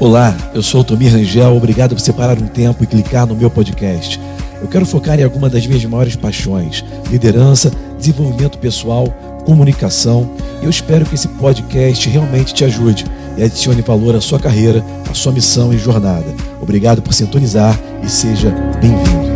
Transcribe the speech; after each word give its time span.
Olá, 0.00 0.34
eu 0.54 0.62
sou 0.62 0.80
o 0.80 0.84
Tomir 0.84 1.12
Rangel, 1.12 1.54
obrigado 1.54 1.94
por 1.94 2.00
separar 2.00 2.38
um 2.38 2.46
tempo 2.46 2.82
e 2.82 2.86
clicar 2.86 3.26
no 3.26 3.36
meu 3.36 3.50
podcast. 3.50 4.18
Eu 4.58 4.66
quero 4.66 4.86
focar 4.86 5.20
em 5.20 5.24
alguma 5.24 5.50
das 5.50 5.66
minhas 5.66 5.84
maiores 5.84 6.16
paixões: 6.16 6.82
liderança, 7.10 7.70
desenvolvimento 7.98 8.56
pessoal, 8.56 9.08
comunicação. 9.44 10.30
E 10.62 10.64
eu 10.64 10.70
espero 10.70 11.04
que 11.04 11.16
esse 11.16 11.28
podcast 11.28 12.08
realmente 12.08 12.54
te 12.54 12.64
ajude 12.64 13.04
e 13.36 13.42
adicione 13.42 13.82
valor 13.82 14.16
à 14.16 14.22
sua 14.22 14.40
carreira, 14.40 14.82
à 15.10 15.12
sua 15.12 15.32
missão 15.32 15.70
e 15.70 15.76
jornada. 15.76 16.34
Obrigado 16.62 17.02
por 17.02 17.12
sintonizar 17.12 17.78
e 18.02 18.08
seja 18.08 18.48
bem-vindo. 18.80 19.30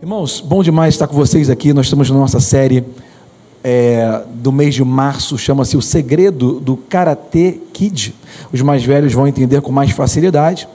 Irmãos, 0.00 0.40
bom 0.40 0.62
demais 0.62 0.94
estar 0.94 1.06
com 1.06 1.14
vocês 1.14 1.50
aqui. 1.50 1.74
Nós 1.74 1.84
estamos 1.84 2.08
na 2.08 2.16
nossa 2.16 2.40
série 2.40 2.82
é, 3.68 4.22
do 4.32 4.52
mês 4.52 4.76
de 4.76 4.84
março, 4.84 5.36
chama-se 5.36 5.76
O 5.76 5.82
Segredo 5.82 6.60
do 6.60 6.76
Karate 6.76 7.60
Kid. 7.72 8.14
Os 8.52 8.62
mais 8.62 8.84
velhos 8.84 9.12
vão 9.12 9.26
entender 9.26 9.60
com 9.60 9.72
mais 9.72 9.90
facilidade. 9.90 10.68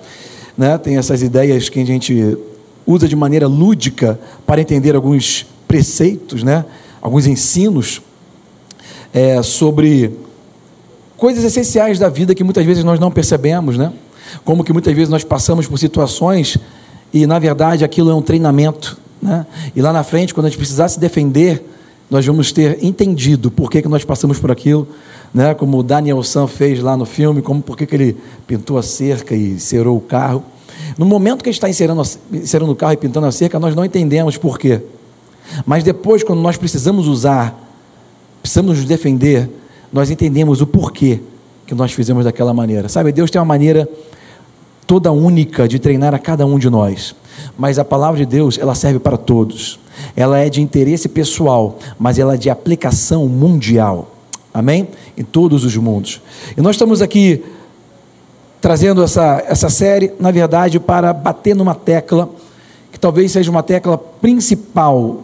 Né? 0.57 0.77
Tem 0.77 0.97
essas 0.97 1.21
ideias 1.21 1.69
que 1.69 1.79
a 1.79 1.85
gente 1.85 2.37
usa 2.85 3.07
de 3.07 3.15
maneira 3.15 3.47
lúdica 3.47 4.19
para 4.45 4.59
entender 4.59 4.93
alguns 4.93 5.45
preceitos, 5.69 6.43
né? 6.43 6.65
alguns 7.01 7.27
ensinos 7.27 8.01
é, 9.13 9.41
sobre 9.41 10.11
coisas 11.15 11.45
essenciais 11.45 11.97
da 11.97 12.09
vida 12.09 12.35
que 12.35 12.43
muitas 12.43 12.65
vezes 12.65 12.83
nós 12.83 12.99
não 12.99 13.09
percebemos, 13.09 13.77
né? 13.77 13.93
como 14.43 14.65
que 14.65 14.73
muitas 14.73 14.93
vezes 14.93 15.07
nós 15.07 15.23
passamos 15.23 15.65
por 15.65 15.79
situações 15.79 16.57
e, 17.13 17.25
na 17.25 17.39
verdade, 17.39 17.85
aquilo 17.85 18.11
é 18.11 18.13
um 18.13 18.21
treinamento. 18.21 18.97
Né? 19.21 19.45
E 19.73 19.81
lá 19.81 19.93
na 19.93 20.03
frente, 20.03 20.33
quando 20.33 20.47
a 20.47 20.49
gente 20.49 20.57
precisar 20.57 20.89
se 20.89 20.99
defender, 20.99 21.63
nós 22.11 22.25
vamos 22.25 22.51
ter 22.51 22.83
entendido 22.83 23.49
por 23.49 23.71
que, 23.71 23.81
que 23.81 23.87
nós 23.87 24.03
passamos 24.03 24.37
por 24.37 24.51
aquilo, 24.51 24.85
né? 25.33 25.53
como 25.53 25.77
o 25.77 25.83
Daniel 25.83 26.21
San 26.23 26.45
fez 26.45 26.81
lá 26.81 26.97
no 26.97 27.05
filme, 27.05 27.41
como 27.41 27.61
por 27.61 27.77
que, 27.77 27.85
que 27.85 27.95
ele 27.95 28.17
pintou 28.45 28.77
a 28.77 28.83
cerca 28.83 29.33
e 29.33 29.57
cerou 29.57 29.95
o 29.95 30.01
carro. 30.01 30.43
No 30.97 31.05
momento 31.05 31.41
que 31.41 31.49
gente 31.49 31.55
está 31.55 31.69
encerando, 31.69 32.01
encerando 32.33 32.73
o 32.73 32.75
carro 32.75 32.91
e 32.91 32.97
pintando 32.97 33.27
a 33.27 33.31
cerca, 33.31 33.57
nós 33.57 33.73
não 33.73 33.85
entendemos 33.85 34.35
por 34.35 34.59
quê. 34.59 34.81
Mas 35.65 35.85
depois, 35.85 36.21
quando 36.21 36.41
nós 36.41 36.57
precisamos 36.57 37.07
usar, 37.07 37.57
precisamos 38.41 38.79
nos 38.79 38.85
defender, 38.85 39.49
nós 39.91 40.11
entendemos 40.11 40.59
o 40.59 40.67
porquê 40.67 41.21
que 41.65 41.73
nós 41.73 41.93
fizemos 41.93 42.25
daquela 42.25 42.53
maneira. 42.53 42.89
Sabe, 42.89 43.13
Deus 43.13 43.31
tem 43.31 43.39
uma 43.39 43.45
maneira 43.45 43.87
toda 44.85 45.13
única 45.13 45.65
de 45.65 45.79
treinar 45.79 46.13
a 46.13 46.19
cada 46.19 46.45
um 46.45 46.59
de 46.59 46.69
nós. 46.69 47.15
Mas 47.57 47.79
a 47.79 47.85
palavra 47.85 48.17
de 48.17 48.25
Deus, 48.25 48.57
ela 48.57 48.75
serve 48.75 48.99
para 48.99 49.17
todos 49.17 49.79
ela 50.15 50.39
é 50.39 50.49
de 50.49 50.61
interesse 50.61 51.07
pessoal, 51.07 51.77
mas 51.99 52.19
ela 52.19 52.35
é 52.35 52.37
de 52.37 52.49
aplicação 52.49 53.27
mundial. 53.27 54.09
Amém? 54.53 54.87
Em 55.17 55.23
todos 55.23 55.63
os 55.63 55.75
mundos. 55.77 56.21
E 56.57 56.61
nós 56.61 56.75
estamos 56.75 57.01
aqui 57.01 57.43
trazendo 58.59 59.03
essa, 59.03 59.43
essa 59.47 59.69
série, 59.69 60.13
na 60.19 60.29
verdade, 60.29 60.79
para 60.79 61.13
bater 61.13 61.55
numa 61.55 61.73
tecla, 61.73 62.29
que 62.91 62.99
talvez 62.99 63.31
seja 63.31 63.49
uma 63.49 63.63
tecla 63.63 63.97
principal 63.97 65.23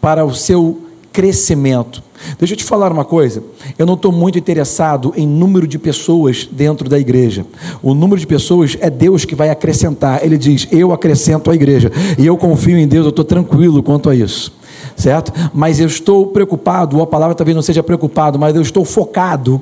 para 0.00 0.24
o 0.24 0.34
seu 0.34 0.80
crescimento. 1.14 2.02
Deixa 2.38 2.54
eu 2.54 2.58
te 2.58 2.64
falar 2.64 2.90
uma 2.90 3.04
coisa. 3.04 3.42
Eu 3.78 3.86
não 3.86 3.94
estou 3.94 4.10
muito 4.10 4.36
interessado 4.36 5.14
em 5.16 5.26
número 5.26 5.64
de 5.66 5.78
pessoas 5.78 6.48
dentro 6.50 6.88
da 6.88 6.98
igreja. 6.98 7.46
O 7.80 7.94
número 7.94 8.20
de 8.20 8.26
pessoas 8.26 8.76
é 8.80 8.90
Deus 8.90 9.24
que 9.24 9.36
vai 9.36 9.48
acrescentar. 9.48 10.24
Ele 10.24 10.36
diz: 10.36 10.66
Eu 10.72 10.92
acrescento 10.92 11.52
a 11.52 11.54
igreja. 11.54 11.92
E 12.18 12.26
eu 12.26 12.36
confio 12.36 12.76
em 12.76 12.88
Deus, 12.88 13.04
eu 13.04 13.10
estou 13.10 13.24
tranquilo 13.24 13.80
quanto 13.80 14.10
a 14.10 14.14
isso. 14.14 14.52
Certo? 14.96 15.32
Mas 15.54 15.78
eu 15.78 15.86
estou 15.86 16.26
preocupado, 16.26 16.96
ou 16.96 17.02
a 17.02 17.06
palavra 17.06 17.34
talvez 17.34 17.54
não 17.54 17.62
seja 17.62 17.82
preocupado, 17.82 18.38
mas 18.38 18.54
eu 18.54 18.62
estou 18.62 18.84
focado, 18.84 19.60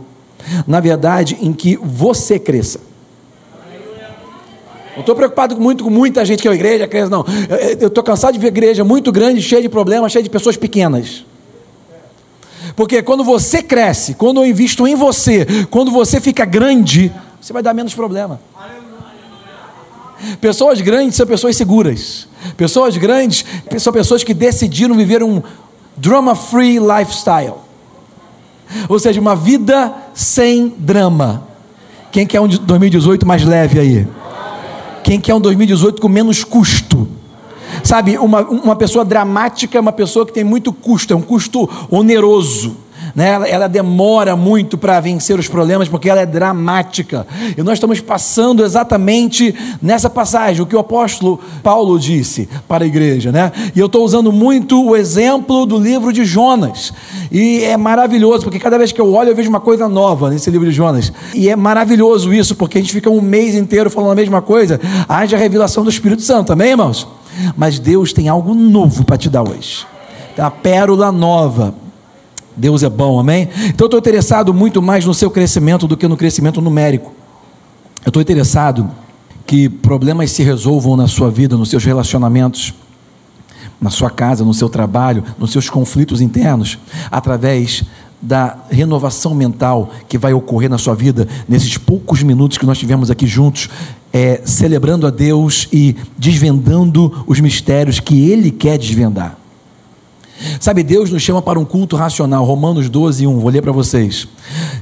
na 0.67 0.81
verdade, 0.81 1.37
em 1.41 1.53
que 1.53 1.77
você 1.77 2.39
cresça. 2.39 2.81
Não 4.95 5.01
estou 5.01 5.15
preocupado 5.15 5.59
muito 5.59 5.85
com 5.85 5.91
muita 5.91 6.25
gente 6.25 6.43
que 6.43 6.49
é 6.49 6.53
igreja, 6.53 6.87
cresce, 6.87 7.11
não. 7.11 7.25
Eu 7.79 7.89
estou 7.89 8.05
cansado 8.05 8.35
de 8.35 8.39
ver 8.39 8.49
igreja 8.49 8.85
muito 8.85 9.13
grande, 9.13 9.43
cheia 9.43 9.63
de 9.63 9.69
problemas, 9.69 10.13
cheia 10.13 10.23
de 10.23 10.31
pessoas 10.31 10.57
pequenas. 10.57 11.25
Porque 12.75 13.03
quando 13.03 13.25
você 13.25 13.63
cresce, 13.63 14.15
quando 14.15 14.41
eu 14.41 14.47
invisto 14.47 14.87
em 14.87 14.95
você, 14.95 15.47
quando 15.71 15.91
você 15.91 16.21
fica 16.21 16.45
grande, 16.45 17.13
você 17.41 17.53
vai 17.53 17.63
dar 17.63 17.75
menos 17.75 17.95
problema. 17.95 18.41
Pessoas 20.41 20.81
grandes 20.81 21.17
são 21.17 21.27
pessoas 21.27 21.57
seguras. 21.57 22.29
Pessoas 22.57 22.97
grandes 22.97 23.45
são 23.79 23.93
pessoas 23.93 24.23
que 24.23 24.33
decidiram 24.33 24.95
viver 24.97 25.23
um 25.23 25.43
drama-free 25.97 26.79
lifestyle. 26.79 27.55
Ou 28.89 28.99
seja, 28.99 29.21
uma 29.21 29.37
vida 29.37 29.93
sem 30.15 30.73
drama. 30.79 31.47
Quem 32.11 32.27
quer 32.27 32.41
um 32.41 32.49
2018 32.49 33.27
mais 33.27 33.45
leve 33.45 33.79
aí? 33.79 34.07
Quem 35.03 35.21
quer 35.21 35.35
um 35.35 35.41
2018 35.41 36.01
com 36.01 36.09
menos 36.09 36.45
custo? 36.45 37.09
Sabe, 37.83 38.19
uma, 38.19 38.41
uma 38.43 38.77
pessoa 38.77 39.05
dramática 39.05 39.77
é 39.77 39.81
uma 39.81 39.93
pessoa 39.93 40.27
que 40.27 40.33
tem 40.33 40.45
muito 40.45 40.73
custo, 40.73 41.13
é 41.13 41.17
um 41.17 41.23
custo 41.23 41.69
oneroso. 41.91 42.77
Né? 43.15 43.29
Ela, 43.29 43.49
ela 43.49 43.69
demora 43.69 44.37
muito 44.37 44.79
para 44.79 44.99
vencer 45.01 45.39
os 45.39 45.49
problemas 45.49 45.89
porque 45.89 46.09
ela 46.09 46.21
é 46.21 46.27
dramática. 46.27 47.27
E 47.57 47.63
nós 47.63 47.75
estamos 47.75 48.01
passando 48.01 48.65
exatamente 48.65 49.55
nessa 49.81 50.09
passagem 50.09 50.63
o 50.63 50.67
que 50.67 50.77
o 50.77 50.79
apóstolo 50.79 51.41
Paulo 51.63 51.99
disse 51.99 52.49
para 52.67 52.85
a 52.85 52.87
igreja. 52.87 53.31
Né? 53.33 53.53
E 53.75 53.79
eu 53.79 53.87
estou 53.87 54.05
usando 54.05 54.33
muito 54.33 54.83
o 54.83 54.97
exemplo 54.97 55.67
do 55.67 55.79
livro 55.79 56.13
de 56.13 56.25
Jonas. 56.25 56.93
E 57.31 57.63
é 57.65 57.77
maravilhoso, 57.77 58.45
porque 58.45 58.59
cada 58.59 58.79
vez 58.79 58.93
que 58.93 59.01
eu 59.01 59.13
olho 59.13 59.31
eu 59.31 59.37
vejo 59.37 59.49
uma 59.49 59.61
coisa 59.61 59.89
nova 59.89 60.31
nesse 60.31 60.51
livro 60.51 60.69
de 60.69 60.73
Jonas. 60.75 61.13
E 61.35 61.49
é 61.49 61.57
maravilhoso 61.57 62.33
isso, 62.33 62.55
porque 62.55 62.79
a 62.79 62.81
gente 62.81 62.93
fica 62.93 63.11
um 63.11 63.21
mês 63.21 63.55
inteiro 63.55 63.91
falando 63.91 64.13
a 64.13 64.17
mesma 64.17 64.43
coisa. 64.43 64.81
Haja 65.09 65.37
revelação 65.37 65.85
do 65.85 65.91
Espírito 65.91 66.23
Santo, 66.23 66.53
amém, 66.53 66.71
irmãos? 66.71 67.07
Mas 67.57 67.79
Deus 67.79 68.13
tem 68.13 68.29
algo 68.29 68.55
novo 68.55 69.05
para 69.05 69.17
te 69.17 69.29
dar 69.29 69.43
hoje. 69.43 69.87
A 70.37 70.51
pérola 70.51 71.13
nova. 71.13 71.75
Deus 72.57 72.83
é 72.83 72.91
bom, 72.91 73.19
amém? 73.19 73.49
Então 73.69 73.85
eu 73.85 73.87
estou 73.87 73.99
interessado 73.99 74.53
muito 74.53 74.83
mais 74.83 75.05
no 75.07 75.15
seu 75.15 75.31
crescimento 75.31 75.87
do 75.87 75.97
que 75.97 76.07
no 76.07 76.17
crescimento 76.17 76.61
numérico. 76.61 77.13
Eu 78.05 78.11
estou 78.11 78.21
interessado 78.21 78.91
que 79.47 79.69
problemas 79.69 80.31
se 80.31 80.43
resolvam 80.43 80.97
na 80.97 81.07
sua 81.07 81.31
vida, 81.31 81.57
nos 81.57 81.71
seus 81.71 81.85
relacionamentos, 81.85 82.75
na 83.81 83.91
sua 83.91 84.11
casa, 84.11 84.45
no 84.45 84.55
seu 84.55 84.69
trabalho, 84.69 85.25
nos 85.39 85.51
seus 85.51 85.69
conflitos 85.69 86.21
internos, 86.21 86.79
através 87.11 87.85
da 88.23 88.57
renovação 88.71 89.35
mental 89.35 89.91
que 90.09 90.17
vai 90.17 90.33
ocorrer 90.33 90.71
na 90.71 90.79
sua 90.79 90.95
vida 90.95 91.27
nesses 91.49 91.77
poucos 91.77 92.23
minutos 92.23 92.57
que 92.57 92.65
nós 92.65 92.79
tivemos 92.79 93.11
aqui 93.11 93.27
juntos, 93.27 93.69
é, 94.13 94.41
celebrando 94.45 95.07
a 95.07 95.11
Deus 95.11 95.67
e 95.73 95.97
desvendando 96.17 97.25
os 97.27 97.41
mistérios 97.41 97.99
que 97.99 98.31
Ele 98.31 98.53
quer 98.53 98.79
desvendar. 98.79 99.37
Sabe, 100.61 100.83
Deus 100.83 101.11
nos 101.11 101.23
chama 101.23 101.43
para 101.43 101.59
um 101.59 101.65
culto 101.65 101.97
racional. 101.97 102.45
Romanos 102.45 102.89
12, 102.89 103.27
1, 103.27 103.39
vou 103.41 103.51
ler 103.51 103.63
para 103.63 103.73
vocês. 103.73 104.27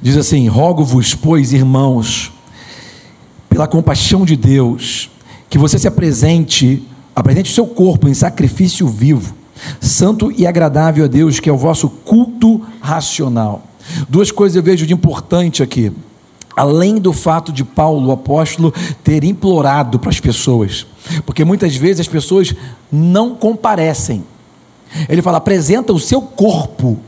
Diz 0.01 0.17
assim: 0.17 0.49
Rogo-vos, 0.49 1.15
pois, 1.15 1.53
irmãos, 1.53 2.33
pela 3.49 3.67
compaixão 3.67 4.25
de 4.25 4.37
Deus, 4.37 5.11
que 5.49 5.59
você 5.59 5.79
se 5.79 5.89
apresente, 5.89 6.83
apresente 7.15 7.51
o 7.51 7.55
seu 7.55 7.67
corpo 7.67 8.09
em 8.09 8.15
sacrifício 8.15 8.87
vivo, 8.87 9.35
santo 9.81 10.33
e 10.33 10.47
agradável 10.47 11.05
a 11.05 11.09
Deus, 11.09 11.41
que 11.41 11.49
é 11.49 11.53
o 11.53 11.57
vosso 11.57 11.89
culto 11.89 12.61
racional. 12.81 13.67
Duas 14.09 14.31
coisas 14.31 14.57
eu 14.57 14.63
vejo 14.63 14.87
de 14.87 14.95
importante 14.95 15.63
aqui 15.63 15.93
além 16.61 16.99
do 16.99 17.13
fato 17.13 17.53
de 17.53 17.65
Paulo, 17.65 18.09
o 18.09 18.13
apóstolo, 18.13 18.75
ter 19.03 19.25
implorado 19.25 19.99
para 19.99 20.11
as 20.11 20.21
pessoas, 20.21 20.87
porque 21.25 21.43
muitas 21.45 21.75
vezes 21.75 22.01
as 22.01 22.09
pessoas 22.09 22.55
não 22.93 23.35
comparecem. 23.35 24.23
Ele 25.09 25.23
fala: 25.23 25.39
apresenta 25.39 25.93
o 25.93 25.99
seu 25.99 26.21
corpo. 26.21 26.99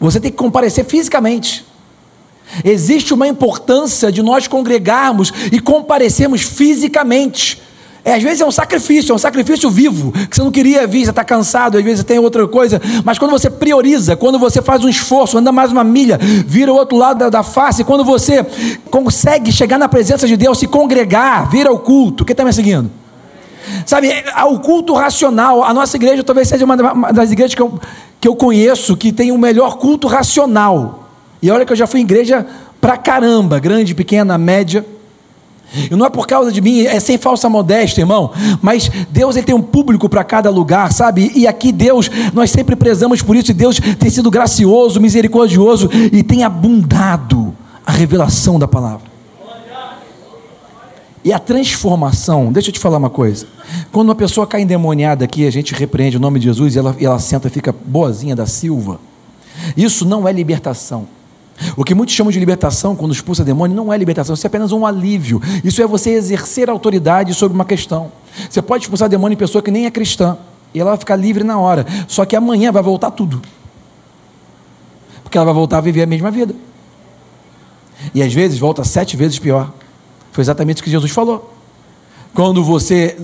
Você 0.00 0.18
tem 0.18 0.30
que 0.30 0.36
comparecer 0.36 0.84
fisicamente. 0.84 1.64
Existe 2.64 3.14
uma 3.14 3.28
importância 3.28 4.10
de 4.10 4.22
nós 4.22 4.48
congregarmos 4.48 5.32
e 5.52 5.60
comparecermos 5.60 6.42
fisicamente. 6.42 7.62
É, 8.04 8.14
às 8.14 8.22
vezes 8.22 8.40
é 8.40 8.46
um 8.46 8.50
sacrifício, 8.50 9.12
é 9.12 9.14
um 9.14 9.18
sacrifício 9.18 9.68
vivo, 9.70 10.10
que 10.12 10.34
você 10.34 10.42
não 10.42 10.50
queria 10.50 10.86
vir, 10.86 11.04
você 11.04 11.10
está 11.10 11.22
cansado, 11.22 11.76
às 11.76 11.84
vezes 11.84 12.02
tem 12.02 12.18
outra 12.18 12.48
coisa, 12.48 12.80
mas 13.04 13.18
quando 13.18 13.30
você 13.30 13.50
prioriza, 13.50 14.16
quando 14.16 14.38
você 14.38 14.62
faz 14.62 14.82
um 14.82 14.88
esforço, 14.88 15.36
anda 15.36 15.52
mais 15.52 15.70
uma 15.70 15.84
milha, 15.84 16.18
vira 16.46 16.72
o 16.72 16.76
outro 16.76 16.96
lado 16.96 17.18
da, 17.18 17.28
da 17.28 17.42
face, 17.42 17.84
quando 17.84 18.04
você 18.04 18.44
consegue 18.90 19.52
chegar 19.52 19.78
na 19.78 19.88
presença 19.88 20.26
de 20.26 20.36
Deus, 20.36 20.58
se 20.58 20.66
congregar, 20.66 21.50
vir 21.50 21.66
ao 21.66 21.78
culto, 21.78 22.24
quem 22.24 22.32
está 22.32 22.44
me 22.44 22.52
seguindo? 22.52 22.90
Sabe, 23.84 24.10
o 24.50 24.58
culto 24.58 24.94
racional, 24.94 25.62
a 25.62 25.74
nossa 25.74 25.96
igreja 25.96 26.24
talvez 26.24 26.48
seja 26.48 26.64
uma 26.64 26.76
das 27.12 27.30
igrejas 27.30 27.54
que 27.54 27.62
eu, 27.62 27.78
que 28.20 28.28
eu 28.28 28.34
conheço 28.34 28.96
que 28.96 29.12
tem 29.12 29.30
o 29.30 29.38
melhor 29.38 29.76
culto 29.76 30.08
racional. 30.08 31.08
E 31.42 31.50
olha 31.50 31.64
que 31.64 31.72
eu 31.72 31.76
já 31.76 31.86
fui 31.86 32.00
em 32.00 32.02
igreja 32.02 32.46
pra 32.80 32.96
caramba, 32.96 33.58
grande, 33.58 33.94
pequena, 33.94 34.36
média. 34.38 34.84
E 35.72 35.94
não 35.94 36.06
é 36.06 36.10
por 36.10 36.26
causa 36.26 36.50
de 36.50 36.60
mim, 36.60 36.82
é 36.82 36.98
sem 36.98 37.16
falsa 37.16 37.48
modéstia, 37.48 38.02
irmão. 38.02 38.32
Mas 38.60 38.90
Deus 39.10 39.36
ele 39.36 39.46
tem 39.46 39.54
um 39.54 39.62
público 39.62 40.08
para 40.08 40.24
cada 40.24 40.50
lugar, 40.50 40.92
sabe? 40.92 41.30
E 41.34 41.46
aqui 41.46 41.70
Deus, 41.70 42.10
nós 42.32 42.50
sempre 42.50 42.74
prezamos 42.74 43.22
por 43.22 43.36
isso. 43.36 43.50
E 43.50 43.54
Deus 43.54 43.78
tem 43.98 44.10
sido 44.10 44.30
gracioso, 44.30 45.00
misericordioso 45.00 45.88
e 46.12 46.22
tem 46.22 46.42
abundado 46.42 47.54
a 47.86 47.92
revelação 47.92 48.58
da 48.58 48.66
palavra. 48.66 49.10
E 51.22 51.32
a 51.32 51.38
transformação, 51.38 52.50
deixa 52.50 52.70
eu 52.70 52.72
te 52.72 52.80
falar 52.80 52.96
uma 52.96 53.10
coisa. 53.10 53.46
Quando 53.92 54.08
uma 54.08 54.14
pessoa 54.14 54.46
cai 54.46 54.62
endemoniada 54.62 55.24
aqui, 55.24 55.46
a 55.46 55.50
gente 55.50 55.74
repreende 55.74 56.16
o 56.16 56.20
nome 56.20 56.38
de 56.38 56.46
Jesus 56.46 56.74
e 56.74 56.78
ela, 56.78 56.96
e 56.98 57.04
ela 57.04 57.18
senta 57.18 57.48
e 57.48 57.50
fica 57.50 57.72
boazinha 57.72 58.34
da 58.34 58.46
Silva. 58.46 58.98
Isso 59.76 60.06
não 60.06 60.26
é 60.26 60.32
libertação. 60.32 61.06
O 61.76 61.84
que 61.84 61.94
muitos 61.94 62.14
chamam 62.14 62.30
de 62.30 62.38
libertação 62.38 62.96
quando 62.96 63.12
expulsa 63.12 63.44
demônio 63.44 63.76
não 63.76 63.92
é 63.92 63.98
libertação, 63.98 64.34
isso 64.34 64.46
é 64.46 64.48
apenas 64.48 64.72
um 64.72 64.86
alívio. 64.86 65.40
Isso 65.62 65.82
é 65.82 65.86
você 65.86 66.10
exercer 66.10 66.70
autoridade 66.70 67.34
sobre 67.34 67.54
uma 67.54 67.64
questão. 67.64 68.10
Você 68.48 68.62
pode 68.62 68.84
expulsar 68.84 69.08
demônio 69.08 69.34
em 69.34 69.38
pessoa 69.38 69.62
que 69.62 69.70
nem 69.70 69.86
é 69.86 69.90
cristã, 69.90 70.36
e 70.72 70.80
ela 70.80 70.90
vai 70.90 70.98
ficar 70.98 71.16
livre 71.16 71.44
na 71.44 71.58
hora. 71.58 71.86
Só 72.08 72.24
que 72.24 72.36
amanhã 72.36 72.72
vai 72.72 72.82
voltar 72.82 73.10
tudo. 73.10 73.42
Porque 75.22 75.36
ela 75.36 75.44
vai 75.44 75.54
voltar 75.54 75.78
a 75.78 75.80
viver 75.80 76.02
a 76.02 76.06
mesma 76.06 76.30
vida. 76.30 76.54
E 78.14 78.22
às 78.22 78.32
vezes 78.32 78.58
volta 78.58 78.82
sete 78.84 79.16
vezes 79.16 79.38
pior. 79.38 79.72
Foi 80.32 80.42
exatamente 80.42 80.80
o 80.80 80.84
que 80.84 80.90
Jesus 80.90 81.12
falou. 81.12 81.54
Quando 82.34 82.64
você 82.64 83.18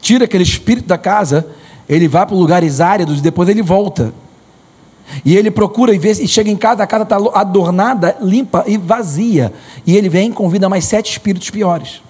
tira 0.00 0.26
aquele 0.26 0.42
espírito 0.42 0.86
da 0.86 0.98
casa, 0.98 1.46
ele 1.88 2.06
vai 2.06 2.26
para 2.26 2.36
lugares 2.36 2.80
áridos 2.80 3.18
e 3.18 3.22
depois 3.22 3.48
ele 3.48 3.62
volta. 3.62 4.12
E 5.24 5.36
ele 5.36 5.50
procura 5.50 5.94
e, 5.94 5.98
vê, 5.98 6.12
e 6.12 6.28
chega 6.28 6.50
em 6.50 6.56
casa, 6.56 6.82
a 6.82 6.86
casa 6.86 7.04
está 7.04 7.16
adornada, 7.34 8.16
limpa 8.20 8.64
e 8.66 8.76
vazia. 8.76 9.52
E 9.86 9.96
ele 9.96 10.08
vem 10.08 10.30
e 10.30 10.32
convida 10.32 10.68
mais 10.68 10.84
sete 10.84 11.10
espíritos 11.10 11.50
piores. 11.50 12.02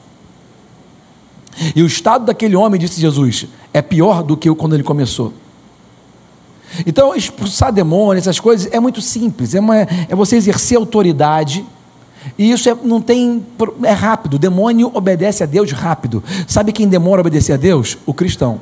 E 1.74 1.82
o 1.82 1.86
estado 1.86 2.26
daquele 2.26 2.56
homem, 2.56 2.80
disse 2.80 3.00
Jesus, 3.00 3.46
é 3.72 3.80
pior 3.82 4.22
do 4.22 4.36
que 4.36 4.52
quando 4.54 4.74
ele 4.74 4.82
começou. 4.82 5.32
Então, 6.86 7.14
expulsar 7.14 7.72
demônios, 7.72 8.24
essas 8.24 8.40
coisas, 8.40 8.72
é 8.72 8.80
muito 8.80 9.00
simples. 9.00 9.54
É, 9.54 9.60
uma, 9.60 9.76
é 9.76 10.14
você 10.14 10.36
exercer 10.36 10.76
autoridade. 10.76 11.64
E 12.38 12.50
isso 12.50 12.68
é, 12.68 12.76
não 12.82 13.00
tem. 13.00 13.44
É 13.84 13.92
rápido. 13.92 14.34
O 14.34 14.38
demônio 14.38 14.90
obedece 14.92 15.42
a 15.42 15.46
Deus 15.46 15.70
rápido. 15.70 16.22
Sabe 16.48 16.72
quem 16.72 16.88
demora 16.88 17.20
a 17.20 17.22
obedecer 17.22 17.52
a 17.52 17.56
Deus? 17.56 17.98
O 18.06 18.12
cristão. 18.12 18.60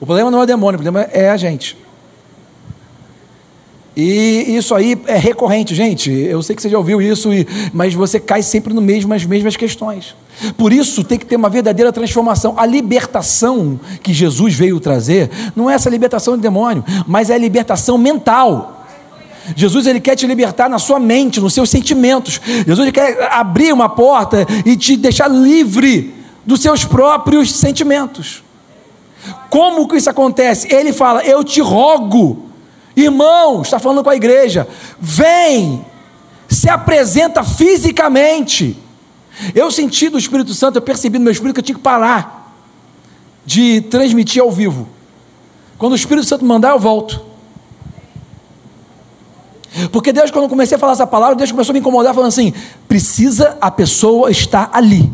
O 0.00 0.06
problema 0.06 0.30
não 0.30 0.40
é 0.40 0.42
o 0.42 0.46
demônio, 0.46 0.78
o 0.78 0.82
problema 0.82 1.08
é 1.12 1.30
a 1.30 1.36
gente. 1.36 1.76
E 3.96 4.56
isso 4.56 4.74
aí 4.74 5.00
é 5.06 5.16
recorrente, 5.16 5.74
gente. 5.74 6.10
Eu 6.10 6.42
sei 6.42 6.56
que 6.56 6.62
você 6.62 6.68
já 6.68 6.76
ouviu 6.76 7.00
isso, 7.00 7.28
mas 7.72 7.94
você 7.94 8.18
cai 8.18 8.42
sempre 8.42 8.74
no 8.74 8.80
mesmo, 8.80 9.10
nas 9.10 9.24
mesmas 9.24 9.56
questões. 9.56 10.16
Por 10.56 10.72
isso 10.72 11.04
tem 11.04 11.16
que 11.16 11.24
ter 11.24 11.36
uma 11.36 11.48
verdadeira 11.48 11.92
transformação. 11.92 12.54
A 12.56 12.66
libertação 12.66 13.78
que 14.02 14.12
Jesus 14.12 14.54
veio 14.54 14.80
trazer 14.80 15.30
não 15.54 15.70
é 15.70 15.74
essa 15.74 15.88
libertação 15.88 16.36
do 16.36 16.40
demônio, 16.40 16.84
mas 17.06 17.30
é 17.30 17.34
a 17.34 17.38
libertação 17.38 17.96
mental. 17.96 18.84
Jesus 19.54 19.86
ele 19.86 20.00
quer 20.00 20.16
te 20.16 20.26
libertar 20.26 20.68
na 20.68 20.78
sua 20.78 20.98
mente, 20.98 21.40
nos 21.40 21.54
seus 21.54 21.70
sentimentos. 21.70 22.40
Jesus 22.44 22.80
ele 22.80 22.92
quer 22.92 23.28
abrir 23.32 23.72
uma 23.72 23.88
porta 23.88 24.44
e 24.64 24.76
te 24.76 24.96
deixar 24.96 25.28
livre 25.28 26.12
dos 26.44 26.60
seus 26.60 26.84
próprios 26.84 27.52
sentimentos. 27.52 28.43
Como 29.50 29.88
que 29.88 29.96
isso 29.96 30.10
acontece? 30.10 30.72
Ele 30.72 30.92
fala: 30.92 31.24
Eu 31.24 31.42
te 31.44 31.60
rogo, 31.60 32.46
irmão, 32.96 33.62
está 33.62 33.78
falando 33.78 34.02
com 34.02 34.10
a 34.10 34.16
igreja, 34.16 34.68
vem, 34.98 35.84
se 36.48 36.68
apresenta 36.68 37.42
fisicamente. 37.42 38.78
Eu 39.54 39.70
senti 39.70 40.08
do 40.08 40.18
Espírito 40.18 40.54
Santo, 40.54 40.76
eu 40.76 40.82
percebi 40.82 41.18
no 41.18 41.24
meu 41.24 41.32
espírito 41.32 41.54
que 41.54 41.60
eu 41.60 41.64
tinha 41.64 41.76
que 41.76 41.82
parar 41.82 42.54
de 43.44 43.80
transmitir 43.82 44.40
ao 44.40 44.50
vivo. 44.50 44.88
Quando 45.76 45.92
o 45.92 45.96
Espírito 45.96 46.26
Santo 46.26 46.44
mandar, 46.44 46.70
eu 46.70 46.78
volto. 46.78 47.20
Porque 49.90 50.12
Deus, 50.12 50.30
quando 50.30 50.44
eu 50.44 50.48
comecei 50.48 50.76
a 50.76 50.78
falar 50.78 50.92
essa 50.92 51.06
palavra, 51.06 51.34
Deus 51.34 51.50
começou 51.50 51.72
a 51.72 51.74
me 51.74 51.80
incomodar, 51.80 52.14
falando 52.14 52.28
assim: 52.28 52.54
precisa 52.86 53.58
a 53.60 53.70
pessoa 53.70 54.30
estar 54.30 54.70
ali. 54.72 55.12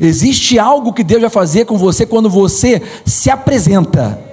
Existe 0.00 0.58
algo 0.58 0.92
que 0.92 1.04
Deus 1.04 1.20
vai 1.20 1.30
fazer 1.30 1.64
com 1.64 1.76
você 1.76 2.06
quando 2.06 2.28
você 2.28 2.82
se 3.04 3.30
apresenta. 3.30 4.30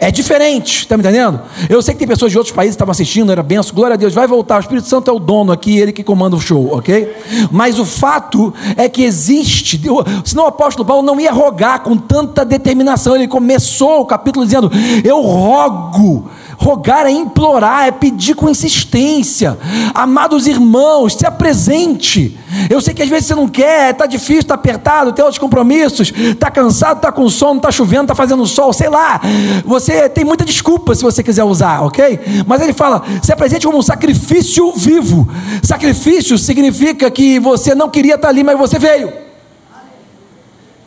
É 0.00 0.12
diferente, 0.12 0.80
está 0.80 0.96
me 0.96 1.02
entendendo? 1.02 1.40
Eu 1.68 1.82
sei 1.82 1.92
que 1.92 1.98
tem 1.98 2.06
pessoas 2.06 2.30
de 2.30 2.38
outros 2.38 2.54
países 2.54 2.74
que 2.74 2.76
estavam 2.76 2.92
assistindo, 2.92 3.32
era 3.32 3.42
benção, 3.42 3.74
glória 3.74 3.94
a 3.94 3.96
Deus, 3.96 4.14
vai 4.14 4.28
voltar, 4.28 4.58
o 4.58 4.60
Espírito 4.60 4.86
Santo 4.86 5.10
é 5.10 5.12
o 5.12 5.18
dono 5.18 5.50
aqui, 5.50 5.76
ele 5.76 5.92
que 5.92 6.04
comanda 6.04 6.36
o 6.36 6.40
show, 6.40 6.72
ok? 6.72 7.16
Mas 7.50 7.80
o 7.80 7.84
fato 7.84 8.54
é 8.76 8.88
que 8.88 9.02
existe, 9.02 9.80
senão 10.24 10.44
o 10.44 10.46
apóstolo 10.46 10.86
Paulo 10.86 11.02
não 11.02 11.18
ia 11.18 11.32
rogar 11.32 11.80
com 11.80 11.96
tanta 11.96 12.44
determinação, 12.44 13.16
ele 13.16 13.26
começou 13.26 14.00
o 14.00 14.06
capítulo 14.06 14.44
dizendo: 14.44 14.70
Eu 15.02 15.20
rogo 15.20 16.30
Rogar 16.60 17.06
é 17.06 17.10
implorar, 17.10 17.86
é 17.86 17.92
pedir 17.92 18.34
com 18.34 18.50
insistência. 18.50 19.56
Amados 19.94 20.48
irmãos, 20.48 21.14
se 21.14 21.24
apresente. 21.24 22.36
Eu 22.68 22.80
sei 22.80 22.92
que 22.92 23.00
às 23.00 23.08
vezes 23.08 23.26
você 23.26 23.34
não 23.36 23.46
quer, 23.46 23.92
está 23.92 24.06
difícil, 24.06 24.40
está 24.40 24.54
apertado, 24.54 25.12
tem 25.12 25.24
outros 25.24 25.38
compromissos, 25.38 26.12
está 26.12 26.50
cansado, 26.50 26.96
está 26.96 27.12
com 27.12 27.28
sono, 27.28 27.58
está 27.58 27.70
chovendo, 27.70 28.02
está 28.02 28.14
fazendo 28.16 28.44
sol, 28.44 28.72
sei 28.72 28.88
lá. 28.88 29.20
Você 29.64 30.08
tem 30.08 30.24
muita 30.24 30.44
desculpa 30.44 30.96
se 30.96 31.02
você 31.02 31.22
quiser 31.22 31.44
usar, 31.44 31.82
ok? 31.82 32.18
Mas 32.44 32.60
ele 32.60 32.72
fala: 32.72 33.04
se 33.22 33.32
apresente 33.32 33.64
como 33.64 33.78
um 33.78 33.82
sacrifício 33.82 34.72
vivo. 34.72 35.28
Sacrifício 35.62 36.36
significa 36.36 37.08
que 37.08 37.38
você 37.38 37.72
não 37.72 37.88
queria 37.88 38.16
estar 38.16 38.30
ali, 38.30 38.42
mas 38.42 38.58
você 38.58 38.80
veio. 38.80 39.27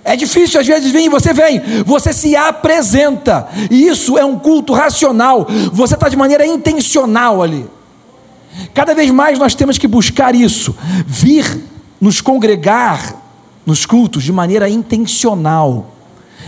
É 0.03 0.15
difícil, 0.15 0.59
às 0.59 0.65
vezes 0.65 0.94
e 0.94 1.09
você 1.09 1.31
vem, 1.31 1.62
você 1.86 2.12
se 2.12 2.36
apresenta, 2.36 3.48
e 3.69 3.88
isso 3.88 4.18
é 4.18 4.25
um 4.25 4.39
culto 4.39 4.74
racional, 4.74 5.48
você 5.71 5.94
está 5.94 6.09
de 6.09 6.18
maneira 6.18 6.45
intencional 6.45 7.42
ali. 7.42 7.68
Cada 8.74 8.95
vez 8.95 9.12
mais 9.12 9.38
nós 9.38 9.53
temos 9.53 9.77
que 9.77 9.88
buscar 9.88 10.33
isso, 10.33 10.75
vir 11.06 11.45
nos 12.00 12.19
congregar 12.19 13.15
nos 13.65 13.86
cultos 13.86 14.24
de 14.24 14.31
maneira 14.31 14.68
intencional. 14.68 15.90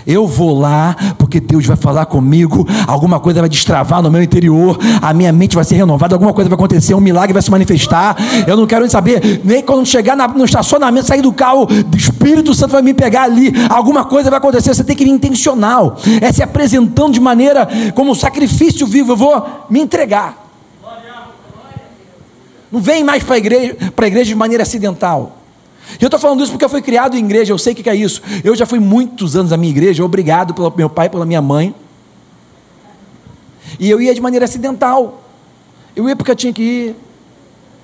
Eu 0.06 0.28
vou 0.28 0.58
lá 0.58 0.96
porque 1.18 1.40
Deus 1.40 1.66
vai 1.66 1.78
falar 1.78 2.06
comigo, 2.06 2.68
alguma 2.88 3.20
coisa 3.20 3.40
vai 3.40 3.50
destravar 3.50 4.02
no 4.02 4.12
meu 4.12 4.22
interior, 4.22 4.78
a 5.02 5.14
minha 5.14 5.32
mente 5.32 5.56
vai 5.56 5.64
ser 5.64 5.76
renovada, 5.76 6.16
alguma 6.16 6.34
coisa 6.34 6.50
vai 6.50 6.56
acontecer, 6.56 6.94
um 6.94 7.00
milagre 7.00 7.34
vai 7.34 7.42
se 7.42 7.50
manifestar. 7.50 8.16
Eu 8.48 8.58
não 8.58 8.68
quero 8.68 8.82
nem 8.82 8.90
saber, 8.90 9.42
nem 9.44 9.64
quando 9.64 9.86
chegar 9.86 10.16
no 10.16 10.46
estacionamento, 10.46 11.08
sair 11.08 11.22
do 11.22 11.34
carro, 11.34 11.66
o 11.66 11.98
Espírito 11.98 12.54
Santo 12.54 12.72
vai 12.72 12.82
me 12.82 12.94
pegar 12.94 13.24
ali, 13.24 13.54
alguma 13.70 14.06
coisa 14.06 14.30
vai 14.30 14.38
acontecer. 14.38 14.74
Você 14.74 14.84
tem 14.84 14.96
que 14.96 15.04
ir 15.04 15.10
intencional, 15.10 15.98
é 16.22 16.32
se 16.32 16.44
apresentando 16.44 17.14
de 17.14 17.20
maneira 17.20 17.68
como 17.94 18.12
um 18.12 18.16
sacrifício 18.16 18.86
vivo. 18.86 19.14
Eu 19.14 19.18
vou 19.18 19.46
me 19.70 19.80
entregar. 19.80 20.44
Não 22.72 22.82
vem 22.82 23.04
mais 23.04 23.24
para 23.24 23.36
a 23.36 23.38
igreja, 23.38 23.78
a 23.96 24.08
igreja 24.08 24.26
de 24.26 24.36
maneira 24.36 24.64
acidental. 24.64 25.43
Eu 26.00 26.08
estou 26.08 26.20
falando 26.20 26.42
isso 26.42 26.52
porque 26.52 26.66
eu 26.66 26.70
fui 26.70 26.82
criado 26.82 27.16
em 27.16 27.24
igreja, 27.24 27.54
eu 27.54 27.58
sei 27.58 27.74
o 27.74 27.76
que 27.76 27.90
é 27.90 27.96
isso. 27.96 28.22
Eu 28.44 28.56
já 28.56 28.66
fui 28.66 28.80
muitos 28.80 29.36
anos 29.36 29.52
na 29.52 29.58
minha 29.58 29.72
igreja, 29.72 30.04
obrigado 30.04 30.54
pelo 30.54 30.74
meu 30.76 30.90
pai, 30.90 31.10
pela 31.10 31.26
minha 31.26 31.42
mãe. 31.42 31.76
E 33.80 33.90
eu 33.90 34.02
ia 34.02 34.14
de 34.14 34.22
maneira 34.22 34.46
acidental. 34.46 35.22
Eu 35.96 36.08
ia 36.08 36.16
porque 36.16 36.32
eu 36.32 36.36
tinha 36.36 36.54
que 36.54 36.62
ir, 36.62 36.96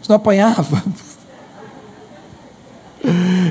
senão 0.01 0.15
apanhava. 0.17 0.83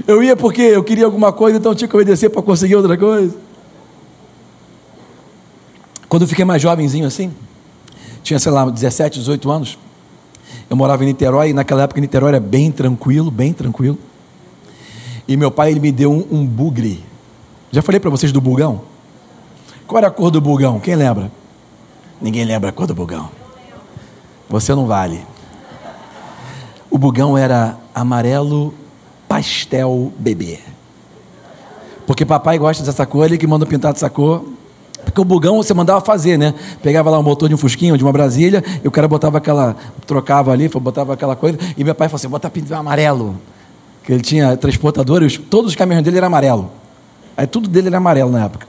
Eu 0.06 0.22
ia 0.22 0.36
porque 0.36 0.60
eu 0.60 0.84
queria 0.84 1.04
alguma 1.04 1.32
coisa, 1.32 1.58
então 1.58 1.72
eu 1.72 1.76
tinha 1.76 1.88
que 1.88 1.96
obedecer 1.96 2.28
para 2.28 2.42
conseguir 2.42 2.76
outra 2.76 2.96
coisa. 2.96 3.34
Quando 6.08 6.22
eu 6.22 6.28
fiquei 6.28 6.44
mais 6.44 6.62
jovenzinho 6.62 7.06
assim, 7.06 7.32
tinha, 8.22 8.38
sei 8.38 8.52
lá, 8.52 8.68
17, 8.68 9.18
18 9.18 9.50
anos, 9.50 9.78
eu 10.70 10.76
morava 10.76 11.02
em 11.02 11.06
Niterói, 11.06 11.50
e 11.50 11.52
naquela 11.52 11.82
época 11.82 12.00
Niterói 12.00 12.28
era 12.28 12.40
bem 12.40 12.70
tranquilo, 12.70 13.30
bem 13.30 13.52
tranquilo. 13.52 13.98
E 15.28 15.36
meu 15.36 15.50
pai 15.50 15.70
ele 15.70 15.78
me 15.78 15.92
deu 15.92 16.10
um, 16.10 16.26
um 16.38 16.46
bugre. 16.46 17.04
Já 17.70 17.82
falei 17.82 18.00
para 18.00 18.08
vocês 18.08 18.32
do 18.32 18.40
bugão? 18.40 18.80
Qual 19.86 19.98
era 19.98 20.08
a 20.08 20.10
cor 20.10 20.30
do 20.30 20.40
bugão? 20.40 20.80
Quem 20.80 20.96
lembra? 20.96 21.30
Ninguém 22.20 22.46
lembra 22.46 22.70
a 22.70 22.72
cor 22.72 22.86
do 22.86 22.94
bugão. 22.94 23.28
Você 24.48 24.74
não 24.74 24.86
vale. 24.86 25.20
O 26.90 26.96
bugão 26.96 27.36
era 27.36 27.76
amarelo 27.94 28.72
pastel 29.28 30.10
bebê. 30.18 30.60
Porque 32.06 32.24
papai 32.24 32.58
gosta 32.58 32.82
dessa 32.82 33.04
cor, 33.04 33.26
ele 33.26 33.36
que 33.36 33.46
manda 33.46 33.66
pintar 33.66 33.92
dessa 33.92 34.08
cor. 34.08 34.42
Porque 35.04 35.20
o 35.20 35.24
bugão 35.24 35.58
você 35.58 35.74
mandava 35.74 36.00
fazer, 36.00 36.38
né? 36.38 36.54
Pegava 36.82 37.10
lá 37.10 37.18
um 37.18 37.22
motor 37.22 37.50
de 37.50 37.54
um 37.54 37.58
fusquinho, 37.58 37.98
de 37.98 38.02
uma 38.02 38.12
Brasília, 38.12 38.64
e 38.82 38.88
o 38.88 38.90
cara 38.90 39.06
botava 39.06 39.36
aquela, 39.36 39.76
trocava 40.06 40.52
ali, 40.52 40.68
botava 40.68 41.12
aquela 41.12 41.36
coisa, 41.36 41.58
e 41.76 41.84
meu 41.84 41.94
pai 41.94 42.08
falou 42.08 42.16
assim: 42.16 42.28
bota 42.28 42.48
pintar 42.48 42.78
amarelo 42.78 43.36
que 44.08 44.12
ele 44.14 44.22
tinha 44.22 44.56
transportadores, 44.56 45.36
todos 45.36 45.72
os 45.72 45.76
caminhões 45.76 46.02
dele 46.02 46.16
eram 46.16 46.28
amarelo. 46.28 46.70
Aí 47.36 47.46
tudo 47.46 47.68
dele 47.68 47.88
era 47.88 47.98
amarelo 47.98 48.32
na 48.32 48.46
época. 48.46 48.66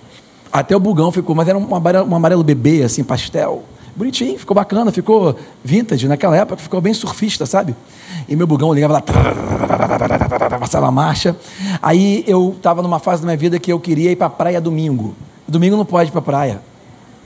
Até 0.51 0.75
o 0.75 0.79
bugão 0.81 1.13
ficou, 1.13 1.33
mas 1.33 1.47
era 1.47 1.57
um 1.57 1.73
amarelo, 1.73 2.09
um 2.09 2.13
amarelo 2.13 2.43
bebê, 2.43 2.83
assim, 2.83 3.05
pastel, 3.05 3.63
Bonitinho, 3.95 4.37
ficou 4.37 4.53
bacana, 4.53 4.91
ficou 4.91 5.37
vintage. 5.63 6.09
Naquela 6.09 6.35
época 6.35 6.57
ficou 6.57 6.81
bem 6.81 6.93
surfista, 6.93 7.45
sabe? 7.45 7.73
E 8.27 8.35
meu 8.35 8.45
bugão 8.45 8.73
ligava 8.73 8.93
lá, 8.95 9.03
passava 10.59 10.87
a 10.87 10.91
marcha. 10.91 11.37
Aí 11.81 12.25
eu 12.27 12.53
estava 12.57 12.81
numa 12.81 12.99
fase 12.99 13.21
da 13.21 13.27
minha 13.27 13.37
vida 13.37 13.57
que 13.59 13.71
eu 13.71 13.79
queria 13.79 14.11
ir 14.11 14.17
para 14.17 14.27
a 14.27 14.29
praia 14.29 14.59
domingo. 14.59 15.15
Domingo 15.47 15.77
não 15.77 15.85
pode 15.85 16.09
ir 16.09 16.11
para 16.11 16.19
a 16.19 16.23
praia. 16.23 16.61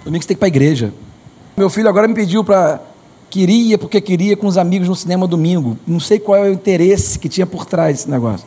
Domingo 0.05 0.23
você 0.23 0.27
tem 0.27 0.35
que 0.35 0.39
ir 0.39 0.41
para 0.41 0.45
a 0.45 0.53
igreja. 0.53 0.93
Meu 1.57 1.67
filho 1.67 1.89
agora 1.89 2.07
me 2.07 2.13
pediu 2.13 2.43
para. 2.43 2.79
Queria, 3.33 3.79
porque 3.79 3.99
queria 3.99 4.37
com 4.37 4.45
os 4.45 4.59
amigos 4.59 4.87
no 4.87 4.95
cinema 4.95 5.25
domingo. 5.25 5.75
Não 5.87 5.99
sei 5.99 6.19
qual 6.19 6.37
é 6.37 6.49
o 6.51 6.53
interesse 6.53 7.17
que 7.17 7.27
tinha 7.27 7.47
por 7.47 7.65
trás 7.65 7.97
desse 7.97 8.07
negócio. 8.07 8.45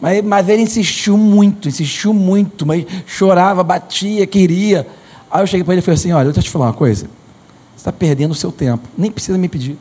Mas, 0.00 0.20
mas 0.20 0.48
ele 0.48 0.62
insistiu 0.62 1.16
muito, 1.16 1.68
insistiu 1.68 2.12
muito, 2.12 2.66
mas 2.66 2.84
chorava, 3.06 3.62
batia, 3.62 4.26
queria. 4.26 4.84
Aí 5.30 5.44
eu 5.44 5.46
cheguei 5.46 5.62
para 5.62 5.74
ele 5.74 5.78
e 5.78 5.84
falei 5.84 5.94
assim: 5.94 6.10
olha, 6.10 6.26
eu 6.26 6.32
te 6.32 6.50
falar 6.50 6.66
uma 6.66 6.72
coisa. 6.72 7.06
Você 7.06 7.76
está 7.76 7.92
perdendo 7.92 8.32
o 8.32 8.34
seu 8.34 8.50
tempo. 8.50 8.82
Nem 8.98 9.12
precisa 9.12 9.38
me 9.38 9.48
pedir. 9.48 9.78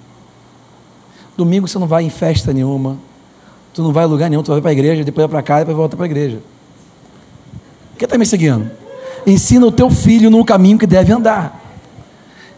Domingo 1.36 1.68
você 1.68 1.80
não 1.80 1.88
vai 1.88 2.04
em 2.04 2.12
festa 2.12 2.54
nenhuma. 2.54 3.00
Tu 3.74 3.82
não 3.82 3.92
vai 3.92 4.06
em 4.06 4.10
lugar 4.10 4.30
nenhum. 4.30 4.44
Tu 4.44 4.52
vai 4.52 4.62
para 4.62 4.70
a 4.70 4.74
igreja, 4.74 5.04
depois 5.04 5.24
vai 5.24 5.42
para 5.42 5.42
casa, 5.42 5.62
depois 5.62 5.76
volta 5.76 5.98
para 5.98 6.06
a 6.06 6.10
igreja. 6.10 6.38
Quem 7.98 8.06
está 8.06 8.16
me 8.16 8.28
seguindo? 8.28 8.70
Ensina 9.26 9.66
o 9.66 9.72
teu 9.72 9.90
filho 9.90 10.30
no 10.30 10.46
caminho 10.46 10.78
que 10.78 10.86
deve 10.86 11.12
andar. 11.12 11.67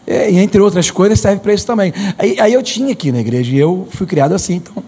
E, 0.09 0.39
entre 0.39 0.59
outras 0.59 0.89
coisas, 0.89 1.19
serve 1.19 1.39
para 1.39 1.53
isso 1.53 1.67
também. 1.67 1.93
Aí, 2.17 2.39
aí 2.39 2.51
eu 2.51 2.63
tinha 2.63 2.91
aqui 2.91 3.11
na 3.11 3.19
igreja, 3.19 3.53
e 3.53 3.59
eu 3.59 3.87
fui 3.91 4.07
criado 4.07 4.33
assim. 4.33 4.55
Então, 4.55 4.83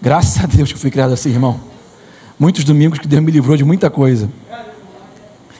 graças 0.00 0.42
a 0.42 0.46
Deus 0.46 0.68
que 0.70 0.76
eu 0.76 0.80
fui 0.80 0.90
criado 0.90 1.12
assim, 1.12 1.30
irmão. 1.30 1.60
Muitos 2.38 2.62
domingos 2.62 3.00
que 3.00 3.08
Deus 3.08 3.20
me 3.20 3.32
livrou 3.32 3.56
de 3.56 3.64
muita 3.64 3.90
coisa. 3.90 4.30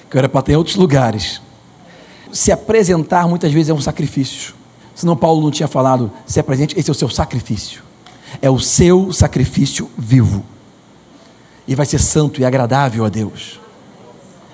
Que 0.09 0.17
eu 0.17 0.21
era 0.21 0.29
para 0.29 0.43
ter 0.43 0.53
em 0.53 0.57
outros 0.57 0.77
lugares. 0.77 1.43
Se 2.31 2.53
apresentar 2.53 3.27
muitas 3.27 3.53
vezes 3.53 3.71
é 3.71 3.75
um 3.75 3.81
sacrifício. 3.81 4.55
Senão 4.95 5.17
Paulo 5.17 5.43
não 5.43 5.51
tinha 5.51 5.67
falado, 5.67 6.13
se 6.25 6.39
apresente, 6.39 6.79
esse 6.79 6.89
é 6.89 6.93
o 6.93 6.95
seu 6.95 7.09
sacrifício. 7.09 7.83
É 8.41 8.49
o 8.49 8.61
seu 8.61 9.13
sacrifício 9.13 9.91
vivo. 9.99 10.45
E 11.67 11.75
vai 11.75 11.87
ser 11.87 11.99
santo 11.99 12.41
e 12.41 12.45
agradável 12.45 13.05
a 13.05 13.09
Deus. 13.09 13.59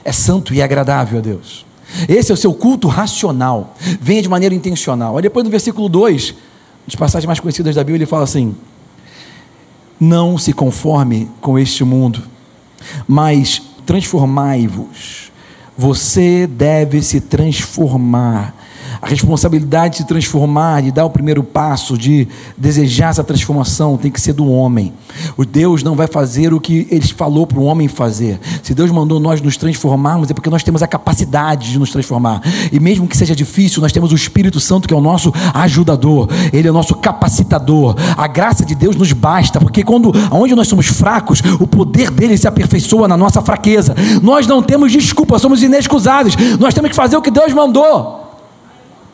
É 0.02 0.12
santo 0.12 0.54
e 0.54 0.62
agradável 0.62 1.18
a 1.18 1.22
Deus. 1.22 1.66
Esse 2.08 2.30
é 2.30 2.34
o 2.34 2.36
seu 2.36 2.54
culto 2.54 2.88
racional. 2.88 3.76
Venha 4.00 4.22
de 4.22 4.28
maneira 4.28 4.54
intencional. 4.54 5.16
Aí 5.16 5.22
depois 5.22 5.44
no 5.44 5.50
versículo 5.50 5.88
2, 5.88 6.34
das 6.86 6.94
passagens 6.94 7.26
mais 7.26 7.40
conhecidas 7.40 7.74
da 7.74 7.82
Bíblia, 7.84 7.98
ele 7.98 8.06
fala 8.06 8.24
assim: 8.24 8.54
Não 9.98 10.38
se 10.38 10.52
conforme 10.52 11.28
com 11.40 11.58
este 11.58 11.84
mundo, 11.84 12.22
mas 13.06 13.62
transformai-vos. 13.84 15.30
Você 15.76 16.46
deve 16.46 17.02
se 17.02 17.20
transformar 17.20 18.54
a 19.00 19.06
responsabilidade 19.06 19.92
de 19.92 19.96
se 19.98 20.06
transformar, 20.06 20.82
de 20.82 20.92
dar 20.92 21.04
o 21.04 21.10
primeiro 21.10 21.42
passo, 21.42 21.96
de 21.96 22.28
desejar 22.56 23.10
essa 23.10 23.24
transformação, 23.24 23.96
tem 23.96 24.10
que 24.10 24.20
ser 24.20 24.32
do 24.32 24.46
homem. 24.46 24.92
O 25.36 25.44
Deus 25.44 25.82
não 25.82 25.96
vai 25.96 26.06
fazer 26.06 26.52
o 26.52 26.60
que 26.60 26.86
ele 26.90 27.06
falou 27.08 27.46
para 27.46 27.58
o 27.58 27.64
homem 27.64 27.88
fazer. 27.88 28.38
Se 28.62 28.74
Deus 28.74 28.90
mandou 28.90 29.18
nós 29.18 29.40
nos 29.40 29.56
transformarmos, 29.56 30.30
é 30.30 30.34
porque 30.34 30.50
nós 30.50 30.62
temos 30.62 30.82
a 30.82 30.86
capacidade 30.86 31.70
de 31.70 31.78
nos 31.78 31.90
transformar. 31.90 32.42
E 32.70 32.78
mesmo 32.78 33.06
que 33.06 33.16
seja 33.16 33.34
difícil, 33.34 33.80
nós 33.80 33.92
temos 33.92 34.12
o 34.12 34.14
Espírito 34.14 34.60
Santo 34.60 34.86
que 34.86 34.94
é 34.94 34.96
o 34.96 35.00
nosso 35.00 35.32
ajudador, 35.54 36.28
ele 36.52 36.68
é 36.68 36.70
o 36.70 36.74
nosso 36.74 36.94
capacitador. 36.94 37.96
A 38.16 38.26
graça 38.26 38.64
de 38.64 38.74
Deus 38.74 38.96
nos 38.96 39.12
basta, 39.12 39.60
porque 39.60 39.82
quando 39.82 40.12
onde 40.30 40.54
nós 40.54 40.68
somos 40.68 40.86
fracos, 40.86 41.42
o 41.58 41.66
poder 41.66 42.10
dele 42.10 42.36
se 42.36 42.46
aperfeiçoa 42.46 43.08
na 43.08 43.16
nossa 43.16 43.42
fraqueza. 43.42 43.94
Nós 44.22 44.46
não 44.46 44.62
temos 44.62 44.92
desculpa, 44.92 45.38
somos 45.38 45.62
inexcusáveis. 45.62 46.36
Nós 46.58 46.74
temos 46.74 46.90
que 46.90 46.96
fazer 46.96 47.16
o 47.16 47.22
que 47.22 47.30
Deus 47.30 47.52
mandou. 47.52 48.19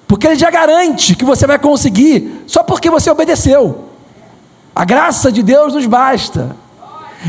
Porque 0.06 0.26
ele 0.26 0.36
já 0.36 0.50
garante 0.50 1.14
que 1.16 1.24
você 1.24 1.46
vai 1.46 1.58
conseguir 1.58 2.44
só 2.46 2.62
porque 2.62 2.88
você 2.90 3.10
obedeceu. 3.10 3.86
A 4.74 4.84
graça 4.84 5.32
de 5.32 5.42
Deus 5.42 5.74
nos 5.74 5.86
basta. 5.86 6.56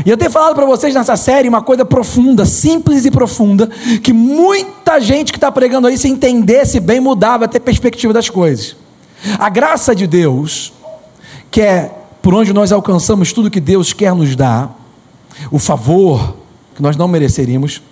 E 0.04 0.10
eu 0.10 0.16
tenho 0.16 0.30
falado 0.30 0.54
para 0.54 0.66
vocês 0.66 0.94
nessa 0.94 1.16
série 1.16 1.48
uma 1.48 1.62
coisa 1.62 1.84
profunda, 1.84 2.44
simples 2.44 3.04
e 3.04 3.10
profunda, 3.10 3.66
que 4.02 4.12
muita 4.12 5.00
gente 5.00 5.32
que 5.32 5.38
está 5.38 5.50
pregando 5.50 5.88
aí, 5.88 5.98
se 5.98 6.08
entendesse 6.08 6.78
bem, 6.78 7.00
mudava 7.00 7.48
ter 7.48 7.60
perspectiva 7.60 8.12
das 8.12 8.28
coisas. 8.28 8.76
A 9.38 9.48
graça 9.48 9.94
de 9.94 10.06
Deus, 10.06 10.72
que 11.50 11.60
é 11.60 11.90
por 12.22 12.34
onde 12.34 12.52
nós 12.52 12.70
alcançamos 12.70 13.32
tudo 13.32 13.50
que 13.50 13.60
Deus 13.60 13.92
quer 13.92 14.14
nos 14.14 14.36
dar, 14.36 14.76
o 15.50 15.58
favor 15.58 16.36
que 16.76 16.82
nós 16.82 16.96
não 16.96 17.08
mereceríamos, 17.08 17.82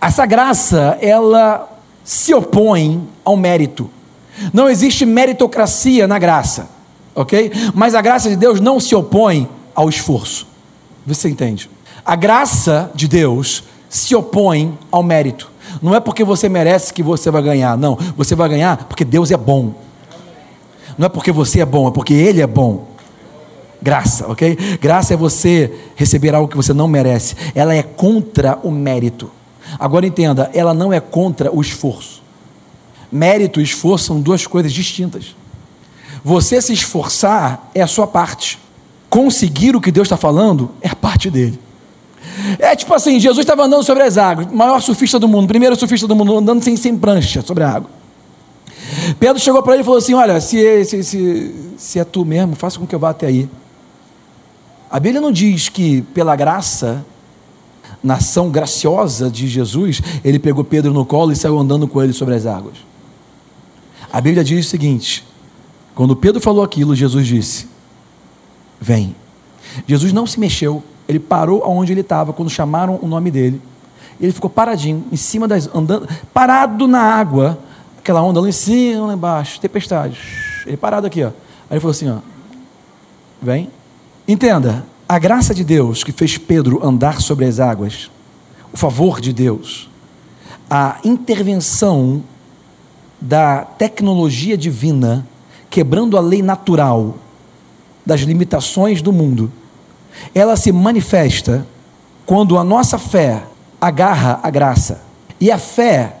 essa 0.00 0.26
graça, 0.26 0.98
ela 1.00 1.68
se 2.04 2.34
opõe 2.34 3.08
ao 3.24 3.36
mérito. 3.36 3.90
Não 4.52 4.68
existe 4.68 5.06
meritocracia 5.06 6.06
na 6.06 6.18
graça, 6.18 6.68
ok? 7.14 7.50
Mas 7.74 7.94
a 7.94 8.00
graça 8.00 8.28
de 8.28 8.36
Deus 8.36 8.60
não 8.60 8.78
se 8.78 8.94
opõe 8.94 9.48
ao 9.74 9.88
esforço. 9.88 10.46
Você 11.06 11.28
entende? 11.28 11.70
A 12.04 12.16
graça 12.16 12.90
de 12.94 13.08
Deus 13.08 13.64
se 13.88 14.14
opõe 14.14 14.76
ao 14.90 15.02
mérito. 15.02 15.50
Não 15.82 15.94
é 15.94 16.00
porque 16.00 16.24
você 16.24 16.48
merece 16.48 16.92
que 16.92 17.02
você 17.02 17.30
vai 17.30 17.42
ganhar, 17.42 17.76
não. 17.76 17.98
Você 18.16 18.34
vai 18.34 18.48
ganhar 18.48 18.76
porque 18.84 19.04
Deus 19.04 19.30
é 19.30 19.36
bom. 19.36 19.74
Não 20.96 21.06
é 21.06 21.08
porque 21.08 21.32
você 21.32 21.60
é 21.60 21.66
bom, 21.66 21.88
é 21.88 21.90
porque 21.90 22.14
Ele 22.14 22.40
é 22.40 22.46
bom. 22.46 22.86
Graça, 23.82 24.26
ok? 24.28 24.56
Graça 24.80 25.14
é 25.14 25.16
você 25.16 25.72
receber 25.94 26.34
algo 26.34 26.48
que 26.48 26.56
você 26.56 26.72
não 26.72 26.88
merece. 26.88 27.36
Ela 27.54 27.74
é 27.74 27.82
contra 27.82 28.58
o 28.62 28.70
mérito. 28.70 29.30
Agora 29.78 30.06
entenda, 30.06 30.50
ela 30.54 30.72
não 30.72 30.92
é 30.92 31.00
contra 31.00 31.54
o 31.54 31.60
esforço. 31.60 32.22
Mérito 33.10 33.60
e 33.60 33.64
esforço 33.64 34.06
são 34.06 34.20
duas 34.20 34.46
coisas 34.46 34.72
distintas. 34.72 35.34
Você 36.24 36.60
se 36.60 36.72
esforçar 36.72 37.70
é 37.74 37.82
a 37.82 37.86
sua 37.86 38.06
parte. 38.06 38.58
Conseguir 39.08 39.76
o 39.76 39.80
que 39.80 39.92
Deus 39.92 40.06
está 40.06 40.16
falando 40.16 40.70
é 40.80 40.88
a 40.88 40.96
parte 40.96 41.30
dele. 41.30 41.58
É 42.58 42.74
tipo 42.74 42.92
assim: 42.92 43.18
Jesus 43.20 43.44
estava 43.44 43.64
andando 43.64 43.84
sobre 43.84 44.02
as 44.02 44.18
águas, 44.18 44.50
maior 44.50 44.80
surfista 44.80 45.18
do 45.18 45.28
mundo, 45.28 45.46
primeiro 45.46 45.76
surfista 45.76 46.06
do 46.06 46.14
mundo, 46.14 46.36
andando 46.36 46.62
sem, 46.62 46.76
sem 46.76 46.96
prancha 46.96 47.42
sobre 47.42 47.64
a 47.64 47.70
água. 47.70 47.90
Pedro 49.18 49.40
chegou 49.40 49.62
para 49.62 49.74
ele 49.74 49.82
e 49.82 49.84
falou 49.84 49.98
assim: 49.98 50.14
Olha, 50.14 50.40
se, 50.40 50.84
se, 50.84 51.02
se, 51.02 51.54
se 51.76 51.98
é 51.98 52.04
tu 52.04 52.24
mesmo, 52.24 52.54
faça 52.56 52.78
com 52.78 52.86
que 52.86 52.94
eu 52.94 52.98
vá 52.98 53.10
até 53.10 53.26
aí. 53.26 53.48
A 54.90 55.00
Bíblia 55.00 55.20
não 55.20 55.32
diz 55.32 55.68
que 55.68 56.02
pela 56.14 56.36
graça, 56.36 57.04
na 58.02 58.14
ação 58.14 58.50
graciosa 58.50 59.30
de 59.30 59.48
Jesus, 59.48 60.00
ele 60.24 60.38
pegou 60.38 60.62
Pedro 60.62 60.92
no 60.92 61.04
colo 61.04 61.32
e 61.32 61.36
saiu 61.36 61.58
andando 61.58 61.88
com 61.88 62.02
ele 62.02 62.12
sobre 62.12 62.34
as 62.34 62.46
águas. 62.46 62.74
A 64.12 64.20
Bíblia 64.20 64.44
diz 64.44 64.66
o 64.66 64.68
seguinte: 64.68 65.26
quando 65.96 66.14
Pedro 66.14 66.40
falou 66.42 66.62
aquilo, 66.62 66.94
Jesus 66.94 67.26
disse: 67.26 67.66
Vem. 68.78 69.16
Jesus 69.88 70.12
não 70.12 70.26
se 70.26 70.38
mexeu, 70.38 70.82
ele 71.08 71.18
parou 71.18 71.64
aonde 71.64 71.92
ele 71.92 72.02
estava 72.02 72.34
quando 72.34 72.50
chamaram 72.50 72.98
o 73.02 73.08
nome 73.08 73.30
dele. 73.30 73.60
Ele 74.20 74.30
ficou 74.30 74.48
paradinho, 74.50 75.04
em 75.10 75.16
cima 75.16 75.48
das. 75.48 75.68
andando, 75.74 76.06
parado 76.34 76.86
na 76.86 77.00
água, 77.00 77.58
aquela 77.98 78.22
onda 78.22 78.40
lá 78.40 78.48
em 78.48 78.52
cima, 78.52 79.06
lá 79.06 79.14
embaixo, 79.14 79.58
tempestade. 79.58 80.18
Ele 80.66 80.76
parado 80.76 81.06
aqui, 81.06 81.24
ó. 81.24 81.28
Aí 81.28 81.32
ele 81.72 81.80
falou 81.80 81.92
assim: 81.92 82.10
ó, 82.10 82.18
Vem. 83.40 83.70
Entenda, 84.28 84.84
a 85.08 85.18
graça 85.18 85.54
de 85.54 85.64
Deus 85.64 86.04
que 86.04 86.12
fez 86.12 86.36
Pedro 86.36 86.86
andar 86.86 87.22
sobre 87.22 87.46
as 87.46 87.58
águas, 87.58 88.10
o 88.70 88.76
favor 88.76 89.18
de 89.18 89.32
Deus, 89.32 89.88
a 90.68 90.98
intervenção 91.04 92.22
da 93.20 93.62
tecnologia 93.62 94.56
divina, 94.56 95.26
quebrando 95.70 96.16
a 96.16 96.20
lei 96.20 96.42
natural 96.42 97.16
das 98.04 98.20
limitações 98.20 99.02
do 99.02 99.12
mundo, 99.12 99.50
ela 100.34 100.56
se 100.56 100.70
manifesta 100.70 101.66
quando 102.24 102.58
a 102.58 102.64
nossa 102.64 102.98
fé 102.98 103.44
agarra 103.80 104.40
a 104.42 104.50
graça. 104.50 105.02
E 105.40 105.50
a 105.50 105.58
fé 105.58 106.16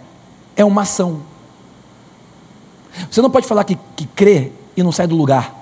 é 0.54 0.64
uma 0.64 0.82
ação. 0.82 1.20
Você 3.10 3.20
não 3.20 3.30
pode 3.30 3.46
falar 3.46 3.64
que, 3.64 3.78
que 3.94 4.06
crê 4.06 4.52
e 4.76 4.82
não 4.82 4.92
sai 4.92 5.06
do 5.06 5.16
lugar. 5.16 5.54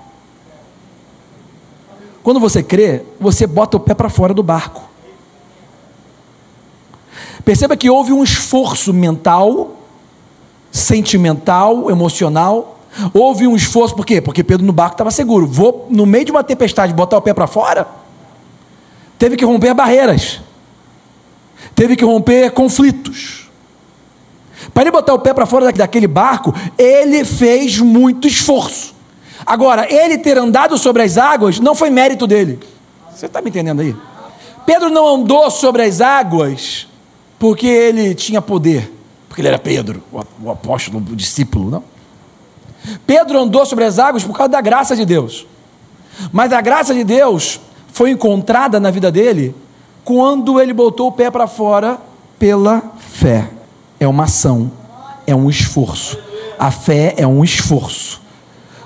Quando 2.23 2.39
você 2.39 2.63
crê, 2.63 3.03
você 3.19 3.45
bota 3.45 3.77
o 3.77 3.79
pé 3.79 3.93
para 3.93 4.09
fora 4.09 4.33
do 4.33 4.41
barco. 4.41 4.83
Perceba 7.43 7.77
que 7.77 7.89
houve 7.89 8.11
um 8.11 8.23
esforço 8.23 8.91
mental 8.91 9.74
sentimental, 10.75 11.89
emocional. 11.89 12.79
Houve 13.13 13.47
um 13.47 13.55
esforço, 13.55 13.95
por 13.95 14.05
quê? 14.05 14.19
Porque 14.19 14.43
Pedro 14.43 14.65
no 14.65 14.73
barco 14.73 14.95
estava 14.95 15.09
seguro. 15.09 15.47
Vou, 15.47 15.87
no 15.89 16.05
meio 16.05 16.25
de 16.25 16.31
uma 16.31 16.43
tempestade, 16.43 16.93
botar 16.93 17.17
o 17.17 17.21
pé 17.21 17.33
para 17.33 17.47
fora. 17.47 17.87
Teve 19.17 19.37
que 19.37 19.45
romper 19.45 19.73
barreiras. 19.73 20.41
Teve 21.73 21.95
que 21.95 22.03
romper 22.03 22.51
conflitos. 22.51 23.49
Para 24.73 24.83
ele 24.83 24.91
botar 24.91 25.13
o 25.13 25.19
pé 25.19 25.33
para 25.33 25.45
fora 25.45 25.71
daquele 25.71 26.07
barco, 26.07 26.53
ele 26.77 27.23
fez 27.23 27.79
muito 27.79 28.27
esforço. 28.27 28.93
Agora, 29.45 29.87
ele 29.89 30.17
ter 30.17 30.37
andado 30.37 30.77
sobre 30.77 31.03
as 31.03 31.17
águas 31.17 31.59
não 31.59 31.73
foi 31.73 31.89
mérito 31.89 32.27
dele. 32.27 32.59
Você 33.13 33.27
está 33.27 33.41
me 33.41 33.49
entendendo 33.49 33.79
aí? 33.79 33.95
Pedro 34.65 34.89
não 34.89 35.07
andou 35.07 35.49
sobre 35.49 35.83
as 35.83 36.01
águas 36.01 36.87
porque 37.39 37.67
ele 37.67 38.13
tinha 38.13 38.41
poder 38.41 38.94
porque 39.35 39.41
ele 39.41 39.49
era 39.49 39.59
Pedro, 39.59 40.01
o 40.41 40.49
apóstolo, 40.49 40.97
o 40.97 41.13
discípulo, 41.13 41.69
não. 41.69 41.83
Pedro 43.05 43.37
andou 43.37 43.65
sobre 43.65 43.83
as 43.83 43.99
águas 43.99 44.23
por 44.23 44.33
causa 44.33 44.47
da 44.47 44.61
graça 44.61 44.95
de 44.95 45.05
Deus. 45.05 45.45
Mas 46.31 46.53
a 46.53 46.61
graça 46.61 46.93
de 46.93 47.03
Deus 47.03 47.59
foi 47.91 48.11
encontrada 48.11 48.79
na 48.79 48.89
vida 48.89 49.11
dele 49.11 49.53
quando 50.05 50.57
ele 50.57 50.71
botou 50.71 51.09
o 51.09 51.11
pé 51.11 51.29
para 51.29 51.47
fora 51.47 51.99
pela 52.39 52.81
fé. 52.97 53.49
É 53.99 54.07
uma 54.07 54.23
ação, 54.23 54.71
é 55.27 55.35
um 55.35 55.49
esforço. 55.49 56.17
A 56.57 56.71
fé 56.71 57.13
é 57.17 57.27
um 57.27 57.43
esforço. 57.43 58.21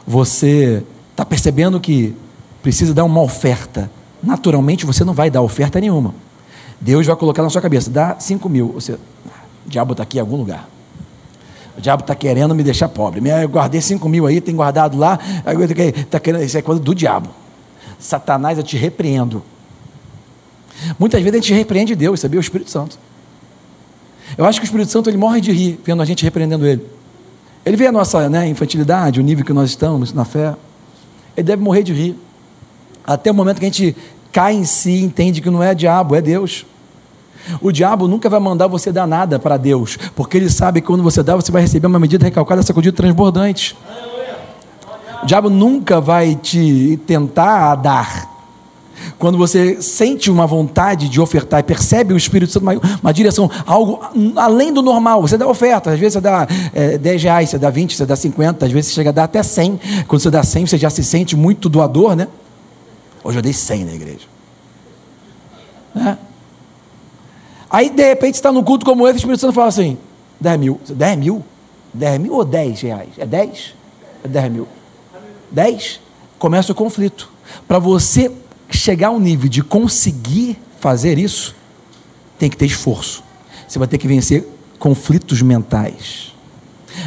Você 0.07 0.83
está 1.11 1.23
percebendo 1.23 1.79
que 1.79 2.15
precisa 2.63 2.91
dar 2.91 3.03
uma 3.03 3.21
oferta. 3.21 3.91
Naturalmente 4.23 4.83
você 4.83 5.03
não 5.03 5.13
vai 5.13 5.29
dar 5.29 5.43
oferta 5.43 5.79
nenhuma. 5.79 6.11
Deus 6.81 7.05
vai 7.05 7.15
colocar 7.15 7.43
na 7.43 7.49
sua 7.49 7.61
cabeça, 7.61 7.89
dá 7.89 8.15
5 8.17 8.47
mil. 8.47 8.69
Você, 8.69 8.97
o 9.69 9.71
diabo 9.71 9.91
está 9.91 10.03
aqui 10.03 10.17
em 10.17 10.21
algum 10.21 10.35
lugar. 10.35 10.67
O 11.77 11.81
diabo 11.81 12.01
está 12.01 12.15
querendo 12.15 12.55
me 12.55 12.63
deixar 12.63 12.89
pobre. 12.89 13.21
Eu 13.29 13.47
guardei 13.47 13.79
5 13.79 14.09
mil 14.09 14.25
aí, 14.25 14.41
tem 14.41 14.55
guardado 14.55 14.97
lá. 14.97 15.19
Tá 16.09 16.19
querendo, 16.19 16.43
isso 16.43 16.57
é 16.57 16.61
coisa 16.61 16.81
do 16.81 16.95
diabo. 16.95 17.29
Satanás, 17.99 18.57
eu 18.57 18.63
te 18.63 18.75
repreendo. 18.75 19.43
Muitas 20.97 21.21
vezes 21.21 21.35
a 21.35 21.41
gente 21.41 21.53
repreende 21.53 21.95
Deus, 21.95 22.19
sabia? 22.19 22.39
O 22.39 22.41
Espírito 22.41 22.71
Santo. 22.71 22.97
Eu 24.37 24.45
acho 24.45 24.59
que 24.59 24.65
o 24.65 24.67
Espírito 24.67 24.91
Santo 24.91 25.09
ele 25.09 25.17
morre 25.17 25.39
de 25.39 25.51
rir 25.51 25.79
vendo 25.85 26.01
a 26.01 26.05
gente 26.05 26.23
repreendendo 26.23 26.65
ele. 26.65 26.85
Ele 27.63 27.77
vê 27.77 27.87
a 27.87 27.91
nossa 27.91 28.27
né, 28.27 28.47
infantilidade, 28.47 29.19
o 29.19 29.23
nível 29.23 29.45
que 29.45 29.53
nós 29.53 29.69
estamos 29.69 30.11
na 30.11 30.25
fé. 30.25 30.55
Ele 31.37 31.45
deve 31.45 31.61
morrer 31.61 31.83
de 31.83 31.93
rir. 31.93 32.15
Até 33.05 33.29
o 33.29 33.33
momento 33.33 33.59
que 33.59 33.65
a 33.65 33.69
gente 33.69 33.95
cai 34.31 34.55
em 34.55 34.65
si 34.65 35.03
entende 35.03 35.41
que 35.41 35.49
não 35.49 35.61
é 35.61 35.75
diabo, 35.75 36.15
é 36.15 36.21
Deus. 36.21 36.65
O 37.61 37.71
diabo 37.71 38.07
nunca 38.07 38.29
vai 38.29 38.39
mandar 38.39 38.67
você 38.67 38.91
dar 38.91 39.07
nada 39.07 39.39
para 39.39 39.57
Deus, 39.57 39.97
porque 40.15 40.37
ele 40.37 40.49
sabe 40.49 40.81
que 40.81 40.87
quando 40.87 41.03
você 41.03 41.23
dá, 41.23 41.35
você 41.35 41.51
vai 41.51 41.61
receber 41.61 41.87
uma 41.87 41.99
medida 41.99 42.23
recalcada, 42.25 42.61
sacudida, 42.61 42.95
transbordante. 42.95 43.75
O 45.23 45.25
diabo 45.25 45.49
nunca 45.49 45.99
vai 45.99 46.35
te 46.35 46.99
tentar 47.05 47.75
dar. 47.75 48.29
Quando 49.17 49.37
você 49.37 49.81
sente 49.81 50.29
uma 50.31 50.45
vontade 50.45 51.09
de 51.09 51.19
ofertar 51.19 51.59
e 51.59 51.63
percebe 51.63 52.13
o 52.13 52.17
Espírito 52.17 52.51
Santo, 52.51 52.63
uma, 52.63 52.73
uma 53.01 53.13
direção, 53.13 53.49
algo 53.65 53.99
além 54.35 54.71
do 54.73 54.81
normal, 54.81 55.21
você 55.21 55.37
dá 55.37 55.47
oferta, 55.47 55.91
às 55.91 55.99
vezes 55.99 56.13
você 56.13 56.21
dá 56.21 56.47
é, 56.73 56.97
10 56.97 57.23
reais, 57.23 57.49
você 57.49 57.57
dá 57.57 57.69
20, 57.69 57.95
você 57.95 58.05
dá 58.05 58.15
50, 58.15 58.65
às 58.65 58.71
vezes 58.71 58.91
você 58.91 58.95
chega 58.95 59.09
a 59.09 59.13
dar 59.13 59.23
até 59.25 59.43
100. 59.43 59.79
Quando 60.07 60.21
você 60.21 60.31
dá 60.31 60.43
100, 60.43 60.67
você 60.67 60.77
já 60.77 60.89
se 60.89 61.03
sente 61.03 61.35
muito 61.35 61.69
doador, 61.69 62.15
né? 62.15 62.27
Hoje 63.23 63.37
eu 63.37 63.41
dei 63.41 63.53
100 63.53 63.85
na 63.85 63.93
igreja. 63.93 64.25
Né? 65.93 66.17
Aí, 67.69 67.89
de 67.89 68.03
repente, 68.03 68.35
está 68.35 68.51
num 68.51 68.63
culto 68.63 68.85
como 68.85 69.07
esse, 69.07 69.17
o 69.17 69.19
Espírito 69.19 69.41
Santo 69.41 69.53
fala 69.53 69.67
assim: 69.67 69.97
10 70.39 70.59
mil. 70.59 70.81
10 70.89 71.17
mil? 71.17 71.45
10 71.93 72.19
mil 72.19 72.33
ou 72.33 72.45
10 72.45 72.81
reais? 72.81 73.09
É 73.17 73.25
10? 73.25 73.73
É 74.23 74.27
10 74.27 74.51
mil. 74.51 74.67
10? 75.51 75.99
Começa 76.37 76.71
o 76.71 76.75
conflito. 76.75 77.29
Para 77.67 77.79
você 77.79 78.31
chegar 78.69 79.09
ao 79.09 79.19
nível 79.19 79.49
de 79.49 79.61
conseguir 79.63 80.57
fazer 80.79 81.17
isso, 81.17 81.55
tem 82.37 82.49
que 82.49 82.57
ter 82.57 82.65
esforço. 82.65 83.23
Você 83.67 83.77
vai 83.77 83.87
ter 83.87 83.97
que 83.97 84.07
vencer 84.07 84.47
conflitos 84.77 85.41
mentais. 85.41 86.33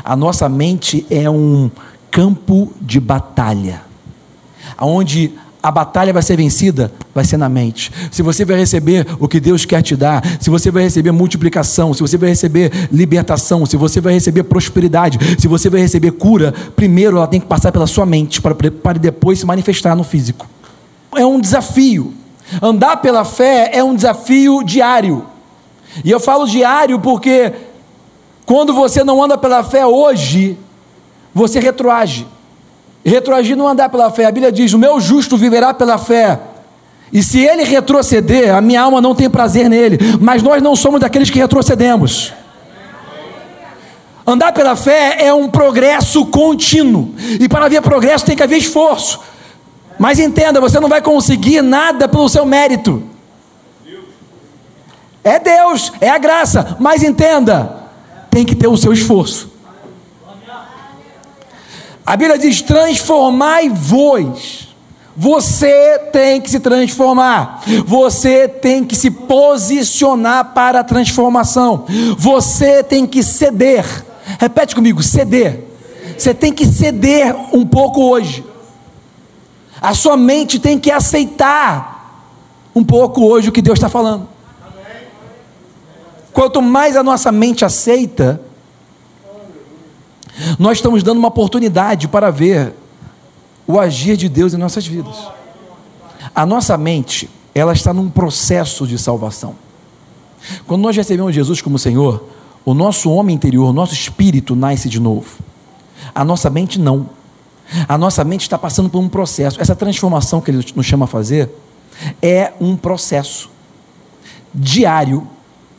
A 0.04 0.14
nossa 0.14 0.48
mente 0.48 1.06
é 1.10 1.28
um 1.28 1.70
campo 2.10 2.72
de 2.80 3.00
batalha, 3.00 3.82
onde 4.78 5.32
a 5.62 5.70
batalha 5.70 6.12
vai 6.12 6.22
ser 6.22 6.36
vencida, 6.36 6.92
vai 7.14 7.24
ser 7.24 7.36
na 7.36 7.48
mente. 7.48 7.92
Se 8.10 8.20
você 8.20 8.44
vai 8.44 8.56
receber 8.56 9.06
o 9.20 9.28
que 9.28 9.38
Deus 9.38 9.64
quer 9.64 9.80
te 9.80 9.94
dar, 9.94 10.22
se 10.40 10.50
você 10.50 10.70
vai 10.70 10.82
receber 10.82 11.12
multiplicação, 11.12 11.94
se 11.94 12.00
você 12.00 12.16
vai 12.16 12.30
receber 12.30 12.88
libertação, 12.90 13.64
se 13.64 13.76
você 13.76 14.00
vai 14.00 14.14
receber 14.14 14.42
prosperidade, 14.42 15.18
se 15.38 15.46
você 15.46 15.70
vai 15.70 15.80
receber 15.80 16.10
cura, 16.12 16.52
primeiro 16.74 17.18
ela 17.18 17.28
tem 17.28 17.38
que 17.38 17.46
passar 17.46 17.70
pela 17.70 17.86
sua 17.86 18.04
mente 18.04 18.40
para, 18.40 18.54
para 18.54 18.98
depois 18.98 19.38
se 19.38 19.46
manifestar 19.46 19.94
no 19.94 20.02
físico. 20.02 20.46
É 21.14 21.24
um 21.24 21.40
desafio. 21.40 22.12
Andar 22.60 22.96
pela 22.96 23.24
fé 23.24 23.70
é 23.72 23.84
um 23.84 23.94
desafio 23.94 24.64
diário. 24.64 25.24
E 26.04 26.10
eu 26.10 26.18
falo 26.18 26.46
diário 26.46 26.98
porque 26.98 27.52
quando 28.44 28.74
você 28.74 29.04
não 29.04 29.22
anda 29.22 29.38
pela 29.38 29.62
fé 29.62 29.86
hoje, 29.86 30.58
você 31.32 31.60
retroage. 31.60 32.26
Retroagir 33.04 33.56
não 33.56 33.66
andar 33.66 33.88
pela 33.88 34.10
fé. 34.10 34.26
A 34.26 34.32
Bíblia 34.32 34.52
diz: 34.52 34.72
O 34.72 34.78
meu 34.78 35.00
justo 35.00 35.36
viverá 35.36 35.74
pela 35.74 35.98
fé. 35.98 36.38
E 37.12 37.22
se 37.22 37.40
ele 37.40 37.64
retroceder, 37.64 38.54
a 38.54 38.60
minha 38.60 38.80
alma 38.80 39.00
não 39.00 39.14
tem 39.14 39.28
prazer 39.28 39.68
nele. 39.68 39.98
Mas 40.20 40.42
nós 40.42 40.62
não 40.62 40.74
somos 40.74 41.00
daqueles 41.00 41.28
que 41.28 41.38
retrocedemos. 41.38 42.32
Andar 44.26 44.52
pela 44.52 44.76
fé 44.76 45.16
é 45.18 45.34
um 45.34 45.48
progresso 45.48 46.24
contínuo. 46.26 47.14
E 47.40 47.48
para 47.48 47.66
haver 47.66 47.82
progresso 47.82 48.24
tem 48.24 48.36
que 48.36 48.42
haver 48.42 48.58
esforço. 48.58 49.20
Mas 49.98 50.18
entenda, 50.18 50.60
você 50.60 50.80
não 50.80 50.88
vai 50.88 51.02
conseguir 51.02 51.60
nada 51.60 52.08
pelo 52.08 52.28
seu 52.28 52.46
mérito. 52.46 53.02
É 55.24 55.38
Deus, 55.38 55.92
é 56.00 56.08
a 56.08 56.18
graça. 56.18 56.76
Mas 56.80 57.02
entenda, 57.02 57.82
tem 58.30 58.44
que 58.44 58.54
ter 58.54 58.68
o 58.68 58.76
seu 58.76 58.92
esforço. 58.92 59.51
A 62.04 62.16
Bíblia 62.16 62.38
diz: 62.38 62.60
transformai-vos. 62.62 64.68
Você 65.14 65.98
tem 66.10 66.40
que 66.40 66.48
se 66.48 66.58
transformar. 66.58 67.62
Você 67.84 68.48
tem 68.48 68.82
que 68.82 68.96
se 68.96 69.10
posicionar 69.10 70.54
para 70.54 70.80
a 70.80 70.84
transformação. 70.84 71.84
Você 72.16 72.82
tem 72.82 73.06
que 73.06 73.22
ceder. 73.22 73.84
Repete 74.38 74.74
comigo: 74.74 75.02
ceder. 75.02 75.64
Você 76.16 76.32
tem 76.32 76.52
que 76.52 76.66
ceder 76.66 77.34
um 77.52 77.66
pouco 77.66 78.02
hoje. 78.02 78.44
A 79.80 79.94
sua 79.94 80.16
mente 80.16 80.58
tem 80.58 80.78
que 80.78 80.90
aceitar 80.90 81.92
um 82.74 82.84
pouco 82.84 83.24
hoje 83.24 83.48
o 83.48 83.52
que 83.52 83.60
Deus 83.60 83.78
está 83.78 83.88
falando. 83.88 84.28
Quanto 86.32 86.62
mais 86.62 86.96
a 86.96 87.02
nossa 87.02 87.30
mente 87.30 87.64
aceita, 87.64 88.40
nós 90.58 90.78
estamos 90.78 91.02
dando 91.02 91.18
uma 91.18 91.28
oportunidade 91.28 92.08
para 92.08 92.30
ver 92.30 92.74
o 93.66 93.78
agir 93.78 94.16
de 94.16 94.28
Deus 94.28 94.54
em 94.54 94.56
nossas 94.56 94.86
vidas. 94.86 95.16
A 96.34 96.46
nossa 96.46 96.76
mente, 96.76 97.28
ela 97.54 97.72
está 97.72 97.92
num 97.92 98.08
processo 98.08 98.86
de 98.86 98.98
salvação. 98.98 99.54
Quando 100.66 100.82
nós 100.82 100.96
recebemos 100.96 101.34
Jesus 101.34 101.60
como 101.60 101.78
Senhor, 101.78 102.24
o 102.64 102.74
nosso 102.74 103.10
homem 103.10 103.34
interior, 103.34 103.68
o 103.68 103.72
nosso 103.72 103.94
espírito 103.94 104.56
nasce 104.56 104.88
de 104.88 105.00
novo. 105.00 105.38
A 106.14 106.24
nossa 106.24 106.48
mente 106.48 106.78
não. 106.78 107.08
A 107.88 107.96
nossa 107.96 108.24
mente 108.24 108.42
está 108.42 108.58
passando 108.58 108.88
por 108.88 108.98
um 108.98 109.08
processo. 109.08 109.60
Essa 109.60 109.74
transformação 109.74 110.40
que 110.40 110.50
ele 110.50 110.64
nos 110.74 110.86
chama 110.86 111.04
a 111.04 111.08
fazer 111.08 111.50
é 112.20 112.52
um 112.60 112.76
processo 112.76 113.50
diário 114.54 115.26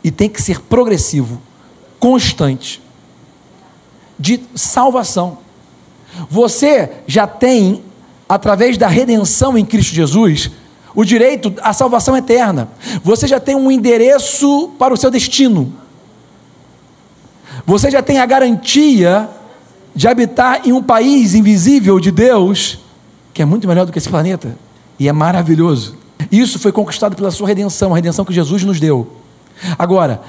e 0.04 0.12
tem 0.12 0.30
que 0.30 0.42
ser 0.42 0.60
progressivo, 0.62 1.42
constante 2.00 2.83
de 4.19 4.41
salvação. 4.56 5.39
Você 6.30 6.89
já 7.08 7.26
tem, 7.26 7.84
através 8.28 8.78
da 8.78 8.88
redenção 8.88 9.58
em 9.58 9.65
Cristo 9.65 9.93
Jesus, 9.93 10.52
o 10.95 11.04
direito 11.04 11.54
à 11.62 11.73
salvação 11.73 12.15
eterna. 12.15 12.69
Você 13.04 13.28
já 13.28 13.39
tem 13.39 13.56
um 13.56 13.71
endereço 13.71 14.71
para 14.78 14.93
o 14.93 14.97
seu 14.97 15.10
destino. 15.10 15.73
Você 17.65 17.89
já 17.89 18.02
tem 18.02 18.19
a 18.19 18.26
garantia 18.26 19.30
de 19.95 20.08
habitar 20.08 20.62
em 20.65 20.71
um 20.73 20.82
país 20.82 21.34
invisível 21.34 21.99
de 21.99 22.12
Deus, 22.12 22.80
que 23.34 23.41
é 23.41 23.45
muito 23.45 23.67
melhor 23.67 23.86
do 23.86 23.91
que 23.91 23.97
esse 23.97 24.10
planeta, 24.10 24.58
e 24.99 25.08
é 25.08 25.13
maravilhoso. 25.13 25.95
Isso 26.32 26.60
foi 26.60 26.71
conquistado 26.71 27.15
pela 27.15 27.32
sua 27.32 27.47
redenção, 27.47 27.91
a 27.91 27.95
redenção 27.95 28.26
que 28.26 28.34
Jesus 28.34 28.63
nos 28.63 28.80
deu. 28.80 29.17
Agora, 29.78 30.21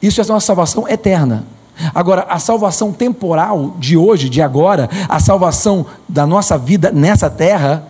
isso 0.00 0.20
é 0.20 0.24
a 0.24 0.26
nossa 0.26 0.46
salvação 0.46 0.88
eterna. 0.88 1.46
Agora, 1.94 2.26
a 2.28 2.38
salvação 2.38 2.92
temporal 2.92 3.76
de 3.78 3.96
hoje, 3.96 4.28
de 4.28 4.42
agora, 4.42 4.88
a 5.08 5.18
salvação 5.18 5.86
da 6.08 6.26
nossa 6.26 6.58
vida 6.58 6.90
nessa 6.92 7.30
terra, 7.30 7.88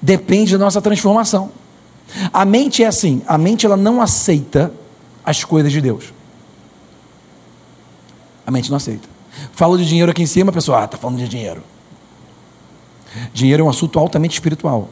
depende 0.00 0.56
da 0.56 0.64
nossa 0.64 0.82
transformação. 0.82 1.50
A 2.32 2.44
mente 2.44 2.82
é 2.82 2.86
assim, 2.86 3.22
a 3.26 3.38
mente 3.38 3.64
ela 3.64 3.76
não 3.76 4.02
aceita 4.02 4.72
as 5.24 5.44
coisas 5.44 5.72
de 5.72 5.80
Deus. 5.80 6.12
A 8.46 8.50
mente 8.50 8.68
não 8.68 8.76
aceita. 8.76 9.08
Falo 9.52 9.78
de 9.78 9.86
dinheiro 9.86 10.10
aqui 10.10 10.22
em 10.22 10.26
cima, 10.26 10.50
a 10.50 10.52
pessoa, 10.52 10.82
ah, 10.82 10.84
está 10.84 10.98
falando 10.98 11.18
de 11.18 11.28
dinheiro. 11.28 11.62
Dinheiro 13.32 13.62
é 13.62 13.66
um 13.66 13.70
assunto 13.70 13.98
altamente 13.98 14.34
espiritual. 14.34 14.88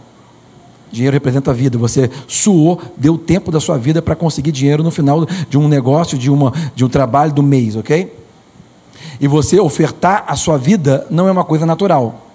Dinheiro 0.93 1.15
representa 1.15 1.51
a 1.51 1.55
vida. 1.55 1.79
Você 1.79 2.11
suou, 2.27 2.81
deu 2.97 3.17
tempo 3.17 3.51
da 3.51 3.61
sua 3.61 3.79
vida 3.79 4.03
para 4.03 4.17
conseguir 4.17 4.53
dinheiro 4.53 4.83
no 4.83 4.91
final 4.91 5.27
de 5.49 5.59
um 5.59 5.69
negócio, 5.69 6.19
de, 6.19 6.31
uma, 6.31 6.53
de 6.75 6.85
um 6.85 6.89
trabalho 6.89 7.33
do 7.33 7.43
mês, 7.43 7.77
ok? 7.77 8.13
E 9.21 9.29
você 9.29 9.61
ofertar 9.61 10.25
a 10.27 10.35
sua 10.35 10.57
vida 10.57 11.07
não 11.11 11.29
é 11.29 11.31
uma 11.31 11.45
coisa 11.45 11.65
natural. 11.65 12.27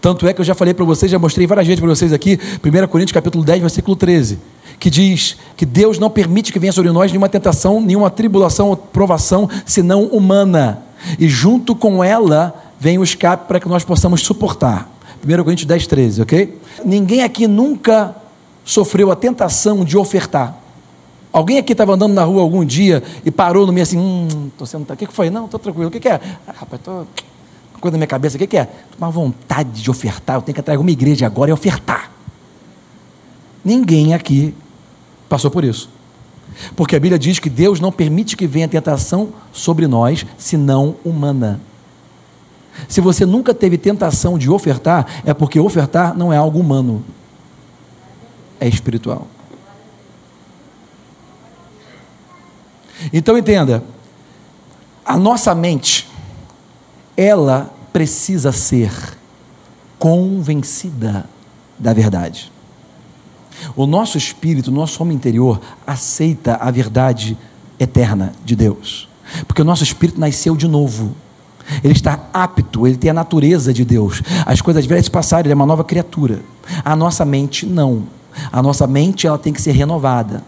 Tanto 0.00 0.26
é 0.26 0.32
que 0.32 0.40
eu 0.40 0.44
já 0.44 0.54
falei 0.54 0.74
para 0.74 0.84
vocês, 0.84 1.10
já 1.10 1.18
mostrei 1.18 1.46
várias 1.46 1.66
vezes 1.66 1.80
para 1.80 1.88
vocês 1.88 2.12
aqui, 2.12 2.38
1 2.64 2.86
Coríntios 2.88 3.12
capítulo 3.12 3.44
10, 3.44 3.60
versículo 3.60 3.96
13, 3.96 4.38
que 4.80 4.90
diz 4.90 5.36
que 5.56 5.64
Deus 5.64 5.98
não 5.98 6.10
permite 6.10 6.52
que 6.52 6.58
venha 6.58 6.72
sobre 6.72 6.90
nós 6.90 7.10
nenhuma 7.10 7.28
tentação, 7.28 7.80
nenhuma 7.80 8.10
tribulação 8.10 8.68
ou 8.68 8.76
provação, 8.76 9.48
senão 9.64 10.04
humana. 10.06 10.82
E 11.18 11.28
junto 11.28 11.74
com 11.74 12.02
ela 12.02 12.54
vem 12.78 12.98
o 12.98 13.04
escape 13.04 13.46
para 13.46 13.60
que 13.60 13.68
nós 13.68 13.84
possamos 13.84 14.22
suportar. 14.22 14.95
1 15.26 15.42
Coríntios 15.42 15.66
10, 15.66 15.86
13, 15.86 16.22
ok? 16.22 16.60
Ninguém 16.84 17.22
aqui 17.22 17.48
nunca 17.48 18.14
sofreu 18.64 19.10
a 19.10 19.16
tentação 19.16 19.84
de 19.84 19.98
ofertar. 19.98 20.56
Alguém 21.32 21.58
aqui 21.58 21.72
estava 21.72 21.94
andando 21.94 22.14
na 22.14 22.24
rua 22.24 22.40
algum 22.40 22.64
dia 22.64 23.02
e 23.24 23.30
parou 23.30 23.66
no 23.66 23.72
meio 23.72 23.82
assim, 23.82 23.98
hum, 23.98 24.50
tô 24.56 24.64
sendo. 24.64 24.90
O 24.90 24.96
que, 24.96 25.06
foi? 25.08 25.28
Não, 25.28 25.46
estou 25.46 25.60
tranquilo. 25.60 25.88
O 25.88 25.90
que, 25.90 26.00
que 26.00 26.08
é? 26.08 26.20
Ah, 26.46 26.54
rapaz, 26.60 26.80
tô. 26.82 26.90
Uma 26.92 27.80
coisa 27.80 27.92
na 27.92 27.98
minha 27.98 28.06
cabeça, 28.06 28.36
o 28.36 28.38
que, 28.38 28.46
que 28.46 28.56
é? 28.56 28.68
Uma 28.96 29.10
vontade 29.10 29.82
de 29.82 29.90
ofertar, 29.90 30.36
eu 30.36 30.42
tenho 30.42 30.54
que 30.54 30.60
atrair 30.60 30.78
uma 30.78 30.90
igreja 30.90 31.26
agora 31.26 31.50
e 31.50 31.52
ofertar. 31.52 32.10
Ninguém 33.62 34.14
aqui 34.14 34.54
passou 35.28 35.50
por 35.50 35.62
isso. 35.62 35.90
Porque 36.74 36.96
a 36.96 37.00
Bíblia 37.00 37.18
diz 37.18 37.38
que 37.38 37.50
Deus 37.50 37.80
não 37.80 37.92
permite 37.92 38.36
que 38.36 38.46
venha 38.46 38.66
tentação 38.66 39.28
sobre 39.52 39.86
nós, 39.86 40.24
senão 40.38 40.96
humana. 41.04 41.60
Se 42.88 43.00
você 43.00 43.26
nunca 43.26 43.54
teve 43.54 43.78
tentação 43.78 44.38
de 44.38 44.50
ofertar, 44.50 45.22
é 45.24 45.32
porque 45.32 45.58
ofertar 45.58 46.16
não 46.16 46.32
é 46.32 46.36
algo 46.36 46.58
humano, 46.58 47.04
é 48.60 48.68
espiritual. 48.68 49.26
Então 53.12 53.36
entenda, 53.36 53.84
a 55.04 55.16
nossa 55.16 55.54
mente, 55.54 56.08
ela 57.16 57.72
precisa 57.92 58.52
ser 58.52 58.90
convencida 59.98 61.28
da 61.78 61.92
verdade. 61.92 62.52
O 63.74 63.86
nosso 63.86 64.18
espírito, 64.18 64.68
o 64.68 64.74
nosso 64.74 65.02
homem 65.02 65.16
interior, 65.16 65.60
aceita 65.86 66.56
a 66.56 66.70
verdade 66.70 67.36
eterna 67.78 68.32
de 68.44 68.54
Deus, 68.54 69.08
porque 69.46 69.62
o 69.62 69.64
nosso 69.64 69.82
espírito 69.82 70.20
nasceu 70.20 70.56
de 70.56 70.68
novo. 70.68 71.14
Ele 71.82 71.92
está 71.92 72.20
apto, 72.32 72.86
ele 72.86 72.96
tem 72.96 73.10
a 73.10 73.14
natureza 73.14 73.72
de 73.72 73.84
Deus. 73.84 74.22
As 74.44 74.60
coisas 74.60 74.86
velhas 74.86 75.08
passaram, 75.08 75.46
ele 75.46 75.52
é 75.52 75.54
uma 75.54 75.66
nova 75.66 75.84
criatura. 75.84 76.40
A 76.84 76.94
nossa 76.94 77.24
mente 77.24 77.66
não. 77.66 78.04
A 78.52 78.62
nossa 78.62 78.86
mente 78.86 79.26
ela 79.26 79.38
tem 79.38 79.52
que 79.52 79.60
ser 79.60 79.72
renovada. 79.72 80.42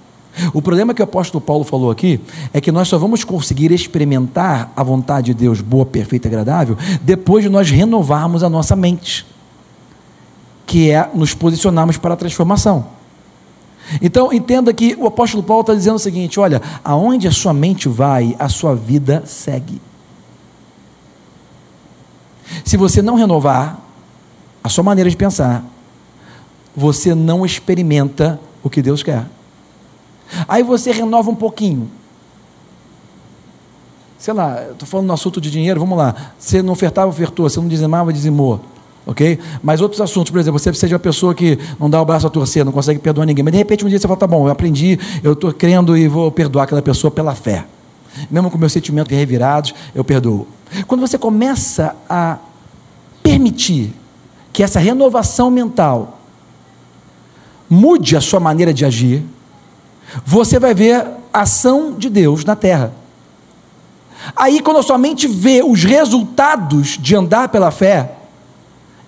O 0.54 0.62
problema 0.62 0.94
que 0.94 1.00
o 1.00 1.04
apóstolo 1.04 1.40
Paulo 1.40 1.64
falou 1.64 1.90
aqui 1.90 2.20
é 2.52 2.60
que 2.60 2.70
nós 2.70 2.86
só 2.86 2.96
vamos 2.96 3.24
conseguir 3.24 3.72
experimentar 3.72 4.72
a 4.76 4.82
vontade 4.82 5.26
de 5.26 5.34
Deus 5.34 5.60
boa, 5.60 5.84
perfeita 5.84 6.28
agradável 6.28 6.76
depois 7.02 7.42
de 7.42 7.50
nós 7.50 7.70
renovarmos 7.70 8.44
a 8.44 8.48
nossa 8.48 8.76
mente, 8.76 9.26
que 10.64 10.90
é 10.90 11.10
nos 11.12 11.34
posicionarmos 11.34 11.96
para 11.96 12.14
a 12.14 12.16
transformação. 12.16 12.86
Então 14.00 14.32
entenda 14.32 14.72
que 14.72 14.94
o 14.98 15.06
apóstolo 15.06 15.42
Paulo 15.42 15.62
está 15.62 15.74
dizendo 15.74 15.96
o 15.96 16.00
seguinte: 16.00 16.38
olha, 16.38 16.60
aonde 16.84 17.26
a 17.26 17.32
sua 17.32 17.54
mente 17.54 17.88
vai, 17.88 18.36
a 18.38 18.48
sua 18.48 18.74
vida 18.74 19.22
segue. 19.26 19.80
Se 22.64 22.76
você 22.76 23.02
não 23.02 23.14
renovar 23.14 23.78
a 24.62 24.68
sua 24.68 24.84
maneira 24.84 25.08
de 25.08 25.16
pensar, 25.16 25.64
você 26.74 27.14
não 27.14 27.44
experimenta 27.44 28.40
o 28.62 28.70
que 28.70 28.82
Deus 28.82 29.02
quer. 29.02 29.26
Aí 30.46 30.62
você 30.62 30.92
renova 30.92 31.30
um 31.30 31.34
pouquinho. 31.34 31.90
Sei 34.18 34.34
lá, 34.34 34.62
estou 34.70 34.86
falando 34.86 35.06
no 35.06 35.12
assunto 35.12 35.40
de 35.40 35.50
dinheiro, 35.50 35.78
vamos 35.80 35.96
lá. 35.96 36.14
Você 36.38 36.60
não 36.60 36.72
ofertava, 36.72 37.08
ofertou. 37.08 37.48
Você 37.48 37.60
não 37.60 37.68
dizimava, 37.68 38.12
dizimou. 38.12 38.60
Ok? 39.06 39.38
Mas 39.62 39.80
outros 39.80 40.00
assuntos, 40.02 40.30
por 40.30 40.38
exemplo, 40.38 40.58
você 40.58 40.70
precisa 40.70 40.88
de 40.88 40.94
uma 40.94 41.00
pessoa 41.00 41.34
que 41.34 41.58
não 41.80 41.88
dá 41.88 42.02
o 42.02 42.04
braço 42.04 42.26
a 42.26 42.30
torcer, 42.30 42.62
não 42.62 42.72
consegue 42.72 43.00
perdoar 43.00 43.24
ninguém. 43.24 43.42
Mas 43.42 43.52
de 43.52 43.58
repente 43.58 43.84
um 43.84 43.88
dia 43.88 43.98
você 43.98 44.06
fala, 44.06 44.20
tá 44.20 44.26
bom, 44.26 44.46
eu 44.46 44.50
aprendi, 44.50 44.98
eu 45.22 45.32
estou 45.32 45.50
crendo 45.52 45.96
e 45.96 46.06
vou 46.06 46.30
perdoar 46.30 46.64
aquela 46.64 46.82
pessoa 46.82 47.10
pela 47.10 47.34
fé. 47.34 47.64
Mesmo 48.30 48.50
com 48.50 48.58
meus 48.58 48.72
sentimentos 48.72 49.16
revirados, 49.16 49.74
eu 49.94 50.04
perdoo. 50.04 50.46
Quando 50.86 51.00
você 51.00 51.16
começa 51.16 51.94
a 52.08 52.38
permitir 53.22 53.94
que 54.52 54.62
essa 54.62 54.78
renovação 54.78 55.50
mental 55.50 56.18
mude 57.68 58.16
a 58.16 58.20
sua 58.20 58.40
maneira 58.40 58.72
de 58.72 58.84
agir, 58.84 59.24
você 60.24 60.58
vai 60.58 60.74
ver 60.74 61.06
a 61.32 61.42
ação 61.42 61.92
de 61.92 62.08
Deus 62.08 62.44
na 62.44 62.56
terra. 62.56 62.92
Aí, 64.34 64.60
quando 64.60 64.78
a 64.78 64.82
sua 64.82 64.98
mente 64.98 65.26
vê 65.26 65.62
os 65.62 65.84
resultados 65.84 66.98
de 66.98 67.14
andar 67.14 67.48
pela 67.48 67.70
fé, 67.70 68.14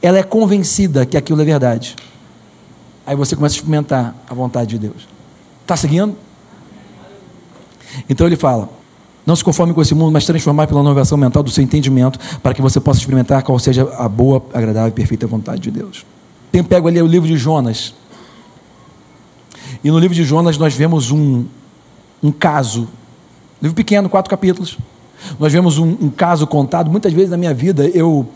ela 0.03 0.19
é 0.19 0.23
convencida 0.23 1.05
que 1.05 1.17
aquilo 1.17 1.43
é 1.43 1.45
verdade. 1.45 1.97
Aí 3.07 3.17
você 3.17 3.35
começa 3.35 3.55
a 3.55 3.57
experimentar 3.57 4.15
a 4.29 4.35
vontade 4.35 4.71
de 4.71 4.79
Deus. 4.79 5.09
Está 5.63 5.77
seguindo? 5.77 6.17
Então 8.09 8.27
ele 8.27 8.37
fala: 8.37 8.69
não 9.31 9.37
se 9.37 9.45
conforme 9.45 9.73
com 9.73 9.81
esse 9.81 9.95
mundo, 9.95 10.11
mas 10.11 10.27
transformar 10.27 10.67
pela 10.67 10.81
inovação 10.81 11.17
mental 11.17 11.41
do 11.45 11.51
seu 11.53 11.63
entendimento, 11.63 12.19
para 12.43 12.53
que 12.53 12.61
você 12.61 12.81
possa 12.81 12.99
experimentar 12.99 13.45
qual 13.45 13.57
seja 13.61 13.89
a 13.97 14.09
boa, 14.09 14.43
agradável 14.53 14.89
e 14.89 14.93
perfeita 14.93 15.25
vontade 15.25 15.61
de 15.61 15.71
Deus. 15.71 16.05
Tenho 16.51 16.65
pego 16.65 16.89
ali 16.89 17.01
o 17.01 17.07
livro 17.07 17.29
de 17.29 17.37
Jonas. 17.37 17.95
E 19.85 19.91
no 19.91 20.01
livro 20.01 20.17
de 20.17 20.25
Jonas 20.25 20.59
nós 20.59 20.75
vemos 20.75 21.13
um, 21.13 21.45
um 22.21 22.33
caso, 22.33 22.89
livro 23.63 23.77
pequeno, 23.77 24.09
quatro 24.09 24.29
capítulos. 24.29 24.77
Nós 25.39 25.53
vemos 25.53 25.79
um, 25.79 25.97
um 26.01 26.11
caso 26.11 26.45
contado. 26.45 26.91
Muitas 26.91 27.13
vezes 27.13 27.31
na 27.31 27.37
minha 27.37 27.55
vida, 27.55 27.87
eu, 27.87 28.29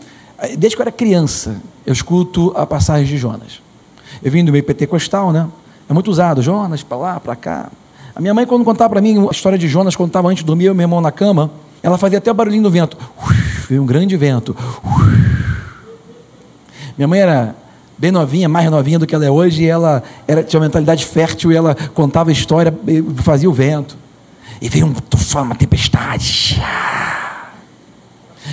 desde 0.57 0.77
que 0.77 0.81
eu 0.81 0.83
era 0.83 0.93
criança, 0.93 1.61
eu 1.85 1.91
escuto 1.91 2.53
a 2.55 2.65
passagem 2.65 3.05
de 3.05 3.17
Jonas. 3.17 3.61
Eu 4.23 4.31
vim 4.31 4.45
do 4.45 4.51
meio 4.53 4.63
pentecostal, 4.63 5.33
né? 5.33 5.45
É 5.89 5.93
muito 5.93 6.09
usado, 6.09 6.41
Jonas, 6.41 6.83
para 6.83 6.97
lá, 6.97 7.19
para 7.19 7.35
cá. 7.35 7.69
A 8.15 8.21
minha 8.21 8.33
mãe, 8.33 8.45
quando 8.45 8.63
contava 8.63 8.89
para 8.91 9.01
mim 9.01 9.27
a 9.27 9.31
história 9.31 9.57
de 9.57 9.67
Jonas, 9.67 9.93
quando 9.93 10.07
estava 10.07 10.29
antes 10.29 10.41
de 10.41 10.47
dormir, 10.47 10.65
eu 10.65 10.73
e 10.73 10.75
meu 10.75 10.85
irmão 10.85 11.01
na 11.01 11.11
cama, 11.11 11.51
ela 11.83 11.97
fazia 11.97 12.17
até 12.17 12.31
o 12.31 12.33
barulhinho 12.33 12.63
do 12.63 12.71
vento. 12.71 12.97
Veio 13.67 13.83
um 13.83 13.85
grande 13.85 14.15
vento. 14.15 14.55
Minha 16.97 17.09
mãe 17.09 17.19
era 17.19 17.53
bem 17.97 18.11
novinha, 18.11 18.47
mais 18.47 18.71
novinha 18.71 18.97
do 18.97 19.05
que 19.05 19.13
ela 19.13 19.25
é 19.25 19.29
hoje, 19.29 19.63
e 19.63 19.67
ela 19.67 20.01
era, 20.25 20.41
tinha 20.43 20.59
uma 20.61 20.65
mentalidade 20.65 21.05
fértil, 21.05 21.51
e 21.51 21.57
ela 21.57 21.75
contava 21.93 22.29
a 22.29 22.33
história, 22.33 22.73
fazia 23.17 23.49
o 23.49 23.53
vento. 23.53 23.97
E 24.61 24.69
veio 24.69 24.85
um 24.85 24.93
tufão, 24.93 25.43
uma 25.43 25.55
tempestade. 25.55 26.61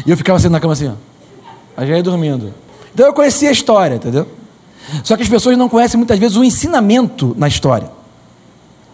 E 0.04 0.10
eu 0.10 0.16
ficava 0.16 0.38
assim 0.38 0.48
na 0.48 0.58
cama 0.58 0.72
assim, 0.72 0.88
ó. 0.88 0.94
Aí 1.76 1.86
já 1.86 1.96
ia 1.96 2.02
dormindo. 2.02 2.52
Então 2.92 3.06
eu 3.06 3.12
conhecia 3.12 3.48
a 3.48 3.52
história, 3.52 3.94
entendeu? 3.94 4.26
Só 5.04 5.16
que 5.16 5.22
as 5.22 5.28
pessoas 5.28 5.56
não 5.56 5.68
conhecem 5.68 5.96
muitas 5.96 6.18
vezes 6.18 6.36
o 6.36 6.42
ensinamento 6.42 7.32
na 7.38 7.46
história. 7.46 8.01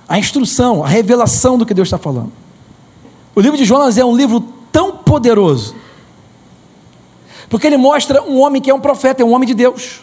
A 0.08 0.18
instrução, 0.18 0.82
a 0.82 0.88
revelação 0.88 1.58
do 1.58 1.66
que 1.66 1.74
Deus 1.74 1.88
está 1.88 1.98
falando. 1.98 2.32
O 3.34 3.40
livro 3.40 3.56
de 3.56 3.64
Jonas 3.64 3.98
é 3.98 4.04
um 4.04 4.16
livro 4.16 4.40
tão 4.72 4.96
poderoso, 4.96 5.74
porque 7.48 7.66
ele 7.66 7.76
mostra 7.76 8.22
um 8.22 8.40
homem 8.40 8.60
que 8.60 8.70
é 8.70 8.74
um 8.74 8.80
profeta, 8.80 9.22
é 9.22 9.24
um 9.24 9.32
homem 9.32 9.46
de 9.46 9.54
Deus. 9.54 10.00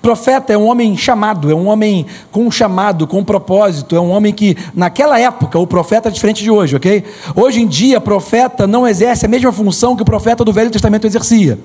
Profeta 0.00 0.52
é 0.52 0.56
um 0.56 0.66
homem 0.66 0.96
chamado, 0.96 1.50
é 1.50 1.54
um 1.54 1.66
homem 1.66 2.06
com 2.30 2.46
um 2.46 2.50
chamado, 2.50 3.06
com 3.06 3.18
um 3.18 3.24
propósito, 3.24 3.94
é 3.94 4.00
um 4.00 4.10
homem 4.10 4.32
que, 4.32 4.56
naquela 4.74 5.18
época, 5.18 5.58
o 5.58 5.66
profeta 5.66 6.08
é 6.08 6.12
diferente 6.12 6.42
de 6.42 6.50
hoje, 6.50 6.76
ok? 6.76 7.04
Hoje 7.34 7.60
em 7.60 7.66
dia, 7.66 8.00
profeta 8.00 8.66
não 8.66 8.86
exerce 8.86 9.26
a 9.26 9.28
mesma 9.28 9.52
função 9.52 9.94
que 9.96 10.02
o 10.02 10.06
profeta 10.06 10.44
do 10.44 10.52
Velho 10.52 10.70
Testamento 10.70 11.06
exercia. 11.06 11.58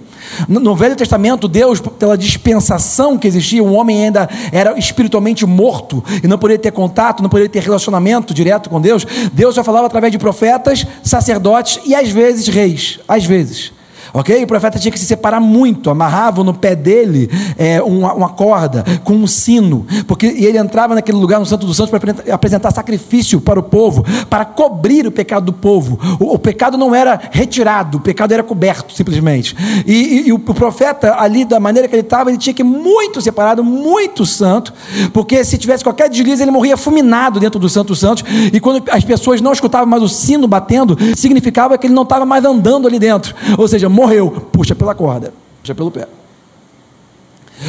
No 0.48 0.76
Velho 0.76 0.96
Testamento, 0.96 1.48
Deus, 1.48 1.80
pela 1.80 2.18
dispensação 2.18 3.18
que 3.18 3.28
existia, 3.28 3.64
um 3.64 3.76
homem 3.76 4.06
ainda 4.06 4.30
era 4.52 4.78
espiritualmente 4.78 5.46
morto 5.46 6.04
e 6.24 6.28
não 6.28 6.38
poderia 6.38 6.62
ter 6.62 6.72
contato, 6.72 7.22
não 7.24 7.30
poderia 7.30 7.50
ter 7.50 7.64
relacionamento 7.64 8.34
direto 8.34 8.70
com 8.70 8.82
Deus. 8.82 9.06
Deus 9.34 9.56
só 9.56 9.64
falava 9.64 9.88
através 9.88 10.12
de 10.12 10.18
profetas, 10.18 10.86
sacerdotes 11.04 11.80
e 11.86 11.96
às 11.96 12.10
vezes 12.10 12.48
reis. 12.48 13.00
Às 13.08 13.26
vezes. 13.26 13.77
Ok? 14.18 14.44
O 14.44 14.48
profeta 14.48 14.80
tinha 14.80 14.92
que 14.92 14.98
se 14.98 15.06
separar 15.06 15.40
muito, 15.40 15.92
amarravam 15.92 16.44
no 16.44 16.52
pé 16.52 16.76
dele 16.76 17.30
é, 17.56 17.80
uma, 17.84 18.14
uma, 18.16 18.30
corda 18.30 18.84
com 19.04 19.14
um 19.14 19.28
sino, 19.28 19.86
porque 20.08 20.26
ele 20.26 20.58
entrava 20.58 20.96
naquele 20.96 21.20
lugar 21.20 21.40
no 21.40 21.46
Santo 21.46 21.68
dos 21.68 21.78
Santos 21.78 21.92
para 21.92 22.34
apresentar 22.34 22.72
sacrifício 22.72 23.40
para 23.40 23.60
o 23.60 23.64
povo, 23.64 24.04
para 24.28 24.44
cobrir 24.44 25.06
o 25.06 25.12
pecado 25.12 25.46
do 25.46 25.54
povo. 25.54 26.00
O, 26.20 26.34
o 26.34 26.40
pecado 26.40 26.80
não 26.80 26.96
era 26.96 27.20
retirado, 27.30 28.00
o 28.00 28.02
pecado 28.02 28.32
era 28.34 28.42
coberto, 28.42 28.92
simplesmente. 28.92 29.56
E, 29.86 29.94
e, 29.94 30.28
e, 30.30 30.34
o 30.34 30.40
profeta, 30.40 31.16
ali, 31.20 31.46
da 31.46 31.60
maneira 31.60 31.88
que 31.88 31.94
ele 31.94 32.02
estava, 32.02 32.32
ele 32.32 32.40
tinha 32.40 32.56
que 32.56 32.64
ir 32.64 32.66
muito 32.66 33.22
separado, 33.22 33.64
muito 33.64 34.26
santo, 34.26 34.74
porque 35.14 35.44
se 35.44 35.60
tivesse 35.60 35.84
qualquer 35.84 36.10
deslize, 36.10 36.42
ele 36.42 36.50
morria 36.50 36.76
fulminado 36.76 37.40
dentro 37.40 37.60
do 37.60 37.70
Santo 37.70 37.90
dos 37.90 38.00
Santos. 38.00 38.24
E 38.52 38.60
quando 38.60 38.84
as 38.90 39.04
pessoas 39.04 39.42
não 39.42 39.52
escutavam 39.52 39.86
mais 39.86 40.02
o 40.02 40.10
sino 40.10 40.48
batendo, 40.48 40.98
significava 41.16 41.78
que 41.78 41.86
ele 41.86 41.94
não 41.94 42.02
estava 42.02 42.26
mais 42.26 42.44
andando 42.44 42.88
ali 42.88 42.98
dentro. 42.98 43.36
Ou 43.60 43.68
seja, 43.68 43.88
morreu, 44.08 44.32
puxa 44.52 44.74
pela 44.74 44.96
corda, 44.96 45.34
puxa 45.62 45.76
pelo 45.76 45.92
pé. 45.92 46.08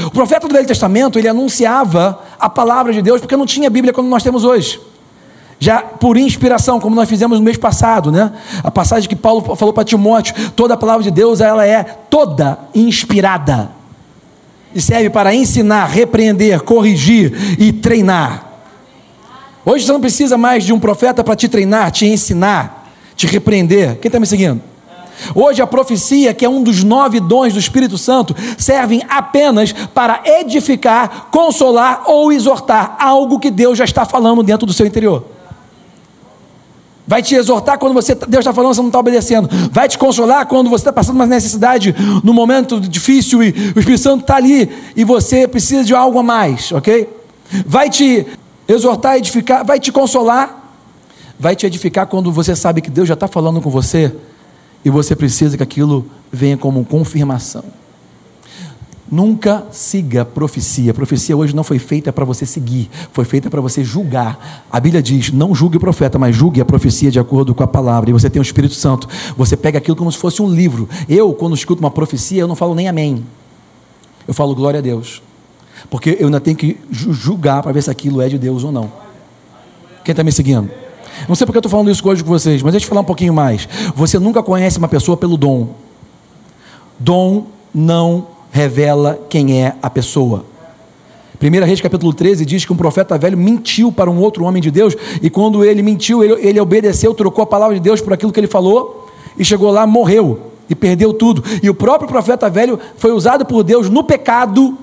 O 0.06 0.10
profeta 0.10 0.46
do 0.46 0.54
Velho 0.54 0.66
Testamento, 0.66 1.18
ele 1.18 1.28
anunciava 1.28 2.20
a 2.38 2.48
palavra 2.48 2.92
de 2.92 3.02
Deus, 3.02 3.20
porque 3.20 3.36
não 3.36 3.46
tinha 3.46 3.68
Bíblia 3.68 3.92
como 3.92 4.08
nós 4.08 4.22
temos 4.22 4.44
hoje. 4.44 4.80
Já 5.58 5.80
por 5.80 6.16
inspiração, 6.16 6.78
como 6.78 6.94
nós 6.94 7.08
fizemos 7.08 7.38
no 7.38 7.44
mês 7.44 7.56
passado, 7.56 8.12
né? 8.12 8.30
A 8.62 8.70
passagem 8.70 9.08
que 9.08 9.16
Paulo 9.16 9.56
falou 9.56 9.74
para 9.74 9.82
Timóteo, 9.82 10.34
toda 10.50 10.74
a 10.74 10.76
palavra 10.76 11.02
de 11.02 11.10
Deus, 11.10 11.40
ela 11.40 11.66
é 11.66 11.82
toda 11.82 12.58
inspirada. 12.72 13.70
E 14.72 14.80
serve 14.80 15.10
para 15.10 15.34
ensinar, 15.34 15.86
repreender, 15.86 16.62
corrigir 16.62 17.32
e 17.58 17.72
treinar. 17.72 18.46
Hoje 19.64 19.84
você 19.84 19.92
não 19.92 20.00
precisa 20.00 20.38
mais 20.38 20.64
de 20.64 20.72
um 20.72 20.78
profeta 20.78 21.24
para 21.24 21.34
te 21.34 21.48
treinar, 21.48 21.90
te 21.90 22.06
ensinar, 22.06 22.92
te 23.16 23.26
repreender. 23.26 23.96
Quem 23.96 24.08
está 24.08 24.20
me 24.20 24.26
seguindo? 24.26 24.62
Hoje 25.34 25.62
a 25.62 25.66
profecia, 25.66 26.34
que 26.34 26.44
é 26.44 26.48
um 26.48 26.62
dos 26.62 26.84
nove 26.84 27.20
dons 27.20 27.52
do 27.52 27.58
Espírito 27.58 27.98
Santo, 27.98 28.34
servem 28.56 29.02
apenas 29.08 29.72
para 29.72 30.20
edificar, 30.24 31.28
consolar 31.30 32.04
ou 32.06 32.32
exortar 32.32 32.96
algo 32.98 33.38
que 33.38 33.50
Deus 33.50 33.78
já 33.78 33.84
está 33.84 34.04
falando 34.04 34.42
dentro 34.42 34.66
do 34.66 34.72
seu 34.72 34.86
interior. 34.86 35.24
Vai 37.08 37.22
te 37.22 37.34
exortar 37.34 37.78
quando 37.78 37.94
você 37.94 38.14
Deus 38.14 38.40
está 38.42 38.52
falando, 38.52 38.74
você 38.74 38.82
não 38.82 38.88
está 38.88 38.98
obedecendo. 38.98 39.48
Vai 39.72 39.88
te 39.88 39.96
consolar 39.96 40.44
quando 40.44 40.68
você 40.68 40.82
está 40.82 40.92
passando 40.92 41.16
uma 41.16 41.26
necessidade 41.26 41.94
num 42.22 42.34
momento 42.34 42.78
difícil 42.78 43.42
e 43.42 43.48
o 43.74 43.78
Espírito 43.78 44.02
Santo 44.02 44.20
está 44.20 44.36
ali 44.36 44.70
e 44.94 45.04
você 45.04 45.48
precisa 45.48 45.82
de 45.82 45.94
algo 45.94 46.18
a 46.18 46.22
mais, 46.22 46.70
ok? 46.70 47.08
Vai 47.64 47.88
te 47.88 48.26
exortar, 48.68 49.16
edificar, 49.16 49.64
vai 49.64 49.80
te 49.80 49.90
consolar, 49.90 50.70
vai 51.40 51.56
te 51.56 51.64
edificar 51.64 52.06
quando 52.06 52.30
você 52.30 52.54
sabe 52.54 52.82
que 52.82 52.90
Deus 52.90 53.08
já 53.08 53.14
está 53.14 53.26
falando 53.26 53.62
com 53.62 53.70
você 53.70 54.12
e 54.84 54.90
você 54.90 55.14
precisa 55.16 55.56
que 55.56 55.62
aquilo 55.62 56.06
venha 56.32 56.56
como 56.56 56.84
confirmação. 56.84 57.64
Nunca 59.10 59.66
siga 59.70 60.22
profecia. 60.22 60.90
A 60.90 60.94
profecia 60.94 61.34
hoje 61.34 61.56
não 61.56 61.64
foi 61.64 61.78
feita 61.78 62.12
para 62.12 62.26
você 62.26 62.44
seguir, 62.44 62.90
foi 63.10 63.24
feita 63.24 63.48
para 63.48 63.60
você 63.60 63.82
julgar. 63.82 64.66
A 64.70 64.78
Bíblia 64.78 65.02
diz: 65.02 65.32
não 65.32 65.54
julgue 65.54 65.78
o 65.78 65.80
profeta, 65.80 66.18
mas 66.18 66.36
julgue 66.36 66.60
a 66.60 66.64
profecia 66.64 67.10
de 67.10 67.18
acordo 67.18 67.54
com 67.54 67.62
a 67.62 67.66
palavra. 67.66 68.10
E 68.10 68.12
você 68.12 68.28
tem 68.28 68.40
o 68.40 68.42
Espírito 68.42 68.74
Santo. 68.74 69.08
Você 69.34 69.56
pega 69.56 69.78
aquilo 69.78 69.96
como 69.96 70.12
se 70.12 70.18
fosse 70.18 70.42
um 70.42 70.50
livro. 70.50 70.86
Eu, 71.08 71.32
quando 71.32 71.54
escuto 71.54 71.80
uma 71.80 71.90
profecia, 71.90 72.42
eu 72.42 72.48
não 72.48 72.54
falo 72.54 72.74
nem 72.74 72.86
amém. 72.86 73.24
Eu 74.26 74.34
falo 74.34 74.54
glória 74.54 74.78
a 74.78 74.82
Deus. 74.82 75.22
Porque 75.88 76.18
eu 76.20 76.26
ainda 76.26 76.40
tenho 76.40 76.56
que 76.56 76.76
julgar 76.90 77.62
para 77.62 77.72
ver 77.72 77.82
se 77.82 77.90
aquilo 77.90 78.20
é 78.20 78.28
de 78.28 78.36
Deus 78.36 78.62
ou 78.62 78.70
não. 78.70 78.92
Quem 80.04 80.12
está 80.12 80.22
me 80.22 80.32
seguindo? 80.32 80.70
Não 81.26 81.34
sei 81.34 81.46
porque 81.46 81.56
eu 81.56 81.60
estou 81.60 81.70
falando 81.70 81.90
isso 81.90 82.06
hoje 82.06 82.22
com 82.22 82.28
vocês, 82.28 82.62
mas 82.62 82.72
deixa 82.72 82.84
eu 82.84 82.88
falar 82.88 83.00
um 83.00 83.04
pouquinho 83.04 83.32
mais. 83.32 83.68
Você 83.94 84.18
nunca 84.18 84.42
conhece 84.42 84.78
uma 84.78 84.88
pessoa 84.88 85.16
pelo 85.16 85.36
dom. 85.36 85.68
Dom 86.98 87.46
não 87.74 88.26
revela 88.50 89.18
quem 89.28 89.62
é 89.62 89.74
a 89.82 89.88
pessoa. 89.88 90.44
1 91.40 91.64
Reis 91.64 91.80
capítulo 91.80 92.12
13 92.12 92.44
diz 92.44 92.64
que 92.64 92.72
um 92.72 92.76
profeta 92.76 93.16
velho 93.16 93.38
mentiu 93.38 93.92
para 93.92 94.10
um 94.10 94.18
outro 94.18 94.44
homem 94.44 94.60
de 94.60 94.72
Deus, 94.72 94.96
e 95.22 95.30
quando 95.30 95.64
ele 95.64 95.82
mentiu, 95.82 96.24
ele, 96.24 96.34
ele 96.46 96.60
obedeceu, 96.60 97.14
trocou 97.14 97.44
a 97.44 97.46
palavra 97.46 97.76
de 97.76 97.80
Deus 97.80 98.00
por 98.00 98.12
aquilo 98.12 98.32
que 98.32 98.40
ele 98.40 98.48
falou, 98.48 99.08
e 99.38 99.44
chegou 99.44 99.70
lá, 99.70 99.86
morreu, 99.86 100.40
e 100.68 100.74
perdeu 100.74 101.12
tudo. 101.12 101.44
E 101.62 101.70
o 101.70 101.74
próprio 101.74 102.08
profeta 102.08 102.50
velho 102.50 102.80
foi 102.96 103.12
usado 103.12 103.46
por 103.46 103.62
Deus 103.62 103.88
no 103.88 104.02
pecado, 104.02 104.76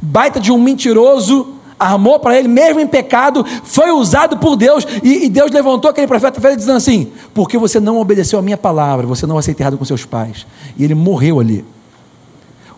baita 0.00 0.40
de 0.40 0.50
um 0.50 0.58
mentiroso, 0.58 1.57
armou 1.78 2.18
para 2.18 2.38
ele, 2.38 2.48
mesmo 2.48 2.80
em 2.80 2.86
pecado, 2.86 3.44
foi 3.62 3.90
usado 3.90 4.38
por 4.38 4.56
Deus, 4.56 4.86
e, 5.02 5.26
e, 5.26 5.28
Deus 5.28 5.50
levantou 5.50 5.90
aquele 5.90 6.06
profeta 6.06 6.40
velho 6.40 6.56
dizendo 6.56 6.76
assim: 6.76 7.12
Porque 7.32 7.56
você 7.56 7.78
não 7.78 7.98
obedeceu 7.98 8.38
a 8.38 8.42
minha 8.42 8.56
palavra, 8.56 9.06
você 9.06 9.26
não 9.26 9.34
vai 9.34 9.42
ser 9.42 9.52
enterrado 9.52 9.78
com 9.78 9.84
seus 9.84 10.04
pais. 10.04 10.46
E 10.76 10.84
ele 10.84 10.94
morreu 10.94 11.40
ali. 11.40 11.64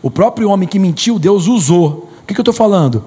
O 0.03 0.11
próprio 0.11 0.49
homem 0.51 0.69
que 0.69 0.79
mentiu, 0.79 1.19
Deus 1.19 1.47
usou. 1.47 2.09
O 2.23 2.27
que, 2.27 2.35
que 2.35 2.41
eu 2.41 2.43
estou 2.43 2.55
falando? 2.55 3.05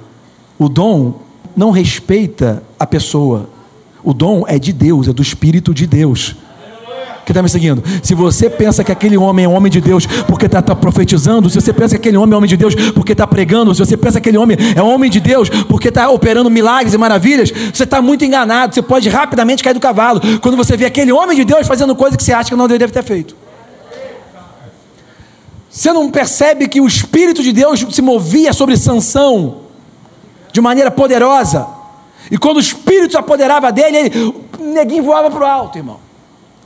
O 0.60 0.70
dom 0.70 1.16
não 1.56 1.72
respeita 1.72 2.64
a 2.80 2.86
pessoa. 2.86 3.50
O 4.04 4.14
dom 4.14 4.44
é 4.48 4.60
de 4.60 4.74
Deus, 4.74 5.08
é 5.08 5.14
do 5.14 5.22
Espírito 5.22 5.74
de 5.74 5.88
Deus. 5.88 6.36
Que 7.26 7.32
está 7.32 7.42
me 7.42 7.48
seguindo? 7.48 7.82
Se 8.02 8.14
você 8.14 8.50
pensa 8.50 8.84
que 8.84 8.92
aquele 8.92 9.18
homem 9.18 9.46
é 9.46 9.48
um 9.48 9.54
homem 9.54 9.72
de 9.72 9.80
Deus 9.80 10.06
porque 10.28 10.46
está 10.46 10.62
tá 10.62 10.76
profetizando, 10.76 11.50
se 11.50 11.60
você 11.60 11.72
pensa 11.72 11.96
que 11.96 12.08
aquele 12.08 12.18
homem 12.18 12.34
é 12.34 12.38
homem 12.38 12.50
de 12.50 12.58
Deus 12.58 12.76
porque 12.92 13.14
está 13.14 13.26
pregando, 13.26 13.74
se 13.74 13.86
você 13.86 13.96
pensa 13.96 14.20
que 14.20 14.30
aquele 14.30 14.38
homem 14.38 14.58
é 14.76 14.82
homem 14.82 15.10
de 15.10 15.20
Deus 15.20 15.50
porque 15.50 15.88
está 15.88 16.10
operando 16.10 16.50
milagres 16.50 16.94
e 16.94 16.98
maravilhas, 16.98 17.52
você 17.74 17.84
está 17.84 18.02
muito 18.02 18.26
enganado. 18.26 18.76
Você 18.76 18.82
pode 18.82 19.08
rapidamente 19.08 19.64
cair 19.64 19.74
do 19.74 19.80
cavalo 19.80 20.20
quando 20.42 20.58
você 20.58 20.76
vê 20.76 20.86
aquele 20.86 21.12
homem 21.14 21.38
de 21.38 21.46
Deus 21.46 21.66
fazendo 21.66 21.96
coisa 21.96 22.18
que 22.18 22.24
você 22.24 22.34
acha 22.34 22.50
que 22.50 22.56
não 22.56 22.68
deve 22.68 22.92
ter 22.92 23.04
feito. 23.04 23.36
Você 25.70 25.92
não 25.92 26.12
percebe 26.12 26.68
que 26.68 26.80
o 26.80 26.86
Espírito 26.86 27.42
de 27.42 27.52
Deus 27.52 27.84
se 27.90 28.02
movia 28.02 28.54
sobre 28.54 28.78
Sansão 28.78 29.62
de 30.52 30.62
maneira 30.62 30.92
poderosa? 30.92 31.66
E 32.30 32.38
quando 32.38 32.58
o 32.58 32.60
Espírito 32.60 33.12
se 33.12 33.18
apoderava 33.18 33.72
dele, 33.72 33.98
ele, 33.98 34.20
o 34.60 34.64
neguinho 34.74 35.04
voava 35.04 35.32
para 35.32 35.42
o 35.42 35.46
alto, 35.46 35.78
irmão. 35.78 36.03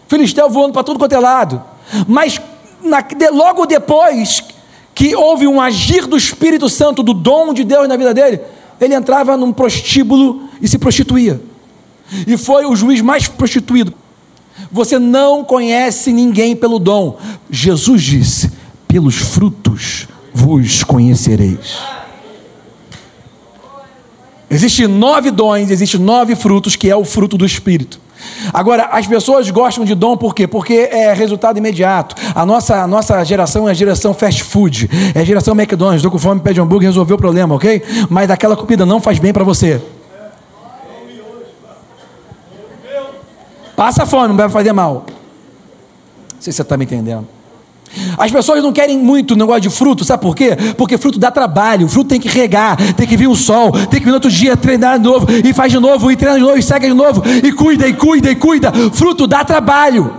Filisteu 0.08 0.50
voando 0.50 0.74
para 0.74 0.84
tudo 0.84 1.00
quanto 1.00 1.14
é 1.14 1.20
lado. 1.20 1.62
Mas 2.08 2.40
na, 2.82 3.02
de, 3.02 3.30
logo 3.30 3.66
depois 3.66 4.44
que 4.94 5.16
houve 5.16 5.48
um 5.48 5.62
agir 5.62 6.08
do 6.08 6.18
Espírito 6.18 6.68
Santo, 6.70 7.04
do 7.04 7.14
dom 7.14 7.54
de 7.54 7.64
Deus 7.64 7.88
na 7.88 7.98
vida 7.98 8.14
dele, 8.14 8.42
ele 8.80 8.96
entrava 8.96 9.38
num 9.38 9.54
prostíbulo 9.54 10.50
e 10.62 10.68
se 10.68 10.78
prostituía. 10.78 11.40
E 12.26 12.38
foi 12.38 12.66
o 12.66 12.76
juiz 12.76 13.02
mais 13.02 13.28
prostituído. 13.28 13.94
Você 14.72 14.98
não 14.98 15.44
conhece 15.44 16.12
ninguém 16.12 16.56
pelo 16.56 16.80
dom. 16.80 17.18
Jesus 17.50 18.02
disse: 18.02 18.52
pelos 18.88 19.16
frutos 19.16 20.08
vos 20.34 20.84
conhecereis. 20.84 21.78
Existem 24.50 24.88
nove 24.88 25.30
dons, 25.30 25.70
existem 25.70 26.00
nove 26.00 26.36
frutos, 26.36 26.76
que 26.76 26.90
é 26.90 26.96
o 26.96 27.04
fruto 27.04 27.38
do 27.38 27.46
Espírito. 27.46 28.00
Agora, 28.54 28.86
as 28.92 29.06
pessoas 29.08 29.50
gostam 29.50 29.86
de 29.86 29.94
dom 29.96 30.18
por 30.18 30.34
quê? 30.34 30.48
Porque 30.48 30.90
é 30.92 31.14
resultado 31.14 31.58
imediato. 31.58 32.16
A 32.34 32.46
nossa, 32.46 32.84
a 32.84 32.88
nossa 32.88 33.24
geração 33.24 33.68
é 33.68 33.72
a 33.72 33.74
geração 33.74 34.14
fast 34.14 34.44
food, 34.44 34.90
é 35.14 35.20
a 35.20 35.24
geração 35.24 35.54
McDonald's. 35.54 35.98
Estou 35.98 36.12
com 36.12 36.18
fome, 36.18 36.42
pede 36.42 36.60
hambúrguer, 36.60 36.90
resolveu 36.90 37.16
o 37.16 37.20
problema, 37.20 37.56
ok? 37.56 37.82
Mas 38.10 38.30
aquela 38.30 38.56
comida 38.56 38.86
não 38.86 39.00
faz 39.00 39.20
bem 39.20 39.34
para 39.34 39.44
você. 39.44 39.82
Passa 43.76 44.08
fome, 44.08 44.30
não 44.30 44.38
vai 44.38 44.50
fazer 44.50 44.74
mal. 44.74 45.06
Não 46.34 46.42
sei 46.42 46.52
se 46.52 46.58
você 46.58 46.62
está 46.64 46.76
me 46.76 46.86
entendendo. 46.86 47.37
As 48.18 48.32
pessoas 48.32 48.64
não 48.64 48.72
querem 48.72 48.98
muito 48.98 49.32
o 49.32 49.38
negócio 49.38 49.62
de 49.62 49.70
fruto, 49.70 50.04
sabe 50.04 50.22
por 50.22 50.36
quê? 50.36 50.56
Porque 50.78 50.98
fruto 50.98 51.20
dá 51.20 51.32
trabalho, 51.32 51.88
fruto 51.88 52.10
tem 52.10 52.20
que 52.20 52.28
regar, 52.28 52.78
tem 52.94 53.08
que 53.08 53.18
vir 53.18 53.28
o 53.28 53.36
sol, 53.36 53.72
tem 53.72 54.00
que 54.00 54.06
vir 54.06 54.08
no 54.08 54.16
outro 54.16 54.30
dia 54.30 54.56
treinar 54.58 54.98
de 54.98 55.04
novo, 55.04 55.28
e 55.32 55.54
faz 55.54 55.72
de 55.72 55.80
novo, 55.80 56.12
e 56.12 56.16
treina 56.16 56.38
de 56.38 56.44
novo, 56.44 56.58
e 56.58 56.64
segue 56.64 56.88
de 56.88 56.94
novo, 56.94 57.24
e 57.44 57.52
cuida, 57.52 57.88
e 57.88 57.94
cuida, 57.94 58.32
e 58.32 58.36
cuida. 58.36 58.72
Fruto 58.94 59.28
dá 59.28 59.44
trabalho. 59.44 60.14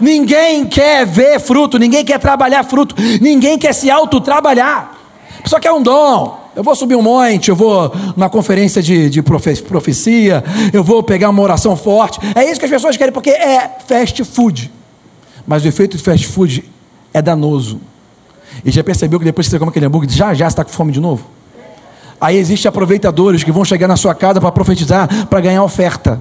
Ninguém 0.00 0.66
quer 0.66 1.06
ver 1.06 1.40
fruto, 1.40 1.78
ninguém 1.78 2.04
quer 2.04 2.18
trabalhar 2.18 2.64
fruto, 2.64 2.94
ninguém 3.20 3.58
quer 3.58 3.72
se 3.72 3.90
auto-trabalhar. 3.90 4.96
Só 5.44 5.60
quer 5.60 5.72
um 5.72 5.82
dom. 5.82 6.44
Eu 6.56 6.62
vou 6.62 6.74
subir 6.74 6.96
um 6.96 7.02
monte, 7.02 7.50
eu 7.50 7.56
vou 7.56 7.94
numa 8.16 8.30
conferência 8.30 8.82
de, 8.82 9.10
de 9.10 9.22
profecia, 9.22 10.42
eu 10.72 10.82
vou 10.82 11.02
pegar 11.02 11.28
uma 11.28 11.42
oração 11.42 11.76
forte. 11.76 12.18
É 12.34 12.50
isso 12.50 12.58
que 12.58 12.64
as 12.64 12.72
pessoas 12.72 12.96
querem, 12.96 13.12
porque 13.12 13.30
é 13.30 13.70
fast 13.86 14.24
food. 14.24 14.72
Mas 15.46 15.64
o 15.64 15.68
efeito 15.68 15.96
do 15.96 16.02
fast 16.02 16.26
food 16.26 16.64
é 17.12 17.22
danoso. 17.22 17.80
E 18.64 18.70
já 18.70 18.82
percebeu 18.82 19.18
que 19.18 19.24
depois 19.24 19.46
que 19.46 19.50
você 19.50 19.58
come 19.58 19.70
aquele 19.70 19.86
hambúrguer, 19.86 20.10
já 20.10 20.34
já 20.34 20.46
está 20.46 20.64
com 20.64 20.70
fome 20.70 20.92
de 20.92 21.00
novo? 21.00 21.26
Aí 22.20 22.36
existem 22.36 22.68
aproveitadores 22.68 23.44
que 23.44 23.52
vão 23.52 23.64
chegar 23.64 23.86
na 23.86 23.96
sua 23.96 24.14
casa 24.14 24.40
para 24.40 24.50
profetizar, 24.50 25.26
para 25.26 25.40
ganhar 25.40 25.62
oferta. 25.62 26.20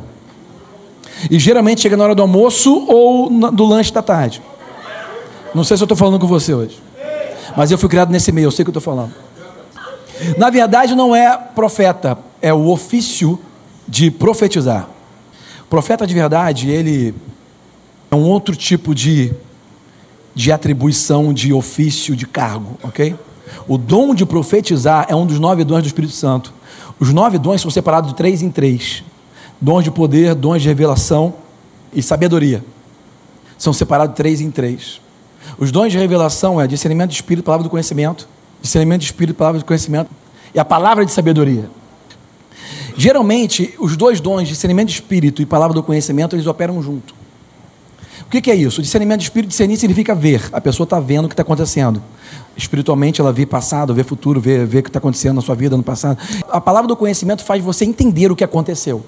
E 1.32 1.40
geralmente 1.40 1.82
chega 1.82 1.96
na 1.96 2.04
hora 2.04 2.16
do 2.16 2.22
almoço 2.22 2.86
ou 2.88 3.30
do 3.52 3.66
lanche 3.66 3.92
da 3.92 4.02
tarde. 4.02 4.42
Não 5.54 5.64
sei 5.64 5.78
se 5.78 5.84
eu 5.84 5.86
estou 5.86 5.98
falando 5.98 6.20
com 6.20 6.28
você 6.28 6.54
hoje. 6.54 6.80
Mas 7.56 7.72
eu 7.72 7.78
fui 7.78 7.88
criado 7.88 8.12
nesse 8.12 8.32
meio, 8.32 8.48
eu 8.48 8.52
sei 8.52 8.64
o 8.64 8.66
que 8.66 8.70
eu 8.70 8.80
estou 8.80 8.82
falando. 8.82 9.14
Na 10.38 10.50
verdade, 10.50 10.94
não 10.96 11.16
é 11.16 11.38
profeta, 11.38 12.18
é 12.42 12.54
o 12.54 12.68
ofício 12.68 13.40
de 13.88 14.12
profetizar. 14.12 14.88
profeta 15.70 16.06
de 16.06 16.14
verdade, 16.14 16.70
ele 16.70 17.16
é 18.10 18.16
um 18.16 18.24
outro 18.24 18.56
tipo 18.56 18.94
de, 18.94 19.34
de 20.34 20.52
atribuição, 20.52 21.34
de 21.34 21.54
ofício, 21.54 22.16
de 22.16 22.26
cargo, 22.26 22.78
ok? 22.84 23.16
O 23.68 23.78
dom 23.78 24.14
de 24.14 24.26
profetizar 24.26 25.06
é 25.10 25.16
um 25.16 25.26
dos 25.26 25.40
nove 25.40 25.64
dons 25.64 25.82
do 25.82 25.88
Espírito 25.88 26.14
Santo. 26.14 26.54
Os 27.00 27.12
nove 27.12 27.38
dons 27.38 27.62
são 27.62 27.72
separados 27.72 28.12
de 28.12 28.16
três 28.16 28.42
em 28.42 28.50
três: 28.50 29.04
dons 29.60 29.84
de 29.84 29.92
poder, 29.92 30.36
dons 30.36 30.62
de 30.62 30.68
revelação 30.68 31.34
e 31.94 32.02
sabedoria. 32.02 32.64
São 33.58 33.74
separados 33.74 34.14
de 34.14 34.18
três 34.18 34.42
em 34.42 34.52
três. 34.52 35.02
Os 35.58 35.72
dons 35.72 35.92
de 35.92 35.98
revelação 35.98 36.60
é 36.60 36.68
discernimento 36.68 37.12
de 37.12 37.16
espírito, 37.16 37.46
palavra 37.46 37.64
do 37.64 37.70
conhecimento, 37.70 38.28
discernimento 38.62 39.02
de 39.02 39.06
espírito, 39.06 39.38
palavra 39.38 39.60
do 39.60 39.66
conhecimento 39.66 40.10
e 40.54 40.60
a 40.60 40.66
palavra 40.66 41.06
de 41.06 41.12
sabedoria. 41.12 41.70
Geralmente, 42.98 43.74
os 43.80 43.96
dois 43.96 44.20
dons, 44.20 44.48
discernimento 44.48 44.90
de 44.90 44.96
espírito 44.96 45.42
e 45.42 45.46
palavra 45.46 45.74
do 45.74 45.84
conhecimento, 45.84 46.36
eles 46.36 46.48
operam 46.48 46.82
junto. 46.82 47.15
O 48.28 48.30
que, 48.30 48.42
que 48.42 48.52
é 48.52 48.56
isso? 48.56 48.80
O 48.80 48.84
discernimento 48.84 49.20
de 49.20 49.26
espírito, 49.26 49.50
discernir 49.50 49.78
significa 49.78 50.16
ver. 50.16 50.50
A 50.52 50.60
pessoa 50.60 50.86
está 50.86 51.00
vendo 51.00 51.26
o 51.26 51.28
que 51.28 51.34
está 51.34 51.44
acontecendo. 51.44 52.02
Espiritualmente, 52.58 53.22
ela 53.22 53.32
vê 53.32 53.46
passado, 53.46 53.94
vê 53.94 54.04
futuro, 54.04 54.42
vê, 54.42 54.66
vê 54.66 54.80
o 54.80 54.84
que 54.84 54.90
está 54.90 55.00
acontecendo 55.00 55.36
na 55.36 55.42
sua 55.42 55.56
vida 55.56 55.78
no 55.78 55.84
passado. 55.84 56.18
A 56.50 56.60
palavra 56.60 56.88
do 56.88 56.96
conhecimento 56.96 57.44
faz 57.44 57.64
você 57.64 57.86
entender 57.86 58.32
o 58.32 58.36
que 58.36 58.44
aconteceu. 58.44 59.06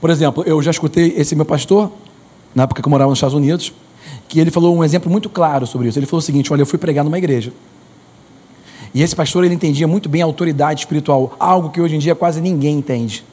Por 0.00 0.10
exemplo, 0.10 0.42
eu 0.46 0.60
já 0.60 0.70
escutei 0.70 1.14
esse 1.16 1.36
meu 1.36 1.44
pastor, 1.44 1.90
na 2.54 2.64
época 2.64 2.82
que 2.82 2.88
eu 2.88 2.90
morava 2.90 3.10
nos 3.10 3.18
Estados 3.18 3.34
Unidos, 3.34 3.72
que 4.28 4.40
ele 4.40 4.50
falou 4.50 4.76
um 4.76 4.82
exemplo 4.82 5.10
muito 5.10 5.28
claro 5.28 5.66
sobre 5.66 5.88
isso. 5.88 5.98
Ele 5.98 6.06
falou 6.06 6.18
o 6.18 6.22
seguinte: 6.22 6.52
olha, 6.52 6.62
eu 6.62 6.66
fui 6.66 6.78
pregar 6.78 7.04
numa 7.04 7.18
igreja. 7.18 7.52
E 8.94 9.02
esse 9.02 9.16
pastor 9.16 9.44
ele 9.44 9.54
entendia 9.54 9.86
muito 9.86 10.08
bem 10.08 10.20
a 10.20 10.24
autoridade 10.24 10.80
espiritual, 10.80 11.34
algo 11.38 11.70
que 11.70 11.80
hoje 11.80 11.96
em 11.96 11.98
dia 11.98 12.14
quase 12.14 12.40
ninguém 12.40 12.78
entende. 12.78 13.24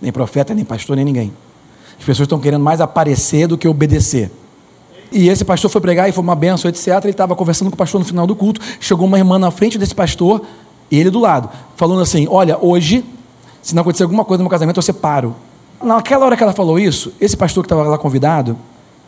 Nem 0.00 0.12
profeta, 0.12 0.54
nem 0.54 0.64
pastor, 0.64 0.96
nem 0.96 1.04
ninguém. 1.04 1.32
As 2.00 2.04
pessoas 2.06 2.26
estão 2.26 2.40
querendo 2.40 2.62
mais 2.62 2.80
aparecer 2.80 3.46
do 3.46 3.56
que 3.56 3.68
obedecer. 3.68 4.30
E 5.12 5.28
esse 5.28 5.44
pastor 5.44 5.70
foi 5.70 5.80
pregar 5.80 6.08
e 6.08 6.12
foi 6.12 6.22
uma 6.24 6.34
benção, 6.34 6.68
etc. 6.68 6.88
Ele 7.02 7.10
estava 7.10 7.36
conversando 7.36 7.68
com 7.70 7.74
o 7.74 7.78
pastor 7.78 8.00
no 8.00 8.04
final 8.04 8.26
do 8.26 8.34
culto. 8.34 8.60
Chegou 8.80 9.06
uma 9.06 9.18
irmã 9.18 9.38
na 9.38 9.50
frente 9.50 9.78
desse 9.78 9.94
pastor 9.94 10.42
ele 10.90 11.10
do 11.10 11.20
lado, 11.20 11.48
falando 11.76 12.00
assim: 12.00 12.26
Olha, 12.28 12.58
hoje, 12.60 13.04
se 13.62 13.74
não 13.74 13.82
acontecer 13.82 14.02
alguma 14.02 14.24
coisa 14.24 14.38
no 14.38 14.44
meu 14.44 14.50
casamento, 14.50 14.78
eu 14.78 14.82
separo. 14.82 15.36
Naquela 15.82 16.26
hora 16.26 16.36
que 16.36 16.42
ela 16.42 16.52
falou 16.52 16.78
isso, 16.78 17.12
esse 17.20 17.36
pastor 17.36 17.62
que 17.62 17.66
estava 17.66 17.88
lá 17.88 17.96
convidado, 17.96 18.56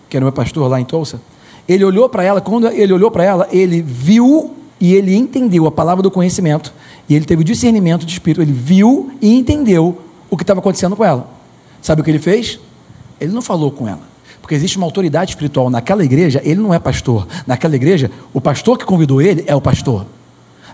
que 0.08 0.16
era 0.16 0.24
o 0.24 0.26
meu 0.26 0.32
pastor 0.32 0.68
lá 0.70 0.80
em 0.80 0.84
Tulsa, 0.84 1.20
ele 1.68 1.84
olhou 1.84 2.08
para 2.08 2.22
ela, 2.22 2.40
quando 2.40 2.68
ele 2.68 2.92
olhou 2.92 3.10
para 3.10 3.24
ela, 3.24 3.48
ele 3.50 3.82
viu 3.82 4.54
e 4.80 4.94
ele 4.94 5.14
entendeu 5.14 5.66
a 5.66 5.70
palavra 5.70 6.02
do 6.02 6.10
conhecimento, 6.10 6.72
e 7.08 7.14
ele 7.14 7.24
teve 7.24 7.42
o 7.42 7.44
discernimento 7.44 8.04
de 8.04 8.12
espírito, 8.12 8.42
ele 8.42 8.52
viu 8.52 9.12
e 9.20 9.36
entendeu 9.38 9.98
o 10.28 10.36
que 10.36 10.42
estava 10.42 10.60
acontecendo 10.60 10.96
com 10.96 11.04
ela. 11.04 11.28
Sabe 11.80 12.00
o 12.00 12.04
que 12.04 12.10
ele 12.10 12.18
fez? 12.18 12.58
Ele 13.22 13.32
não 13.32 13.40
falou 13.40 13.70
com 13.70 13.86
ela. 13.86 14.00
Porque 14.40 14.54
existe 14.54 14.76
uma 14.76 14.86
autoridade 14.86 15.30
espiritual. 15.30 15.70
Naquela 15.70 16.04
igreja, 16.04 16.40
ele 16.44 16.60
não 16.60 16.74
é 16.74 16.78
pastor. 16.80 17.28
Naquela 17.46 17.76
igreja, 17.76 18.10
o 18.34 18.40
pastor 18.40 18.76
que 18.76 18.84
convidou 18.84 19.22
ele 19.22 19.44
é 19.46 19.54
o 19.54 19.60
pastor. 19.60 20.04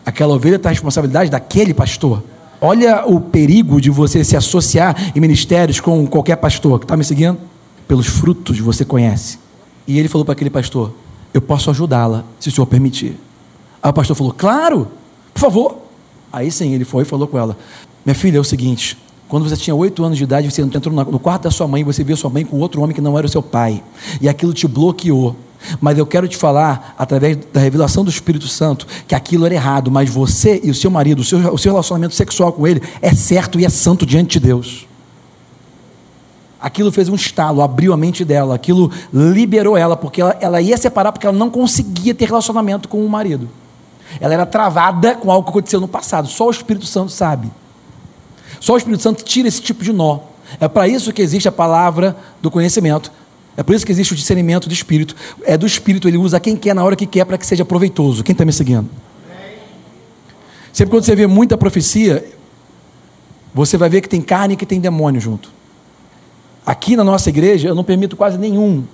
Aquela 0.06 0.34
ovelha 0.34 0.56
está 0.56 0.70
a 0.70 0.72
responsabilidade 0.72 1.30
daquele 1.30 1.74
pastor. 1.74 2.22
Olha 2.58 3.04
o 3.06 3.20
perigo 3.20 3.78
de 3.80 3.90
você 3.90 4.24
se 4.24 4.34
associar 4.34 5.12
em 5.14 5.20
ministérios 5.20 5.78
com 5.78 6.06
qualquer 6.06 6.36
pastor 6.36 6.78
que 6.78 6.86
está 6.86 6.96
me 6.96 7.04
seguindo. 7.04 7.38
Pelos 7.86 8.06
frutos 8.06 8.58
você 8.58 8.84
conhece. 8.84 9.38
E 9.86 9.98
ele 9.98 10.08
falou 10.08 10.24
para 10.24 10.32
aquele 10.32 10.50
pastor: 10.50 10.92
Eu 11.32 11.42
posso 11.42 11.70
ajudá-la, 11.70 12.24
se 12.40 12.48
o 12.48 12.52
senhor 12.52 12.66
permitir. 12.66 13.16
Aí 13.82 13.90
o 13.90 13.92
pastor 13.92 14.16
falou: 14.16 14.32
Claro, 14.32 14.88
por 15.34 15.40
favor. 15.40 15.78
Aí 16.32 16.50
sim, 16.50 16.74
ele 16.74 16.84
foi 16.84 17.02
e 17.02 17.06
falou 17.06 17.28
com 17.28 17.38
ela: 17.38 17.56
Minha 18.04 18.14
filha, 18.14 18.38
é 18.38 18.40
o 18.40 18.44
seguinte. 18.44 18.96
Quando 19.28 19.46
você 19.46 19.56
tinha 19.56 19.76
oito 19.76 20.02
anos 20.02 20.16
de 20.16 20.24
idade, 20.24 20.50
você 20.50 20.62
entrou 20.62 20.94
no 20.94 21.18
quarto 21.18 21.42
da 21.42 21.50
sua 21.50 21.68
mãe, 21.68 21.84
você 21.84 22.02
viu 22.02 22.16
sua 22.16 22.30
mãe 22.30 22.44
com 22.44 22.58
outro 22.58 22.80
homem 22.80 22.94
que 22.94 23.00
não 23.00 23.16
era 23.18 23.26
o 23.26 23.30
seu 23.30 23.42
pai. 23.42 23.82
E 24.20 24.28
aquilo 24.28 24.54
te 24.54 24.66
bloqueou. 24.66 25.36
Mas 25.80 25.98
eu 25.98 26.06
quero 26.06 26.26
te 26.26 26.36
falar, 26.36 26.94
através 26.96 27.36
da 27.52 27.60
revelação 27.60 28.04
do 28.04 28.10
Espírito 28.10 28.48
Santo, 28.48 28.86
que 29.06 29.14
aquilo 29.14 29.44
era 29.44 29.54
errado, 29.54 29.90
mas 29.90 30.08
você 30.08 30.60
e 30.64 30.70
o 30.70 30.74
seu 30.74 30.90
marido, 30.90 31.20
o 31.20 31.24
seu, 31.24 31.52
o 31.52 31.58
seu 31.58 31.72
relacionamento 31.72 32.14
sexual 32.14 32.52
com 32.52 32.66
ele 32.66 32.80
é 33.02 33.12
certo 33.12 33.60
e 33.60 33.66
é 33.66 33.68
santo 33.68 34.06
diante 34.06 34.38
de 34.38 34.46
Deus. 34.46 34.86
Aquilo 36.60 36.90
fez 36.90 37.08
um 37.08 37.14
estalo, 37.14 37.60
abriu 37.60 37.92
a 37.92 37.96
mente 37.96 38.24
dela, 38.24 38.54
aquilo 38.54 38.90
liberou 39.12 39.76
ela, 39.76 39.96
porque 39.96 40.22
ela, 40.22 40.36
ela 40.40 40.60
ia 40.60 40.76
separar 40.76 41.12
porque 41.12 41.26
ela 41.26 41.36
não 41.36 41.50
conseguia 41.50 42.14
ter 42.14 42.26
relacionamento 42.26 42.88
com 42.88 43.04
o 43.04 43.08
marido. 43.08 43.48
Ela 44.20 44.34
era 44.34 44.46
travada 44.46 45.14
com 45.14 45.30
algo 45.30 45.44
que 45.44 45.50
aconteceu 45.50 45.80
no 45.80 45.88
passado, 45.88 46.28
só 46.28 46.46
o 46.46 46.50
Espírito 46.50 46.86
Santo 46.86 47.12
sabe. 47.12 47.50
Só 48.60 48.74
o 48.74 48.76
Espírito 48.76 49.02
Santo 49.02 49.24
tira 49.24 49.48
esse 49.48 49.60
tipo 49.60 49.84
de 49.84 49.92
nó. 49.92 50.20
É 50.60 50.66
para 50.66 50.88
isso 50.88 51.12
que 51.12 51.20
existe 51.20 51.48
a 51.48 51.52
palavra 51.52 52.16
do 52.40 52.50
conhecimento. 52.50 53.12
É 53.56 53.62
por 53.62 53.74
isso 53.74 53.84
que 53.84 53.92
existe 53.92 54.12
o 54.12 54.16
discernimento 54.16 54.68
do 54.68 54.72
Espírito. 54.72 55.14
É 55.44 55.56
do 55.56 55.66
Espírito, 55.66 56.08
ele 56.08 56.16
usa 56.16 56.38
quem 56.40 56.56
quer 56.56 56.74
na 56.74 56.84
hora 56.84 56.96
que 56.96 57.06
quer 57.06 57.24
para 57.24 57.36
que 57.36 57.44
seja 57.44 57.64
proveitoso. 57.64 58.22
Quem 58.22 58.32
está 58.32 58.44
me 58.44 58.52
seguindo? 58.52 58.88
Sempre 60.72 60.92
quando 60.92 61.04
você 61.04 61.16
vê 61.16 61.26
muita 61.26 61.58
profecia, 61.58 62.24
você 63.52 63.76
vai 63.76 63.88
ver 63.88 64.00
que 64.00 64.08
tem 64.08 64.20
carne 64.20 64.54
e 64.54 64.56
que 64.56 64.64
tem 64.64 64.80
demônio 64.80 65.20
junto. 65.20 65.50
Aqui 66.64 66.94
na 66.94 67.02
nossa 67.02 67.28
igreja, 67.30 67.68
eu 67.68 67.74
não 67.74 67.82
permito 67.82 68.16
quase 68.16 68.38
nenhum, 68.38 68.84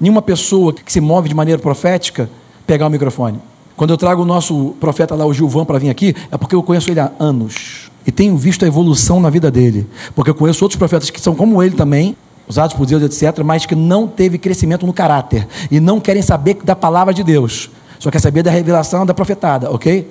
nenhuma 0.00 0.22
pessoa 0.22 0.72
que 0.72 0.90
se 0.90 1.00
move 1.00 1.28
de 1.28 1.34
maneira 1.34 1.60
profética 1.60 2.30
pegar 2.66 2.86
o 2.86 2.90
microfone. 2.90 3.38
Quando 3.76 3.90
eu 3.90 3.98
trago 3.98 4.22
o 4.22 4.24
nosso 4.24 4.74
profeta 4.80 5.14
lá, 5.14 5.26
o 5.26 5.34
Gilvan, 5.34 5.64
para 5.64 5.78
vir 5.78 5.90
aqui, 5.90 6.14
é 6.30 6.38
porque 6.38 6.54
eu 6.54 6.62
conheço 6.62 6.90
ele 6.90 7.00
há 7.00 7.12
anos 7.18 7.83
e 8.06 8.12
tenho 8.12 8.36
visto 8.36 8.64
a 8.64 8.68
evolução 8.68 9.20
na 9.20 9.30
vida 9.30 9.50
dele. 9.50 9.86
Porque 10.14 10.30
eu 10.30 10.34
conheço 10.34 10.64
outros 10.64 10.78
profetas 10.78 11.10
que 11.10 11.20
são 11.20 11.34
como 11.34 11.62
ele 11.62 11.74
também, 11.74 12.16
usados 12.48 12.76
por 12.76 12.86
Deus, 12.86 13.02
etc., 13.02 13.42
mas 13.44 13.64
que 13.66 13.74
não 13.74 14.06
teve 14.06 14.38
crescimento 14.38 14.86
no 14.86 14.92
caráter 14.92 15.46
e 15.70 15.80
não 15.80 15.98
querem 16.00 16.22
saber 16.22 16.58
da 16.62 16.76
palavra 16.76 17.14
de 17.14 17.22
Deus, 17.22 17.70
só 17.98 18.10
quer 18.10 18.20
saber 18.20 18.42
da 18.42 18.50
revelação 18.50 19.06
da 19.06 19.14
profetada, 19.14 19.70
ok? 19.70 20.10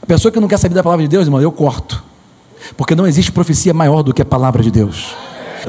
A 0.00 0.06
pessoa 0.06 0.30
que 0.30 0.40
não 0.40 0.48
quer 0.48 0.58
saber 0.58 0.74
da 0.74 0.82
palavra 0.82 1.04
de 1.04 1.08
Deus, 1.08 1.26
irmão, 1.26 1.40
eu 1.40 1.52
corto. 1.52 2.02
Porque 2.76 2.94
não 2.94 3.06
existe 3.06 3.32
profecia 3.32 3.74
maior 3.74 4.02
do 4.02 4.14
que 4.14 4.22
a 4.22 4.24
palavra 4.24 4.62
de 4.62 4.70
Deus. 4.70 5.14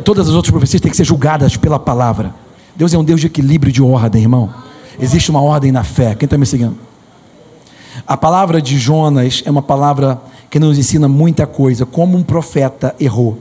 Todas 0.04 0.28
as 0.28 0.34
outras 0.34 0.52
profecias 0.52 0.82
têm 0.82 0.90
que 0.90 0.98
ser 0.98 1.04
julgadas 1.04 1.56
pela 1.58 1.80
palavra. 1.80 2.34
Deus 2.76 2.94
é 2.94 2.98
um 2.98 3.04
Deus 3.04 3.22
de 3.22 3.28
equilíbrio 3.28 3.70
e 3.70 3.74
de 3.74 3.82
ordem, 3.82 4.22
irmão. 4.22 4.52
Existe 5.00 5.30
uma 5.30 5.42
ordem 5.42 5.72
na 5.72 5.84
fé. 5.84 6.16
Quem 6.16 6.26
está 6.26 6.38
me 6.38 6.46
seguindo? 6.46 6.78
A 8.08 8.18
palavra 8.18 8.62
de 8.62 8.78
Jonas 8.78 9.44
é 9.46 9.52
uma 9.52 9.62
palavra 9.62 10.20
que 10.54 10.60
nos 10.60 10.78
ensina 10.78 11.08
muita 11.08 11.48
coisa, 11.48 11.84
como 11.84 12.16
um 12.16 12.22
profeta 12.22 12.96
errou. 13.00 13.40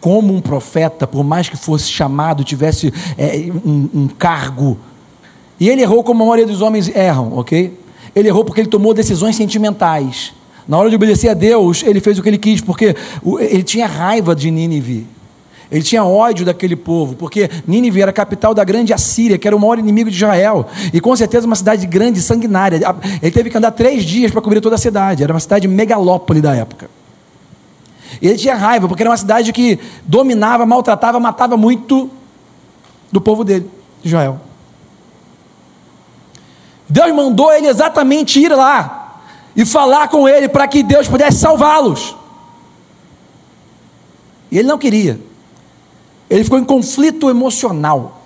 Como 0.00 0.34
um 0.34 0.40
profeta, 0.40 1.06
por 1.06 1.22
mais 1.22 1.46
que 1.46 1.58
fosse 1.58 1.90
chamado, 1.90 2.42
tivesse 2.42 2.90
é, 3.18 3.50
um, 3.62 3.86
um 3.92 4.08
cargo, 4.08 4.78
e 5.60 5.68
ele 5.68 5.82
errou 5.82 6.02
como 6.02 6.22
a 6.22 6.26
maioria 6.26 6.46
dos 6.46 6.62
homens 6.62 6.88
erram, 6.88 7.36
ok? 7.36 7.78
Ele 8.14 8.28
errou 8.28 8.46
porque 8.46 8.62
ele 8.62 8.68
tomou 8.70 8.94
decisões 8.94 9.36
sentimentais. 9.36 10.32
Na 10.66 10.78
hora 10.78 10.88
de 10.88 10.96
obedecer 10.96 11.28
a 11.28 11.34
Deus, 11.34 11.82
ele 11.82 12.00
fez 12.00 12.18
o 12.18 12.22
que 12.22 12.30
ele 12.30 12.38
quis, 12.38 12.62
porque 12.62 12.96
ele 13.38 13.62
tinha 13.62 13.86
raiva 13.86 14.34
de 14.34 14.50
Nínive. 14.50 15.06
Ele 15.70 15.82
tinha 15.82 16.04
ódio 16.04 16.46
daquele 16.46 16.76
povo, 16.76 17.16
porque 17.16 17.50
Nínive 17.66 18.00
era 18.00 18.10
a 18.10 18.14
capital 18.14 18.54
da 18.54 18.62
grande 18.62 18.92
Assíria, 18.92 19.36
que 19.36 19.48
era 19.48 19.56
o 19.56 19.60
maior 19.60 19.78
inimigo 19.78 20.08
de 20.08 20.16
Israel, 20.16 20.66
e 20.92 21.00
com 21.00 21.14
certeza 21.16 21.46
uma 21.46 21.56
cidade 21.56 21.86
grande, 21.86 22.22
sanguinária. 22.22 22.80
Ele 23.20 23.32
teve 23.32 23.50
que 23.50 23.58
andar 23.58 23.72
três 23.72 24.04
dias 24.04 24.30
para 24.30 24.40
cobrir 24.40 24.60
toda 24.60 24.76
a 24.76 24.78
cidade, 24.78 25.24
era 25.24 25.32
uma 25.32 25.40
cidade 25.40 25.66
megalópole 25.66 26.40
da 26.40 26.54
época. 26.54 26.88
E 28.22 28.28
ele 28.28 28.38
tinha 28.38 28.54
raiva, 28.54 28.86
porque 28.86 29.02
era 29.02 29.10
uma 29.10 29.16
cidade 29.16 29.52
que 29.52 29.78
dominava, 30.04 30.64
maltratava, 30.64 31.18
matava 31.18 31.56
muito 31.56 32.08
do 33.10 33.20
povo 33.20 33.42
dele, 33.42 33.68
de 34.02 34.08
Israel. 34.08 34.40
Deus 36.88 37.12
mandou 37.12 37.52
ele 37.52 37.66
exatamente 37.66 38.40
ir 38.40 38.54
lá 38.54 39.20
e 39.56 39.64
falar 39.64 40.08
com 40.08 40.28
ele 40.28 40.48
para 40.48 40.68
que 40.68 40.84
Deus 40.84 41.08
pudesse 41.08 41.38
salvá-los. 41.38 42.16
E 44.50 44.58
ele 44.58 44.68
não 44.68 44.78
queria. 44.78 45.25
Ele 46.28 46.44
ficou 46.44 46.58
em 46.58 46.64
conflito 46.64 47.30
emocional. 47.30 48.22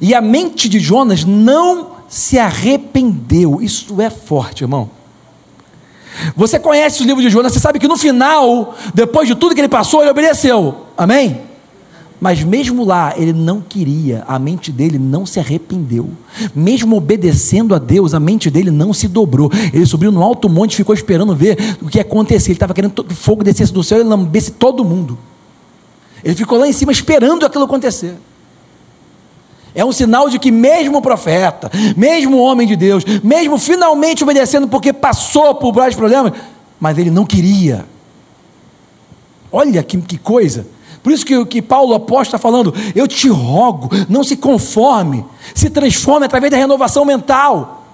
E 0.00 0.14
a 0.14 0.20
mente 0.20 0.68
de 0.68 0.78
Jonas 0.78 1.24
não 1.24 1.98
se 2.08 2.38
arrependeu. 2.38 3.60
Isso 3.60 4.00
é 4.00 4.10
forte, 4.10 4.64
irmão. 4.64 4.90
Você 6.36 6.58
conhece 6.58 7.02
o 7.02 7.06
livro 7.06 7.22
de 7.22 7.30
Jonas, 7.30 7.52
você 7.52 7.60
sabe 7.60 7.78
que 7.78 7.86
no 7.86 7.96
final, 7.96 8.74
depois 8.92 9.28
de 9.28 9.34
tudo 9.34 9.54
que 9.54 9.60
ele 9.60 9.68
passou, 9.68 10.00
ele 10.00 10.10
obedeceu. 10.10 10.86
Amém? 10.96 11.42
Mas 12.20 12.42
mesmo 12.42 12.84
lá, 12.84 13.14
ele 13.16 13.32
não 13.32 13.60
queria, 13.60 14.24
a 14.26 14.38
mente 14.40 14.72
dele 14.72 14.98
não 14.98 15.24
se 15.24 15.38
arrependeu. 15.38 16.10
Mesmo 16.52 16.96
obedecendo 16.96 17.74
a 17.74 17.78
Deus, 17.78 18.12
a 18.12 18.18
mente 18.18 18.50
dele 18.50 18.72
não 18.72 18.92
se 18.92 19.06
dobrou. 19.06 19.48
Ele 19.72 19.86
subiu 19.86 20.10
no 20.10 20.22
alto 20.22 20.48
monte 20.48 20.72
e 20.72 20.76
ficou 20.76 20.94
esperando 20.94 21.36
ver 21.36 21.76
o 21.80 21.86
que 21.86 21.98
ia 21.98 22.02
acontecer. 22.02 22.50
Ele 22.50 22.56
estava 22.56 22.74
querendo 22.74 23.04
que 23.04 23.12
o 23.12 23.16
fogo 23.16 23.44
descesse 23.44 23.72
do 23.72 23.84
céu 23.84 24.00
e 24.00 24.02
lambesse 24.02 24.50
todo 24.50 24.84
mundo. 24.84 25.16
Ele 26.24 26.34
ficou 26.34 26.58
lá 26.58 26.66
em 26.66 26.72
cima 26.72 26.92
esperando 26.92 27.46
aquilo 27.46 27.64
acontecer. 27.64 28.16
É 29.74 29.84
um 29.84 29.92
sinal 29.92 30.28
de 30.28 30.38
que, 30.38 30.50
mesmo 30.50 30.98
o 30.98 31.02
profeta, 31.02 31.70
mesmo 31.96 32.38
o 32.38 32.40
homem 32.40 32.66
de 32.66 32.74
Deus, 32.74 33.04
mesmo 33.22 33.58
finalmente 33.58 34.24
obedecendo 34.24 34.66
porque 34.66 34.92
passou 34.92 35.54
por 35.54 35.72
vários 35.72 35.96
problemas, 35.96 36.32
mas 36.80 36.98
ele 36.98 37.10
não 37.10 37.24
queria. 37.24 37.86
Olha 39.52 39.82
que, 39.82 40.00
que 40.00 40.18
coisa. 40.18 40.66
Por 41.02 41.12
isso 41.12 41.24
que, 41.24 41.44
que 41.46 41.62
Paulo 41.62 41.94
apóstolo 41.94 42.22
está 42.22 42.38
falando: 42.38 42.74
eu 42.94 43.06
te 43.06 43.28
rogo, 43.28 43.88
não 44.08 44.24
se 44.24 44.36
conforme, 44.36 45.24
se 45.54 45.70
transforme 45.70 46.26
através 46.26 46.50
da 46.50 46.56
renovação 46.56 47.04
mental. 47.04 47.86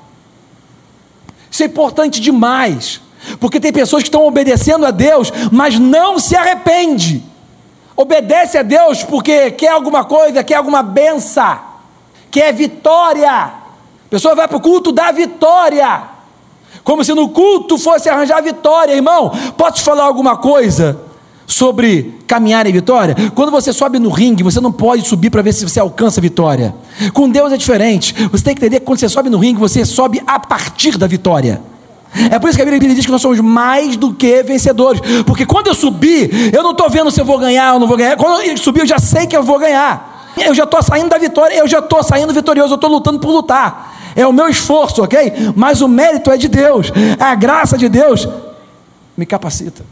Isso 1.51 1.63
é 1.63 1.67
importante 1.67 2.21
demais, 2.21 3.01
porque 3.39 3.61
tem 3.61 3.73
pessoas 3.73 4.03
que 4.03 4.09
estão 4.09 4.27
obedecendo 4.27 4.87
a 4.87 4.91
Deus, 4.91 5.33
mas 5.53 5.79
não 5.79 6.19
se 6.19 6.35
arrepende. 6.35 7.23
Obedece 7.97 8.59
a 8.59 8.63
Deus 8.63 9.03
porque 9.05 9.53
quer 9.53 9.69
alguma 9.69 10.05
coisa, 10.05 10.43
quer 10.43 10.57
alguma 10.57 10.83
benção, 10.83 11.59
quer 12.31 12.53
vitória. 12.53 13.31
A 13.31 14.11
pessoa 14.11 14.35
vai 14.35 14.49
para 14.49 14.57
o 14.57 14.61
culto 14.61 14.91
da 14.91 15.13
vitória, 15.13 16.03
como 16.83 17.05
se 17.05 17.15
no 17.15 17.29
culto 17.29 17.79
fosse 17.79 18.09
arranjar 18.09 18.43
vitória, 18.43 18.93
irmão. 18.93 19.31
Posso 19.57 19.77
te 19.77 19.83
falar 19.83 20.05
alguma 20.05 20.37
coisa 20.37 21.01
sobre 21.47 22.21
caminhar 22.27 22.67
em 22.67 22.73
vitória? 22.73 23.15
Quando 23.35 23.51
você 23.51 23.73
sobe 23.73 23.99
no 23.99 24.11
ringue, 24.11 24.43
você 24.43 24.61
não 24.61 24.73
pode 24.73 25.07
subir 25.07 25.31
para 25.31 25.43
ver 25.43 25.53
se 25.53 25.69
você 25.69 25.79
alcança 25.79 26.21
a 26.21 26.23
vitória. 26.23 26.75
Com 27.13 27.29
Deus 27.29 27.53
é 27.53 27.57
diferente. 27.57 28.13
Você 28.31 28.45
tem 28.45 28.55
que 28.55 28.61
entender 28.61 28.81
que 28.81 28.87
quando 28.87 28.99
você 28.99 29.09
sobe 29.09 29.31
no 29.31 29.39
ringue, 29.39 29.61
você 29.61 29.85
sobe 29.85 30.23
a 30.27 30.39
partir 30.39 30.99
da 30.99 31.07
vitória. 31.07 31.63
É 32.31 32.39
por 32.39 32.49
isso 32.49 32.57
que 32.57 32.63
a 32.63 32.65
Bíblia 32.65 32.95
diz 32.95 33.05
que 33.05 33.13
nós 33.13 33.21
somos 33.21 33.41
mais 33.41 33.97
do 33.97 34.15
que 34.15 34.43
vencedores. 34.43 35.01
Porque 35.27 35.45
quando 35.45 35.67
eu 35.67 35.75
subir, 35.75 36.55
eu 36.55 36.63
não 36.63 36.71
estou 36.71 36.89
vendo 36.89 37.11
se 37.11 37.21
eu 37.21 37.25
vou 37.25 37.39
ganhar 37.39 37.75
ou 37.75 37.81
não 37.81 37.89
vou 37.89 37.97
ganhar. 37.97 38.17
Quando 38.17 38.43
eu 38.43 38.57
subir, 38.57 38.81
eu 38.81 38.87
já 38.87 38.99
sei 38.99 39.27
que 39.27 39.37
eu 39.37 39.43
vou 39.43 39.59
ganhar. 39.59 40.33
Eu 40.37 40.55
já 40.55 40.65
estou 40.65 40.83
saindo 40.83 41.09
da 41.09 41.19
vitória, 41.19 41.57
eu 41.57 41.67
já 41.67 41.79
estou 41.79 42.03
saindo 42.03 42.33
vitorioso, 42.33 42.73
eu 42.73 42.77
estou 42.77 42.91
lutando 42.91 43.19
por 43.19 43.31
lutar. 43.31 44.13
É 44.17 44.27
o 44.27 44.33
meu 44.33 44.49
esforço, 44.49 45.03
ok? 45.03 45.33
Mas 45.57 45.81
o 45.81 45.89
mérito 45.89 46.31
é 46.31 46.37
de 46.37 46.49
Deus, 46.49 46.93
a 47.19 47.35
graça 47.35 47.77
de 47.77 47.89
Deus 47.89 48.29
me 49.17 49.27
capacita. 49.27 49.85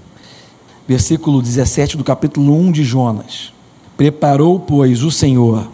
Versículo 0.87 1.41
17 1.41 1.97
do 1.97 2.05
capítulo 2.05 2.57
1 2.57 2.73
de 2.73 2.85
Jonas. 2.85 3.53
Preparou, 3.97 4.59
pois, 4.59 5.03
o 5.03 5.11
Senhor, 5.11 5.69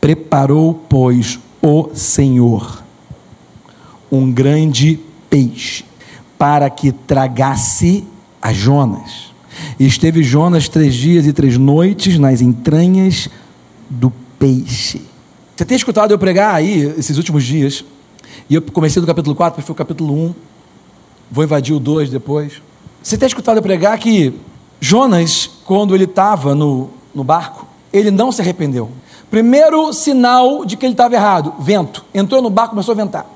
preparou, 0.00 0.80
pois, 0.88 1.38
o 1.60 1.88
Senhor 1.94 2.86
um 4.10 4.30
grande 4.30 5.00
peixe 5.28 5.84
para 6.38 6.68
que 6.68 6.92
tragasse 6.92 8.04
a 8.40 8.52
Jonas. 8.52 9.34
E 9.78 9.86
esteve 9.86 10.22
Jonas 10.22 10.68
três 10.68 10.94
dias 10.94 11.26
e 11.26 11.32
três 11.32 11.56
noites 11.56 12.18
nas 12.18 12.40
entranhas 12.40 13.28
do 13.88 14.12
peixe. 14.38 15.02
Você 15.54 15.64
tem 15.64 15.76
escutado 15.76 16.10
eu 16.10 16.18
pregar 16.18 16.54
aí 16.54 16.94
esses 16.98 17.16
últimos 17.16 17.44
dias? 17.44 17.84
E 18.48 18.54
eu 18.54 18.62
comecei 18.62 19.00
do 19.00 19.06
capítulo 19.06 19.34
4, 19.34 19.62
foi 19.62 19.72
o 19.72 19.76
capítulo 19.76 20.14
1. 20.14 20.34
Vou 21.30 21.44
invadir 21.44 21.74
o 21.74 21.80
2 21.80 22.10
depois. 22.10 22.60
Você 23.02 23.16
tem 23.16 23.26
escutado 23.26 23.56
eu 23.56 23.62
pregar 23.62 23.98
que 23.98 24.34
Jonas, 24.80 25.48
quando 25.64 25.94
ele 25.94 26.04
estava 26.04 26.54
no, 26.54 26.90
no 27.14 27.24
barco, 27.24 27.66
ele 27.92 28.10
não 28.10 28.30
se 28.30 28.42
arrependeu. 28.42 28.90
Primeiro 29.30 29.92
sinal 29.92 30.64
de 30.64 30.76
que 30.76 30.86
ele 30.86 30.92
estava 30.92 31.14
errado: 31.14 31.54
vento. 31.58 32.04
Entrou 32.14 32.42
no 32.42 32.50
barco, 32.50 32.70
começou 32.70 32.92
a 32.92 32.96
ventar. 32.96 33.35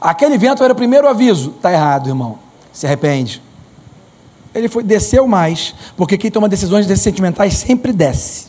Aquele 0.00 0.38
vento 0.38 0.62
era 0.62 0.72
o 0.72 0.76
primeiro 0.76 1.08
aviso: 1.08 1.50
está 1.56 1.72
errado, 1.72 2.08
irmão. 2.08 2.38
Se 2.72 2.86
arrepende. 2.86 3.42
Ele 4.54 4.68
foi, 4.68 4.82
desceu 4.82 5.26
mais, 5.26 5.74
porque 5.96 6.16
quem 6.16 6.30
toma 6.30 6.48
decisões 6.48 6.86
sentimentais 6.98 7.54
sempre 7.54 7.92
desce. 7.92 8.46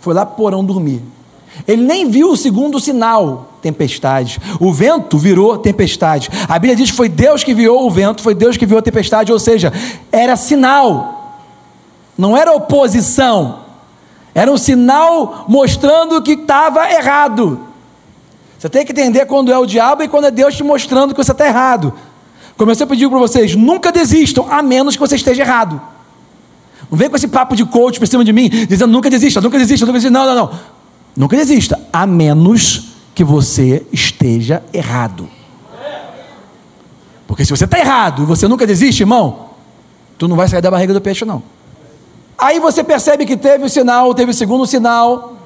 Foi 0.00 0.12
lá 0.12 0.26
para 0.26 0.36
porão 0.36 0.64
dormir. 0.64 1.02
Ele 1.66 1.82
nem 1.82 2.10
viu 2.10 2.30
o 2.30 2.36
segundo 2.36 2.78
sinal, 2.78 3.54
tempestade. 3.62 4.38
O 4.60 4.72
vento 4.72 5.16
virou 5.16 5.56
tempestade. 5.56 6.28
A 6.48 6.58
Bíblia 6.58 6.76
diz 6.76 6.90
que 6.90 6.96
foi 6.96 7.08
Deus 7.08 7.42
que 7.42 7.52
enviou 7.52 7.86
o 7.86 7.90
vento, 7.90 8.22
foi 8.22 8.34
Deus 8.34 8.56
que 8.56 8.64
enviou 8.64 8.80
a 8.80 8.82
tempestade, 8.82 9.32
ou 9.32 9.38
seja, 9.38 9.72
era 10.12 10.36
sinal, 10.36 11.40
não 12.18 12.36
era 12.36 12.52
oposição, 12.52 13.60
era 14.34 14.50
um 14.50 14.58
sinal 14.58 15.46
mostrando 15.48 16.20
que 16.20 16.32
estava 16.32 16.90
errado. 16.90 17.60
Você 18.64 18.70
tem 18.70 18.86
que 18.86 18.92
entender 18.92 19.26
quando 19.26 19.52
é 19.52 19.58
o 19.58 19.66
diabo 19.66 20.02
e 20.02 20.08
quando 20.08 20.24
é 20.24 20.30
Deus 20.30 20.56
te 20.56 20.64
mostrando 20.64 21.12
que 21.12 21.22
você 21.22 21.32
está 21.32 21.46
errado. 21.46 21.92
Como 22.56 22.70
eu 22.70 22.74
sempre 22.74 22.96
digo 22.96 23.10
para 23.10 23.20
vocês, 23.20 23.54
nunca 23.54 23.92
desistam, 23.92 24.50
a 24.50 24.62
menos 24.62 24.96
que 24.96 25.00
você 25.00 25.16
esteja 25.16 25.42
errado. 25.42 25.78
Não 26.90 26.96
vem 26.96 27.10
com 27.10 27.16
esse 27.16 27.28
papo 27.28 27.54
de 27.54 27.62
coach 27.66 27.98
por 27.98 28.08
cima 28.08 28.24
de 28.24 28.32
mim, 28.32 28.48
dizendo 28.48 28.90
nunca 28.90 29.10
desista, 29.10 29.38
nunca 29.38 29.58
desista, 29.58 29.84
nunca 29.84 29.98
desista. 29.98 30.18
Não, 30.18 30.26
não, 30.26 30.34
não. 30.34 30.58
Nunca 31.14 31.36
desista, 31.36 31.78
a 31.92 32.06
menos 32.06 32.94
que 33.14 33.22
você 33.22 33.86
esteja 33.92 34.62
errado. 34.72 35.28
Porque 37.26 37.44
se 37.44 37.50
você 37.50 37.66
está 37.66 37.78
errado 37.78 38.22
e 38.22 38.24
você 38.24 38.48
nunca 38.48 38.66
desiste, 38.66 39.02
irmão, 39.02 39.50
tu 40.16 40.26
não 40.26 40.36
vai 40.36 40.48
sair 40.48 40.62
da 40.62 40.70
barriga 40.70 40.94
do 40.94 41.02
peixe, 41.02 41.26
não. 41.26 41.42
Aí 42.38 42.58
você 42.60 42.82
percebe 42.82 43.26
que 43.26 43.36
teve 43.36 43.66
o 43.66 43.68
sinal, 43.68 44.14
teve 44.14 44.30
o 44.30 44.34
segundo 44.34 44.64
sinal, 44.64 45.36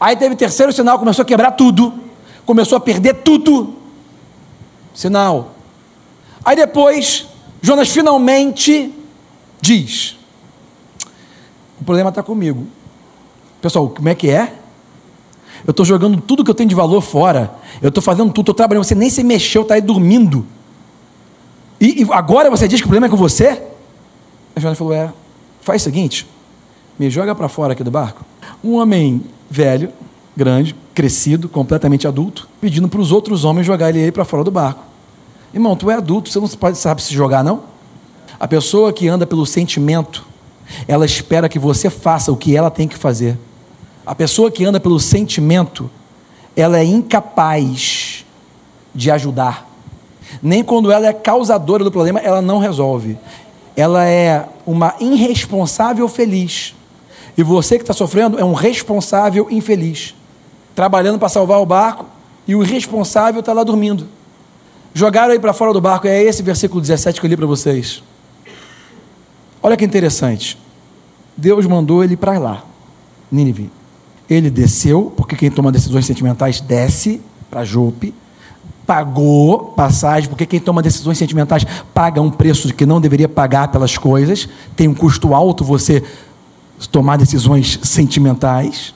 aí 0.00 0.16
teve 0.16 0.34
o 0.34 0.36
terceiro 0.36 0.72
sinal, 0.72 0.98
começou 0.98 1.22
a 1.22 1.24
quebrar 1.24 1.52
tudo, 1.52 2.02
começou 2.44 2.76
a 2.76 2.80
perder 2.80 3.14
tudo. 3.22 3.74
Sinal. 4.94 5.54
Aí 6.44 6.56
depois, 6.56 7.26
Jonas 7.60 7.88
finalmente 7.88 8.94
diz: 9.60 10.16
O 11.80 11.84
problema 11.84 12.10
está 12.10 12.22
comigo. 12.22 12.66
Pessoal, 13.60 13.88
como 13.88 14.08
é 14.08 14.14
que 14.14 14.28
é? 14.28 14.54
Eu 15.66 15.70
estou 15.70 15.86
jogando 15.86 16.20
tudo 16.20 16.44
que 16.44 16.50
eu 16.50 16.54
tenho 16.54 16.68
de 16.68 16.74
valor 16.74 17.00
fora. 17.00 17.54
Eu 17.80 17.88
estou 17.88 18.02
fazendo 18.02 18.28
tudo, 18.28 18.42
estou 18.42 18.54
trabalhando. 18.54 18.84
Você 18.84 18.94
nem 18.94 19.08
se 19.08 19.24
mexeu, 19.24 19.62
está 19.62 19.74
aí 19.74 19.80
dormindo. 19.80 20.46
E, 21.80 22.02
e, 22.02 22.06
agora 22.12 22.50
você 22.50 22.68
diz 22.68 22.80
que 22.80 22.86
o 22.86 22.88
problema 22.88 23.06
é 23.06 23.10
com 23.10 23.16
você? 23.16 23.62
A 24.54 24.60
Jonas 24.60 24.76
falou: 24.76 24.92
É, 24.92 25.12
faz 25.60 25.82
o 25.82 25.84
seguinte, 25.84 26.26
me 26.98 27.08
joga 27.08 27.34
para 27.34 27.48
fora 27.48 27.72
aqui 27.72 27.82
do 27.82 27.90
barco. 27.90 28.24
Um 28.62 28.74
homem 28.74 29.22
velho, 29.50 29.90
grande, 30.36 30.76
crescido, 30.94 31.48
completamente 31.48 32.06
adulto, 32.06 32.48
pedindo 32.60 32.88
para 32.88 33.00
os 33.00 33.10
outros 33.10 33.44
homens 33.44 33.66
jogar 33.66 33.90
ele 33.90 34.04
aí 34.04 34.12
para 34.12 34.24
fora 34.24 34.44
do 34.44 34.50
barco. 34.50 34.82
Irmão, 35.52 35.76
tu 35.76 35.90
é 35.90 35.94
adulto, 35.94 36.30
você 36.30 36.40
não 36.40 36.74
sabe 36.74 37.02
se 37.02 37.12
jogar, 37.12 37.42
não? 37.42 37.62
A 38.38 38.48
pessoa 38.48 38.92
que 38.92 39.08
anda 39.08 39.26
pelo 39.26 39.44
sentimento, 39.44 40.26
ela 40.88 41.04
espera 41.04 41.48
que 41.48 41.58
você 41.58 41.90
faça 41.90 42.32
o 42.32 42.36
que 42.36 42.56
ela 42.56 42.70
tem 42.70 42.88
que 42.88 42.96
fazer. 42.96 43.38
A 44.06 44.14
pessoa 44.14 44.50
que 44.50 44.64
anda 44.64 44.78
pelo 44.78 45.00
sentimento, 45.00 45.90
ela 46.56 46.78
é 46.78 46.84
incapaz 46.84 48.24
de 48.94 49.10
ajudar. 49.10 49.68
Nem 50.42 50.62
quando 50.62 50.90
ela 50.90 51.06
é 51.06 51.12
causadora 51.12 51.84
do 51.84 51.90
problema, 51.90 52.20
ela 52.20 52.42
não 52.42 52.58
resolve. 52.58 53.18
Ela 53.76 54.04
é 54.06 54.46
uma 54.66 54.94
irresponsável 55.00 56.08
feliz. 56.08 56.74
E 57.36 57.42
você 57.42 57.76
que 57.76 57.82
está 57.82 57.92
sofrendo 57.92 58.38
é 58.38 58.44
um 58.44 58.52
responsável 58.52 59.48
infeliz. 59.50 60.14
Trabalhando 60.74 61.18
para 61.18 61.28
salvar 61.28 61.60
o 61.60 61.66
barco 61.66 62.06
e 62.46 62.54
o 62.54 62.62
irresponsável 62.62 63.40
está 63.40 63.52
lá 63.52 63.62
dormindo. 63.62 64.06
Jogaram 64.92 65.32
aí 65.32 65.38
para 65.38 65.52
fora 65.52 65.72
do 65.72 65.80
barco, 65.80 66.06
é 66.06 66.22
esse 66.22 66.42
versículo 66.42 66.80
17 66.80 67.20
que 67.20 67.26
eu 67.26 67.30
li 67.30 67.36
para 67.36 67.46
vocês. 67.46 68.02
Olha 69.62 69.76
que 69.76 69.84
interessante. 69.84 70.58
Deus 71.36 71.66
mandou 71.66 72.04
ele 72.04 72.16
para 72.16 72.38
lá, 72.38 72.64
Nínive. 73.30 73.70
Ele 74.28 74.50
desceu, 74.50 75.12
porque 75.16 75.36
quem 75.36 75.50
toma 75.50 75.72
decisões 75.72 76.06
sentimentais 76.06 76.60
desce 76.60 77.20
para 77.50 77.64
Jope, 77.64 78.14
pagou 78.86 79.72
passagem, 79.76 80.28
porque 80.28 80.46
quem 80.46 80.60
toma 80.60 80.82
decisões 80.82 81.18
sentimentais 81.18 81.64
paga 81.92 82.20
um 82.20 82.30
preço 82.30 82.72
que 82.72 82.86
não 82.86 83.00
deveria 83.00 83.28
pagar 83.28 83.68
pelas 83.68 83.98
coisas, 83.98 84.48
tem 84.76 84.88
um 84.88 84.94
custo 84.94 85.34
alto 85.34 85.64
você 85.64 86.02
tomar 86.90 87.16
decisões 87.16 87.78
sentimentais. 87.82 88.94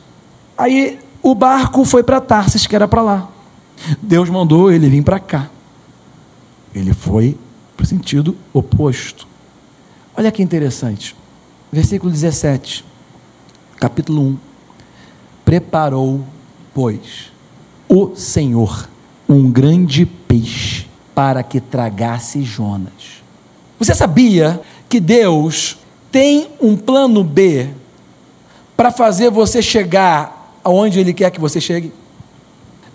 Aí 0.57 0.99
o 1.23 1.35
barco 1.35 1.85
foi 1.85 2.03
para 2.03 2.21
Tarsis, 2.21 2.67
que 2.67 2.75
era 2.75 2.89
para 2.89 3.03
lá. 3.03 3.29
Deus 4.03 4.29
mandou 4.29 4.71
ele 4.71 4.89
vir 4.89 5.03
para 5.03 5.19
cá. 5.19 5.49
Ele 6.75 6.93
foi 6.93 7.37
para 7.77 7.85
o 7.85 7.87
sentido 7.87 8.37
oposto. 8.53 9.27
Olha 10.17 10.33
que 10.33 10.43
interessante. 10.43 11.15
Versículo 11.71 12.11
17, 12.11 12.85
capítulo 13.79 14.23
1 14.23 14.39
preparou, 15.49 16.27
pois, 16.75 17.33
o 17.89 18.15
Senhor 18.15 18.87
um 19.27 19.51
grande 19.51 20.05
peixe 20.05 20.87
para 21.15 21.43
que 21.43 21.59
tragasse 21.59 22.43
Jonas. 22.43 23.23
Você 23.79 23.95
sabia 23.95 24.61
que 24.91 25.01
Deus 25.01 25.79
tem 26.13 26.51
um 26.61 26.77
plano 26.77 27.25
B 27.25 27.71
para 28.77 28.91
fazer 28.91 29.31
você 29.31 29.63
chegar 29.63 30.38
aonde 30.69 31.01
Ele 31.01 31.15
quer 31.15 31.31
que 31.31 31.41
você 31.41 31.61
chegue? 31.61 31.93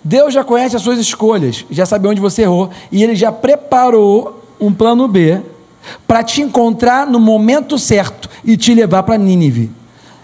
Deus 0.02 0.32
já 0.32 0.44
conhece 0.44 0.76
as 0.76 0.82
suas 0.82 0.98
escolhas, 0.98 1.64
já 1.70 1.84
sabe 1.84 2.06
onde 2.06 2.20
você 2.20 2.42
errou, 2.42 2.70
e 2.92 3.02
Ele 3.02 3.16
já 3.16 3.32
preparou 3.32 4.44
um 4.60 4.72
plano 4.72 5.08
B 5.08 5.40
para 6.06 6.22
te 6.22 6.40
encontrar 6.40 7.06
no 7.06 7.18
momento 7.18 7.78
certo 7.78 8.28
e 8.44 8.56
te 8.56 8.72
levar 8.74 9.02
para 9.02 9.18
Nínive. 9.18 9.70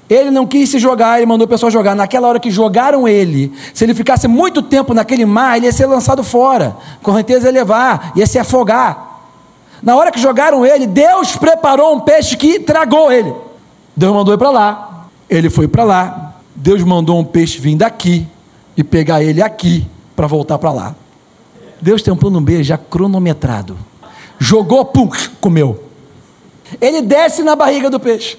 Ele 0.09 0.31
não 0.31 0.47
quis 0.47 0.69
se 0.69 0.79
jogar, 0.79 1.19
ele 1.19 1.27
mandou 1.27 1.45
o 1.45 1.49
pessoal 1.49 1.71
jogar. 1.71 1.95
Naquela 1.95 2.27
hora 2.27 2.41
que 2.41 2.51
jogaram 2.51 3.07
ele, 3.07 3.53
se 3.73 3.85
ele 3.85 3.95
ficasse 3.95 4.27
muito 4.27 4.61
tempo 4.61 4.93
naquele 4.93 5.25
mar, 5.25 5.57
ele 5.57 5.67
ia 5.67 5.73
ser 5.73 5.87
lançado 5.87 6.25
fora. 6.25 6.77
Correnteza 7.01 7.47
ia 7.47 7.53
levar, 7.53 8.13
ia 8.17 8.27
se 8.27 8.37
afogar. 8.37 9.21
Na 9.81 9.95
hora 9.97 10.11
que 10.11 10.19
jogaram 10.19 10.67
ele, 10.67 10.87
Deus 10.87 11.37
preparou 11.37 11.95
um 11.95 12.01
peixe 12.01 12.37
que 12.37 12.59
tragou 12.59 13.13
ele. 13.13 13.33
Deus 13.97 14.13
mandou 14.13 14.35
ele 14.35 14.39
para 14.39 14.51
lá. 14.51 15.07
Ele 15.29 15.49
foi 15.49 15.69
para 15.69 15.85
lá. 15.85 16.30
Deus 16.55 16.83
mandou 16.83 17.19
um 17.19 17.25
peixe 17.25 17.59
vir 17.59 17.77
daqui 17.77 18.27
e 18.77 18.85
pegar 18.85 19.23
ele 19.23 19.43
aqui 19.43 19.87
para 20.15 20.27
voltar 20.27 20.59
para 20.59 20.73
lá. 20.73 20.95
Deus 21.81 22.03
tem 22.03 22.13
um 22.13 22.17
plano 22.17 22.41
B 22.41 22.63
já 22.63 22.77
cronometrado. 22.77 23.77
Jogou, 24.39 24.85
pum, 24.85 25.09
comeu. 25.41 25.85
Ele 26.81 27.03
desce 27.03 27.43
na 27.43 27.57
barriga 27.57 27.89
do 27.89 27.99
peixe. 27.99 28.39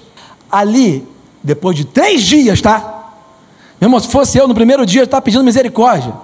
Ali 0.50 1.06
depois 1.42 1.76
de 1.76 1.84
três 1.84 2.22
dias, 2.22 2.60
tá? 2.60 3.12
Meu 3.80 3.88
irmão, 3.88 3.98
se 3.98 4.08
fosse 4.08 4.38
eu 4.38 4.46
no 4.46 4.54
primeiro 4.54 4.86
dia, 4.86 5.00
eu 5.00 5.04
estava 5.04 5.22
pedindo 5.22 5.42
misericórdia. 5.42 6.14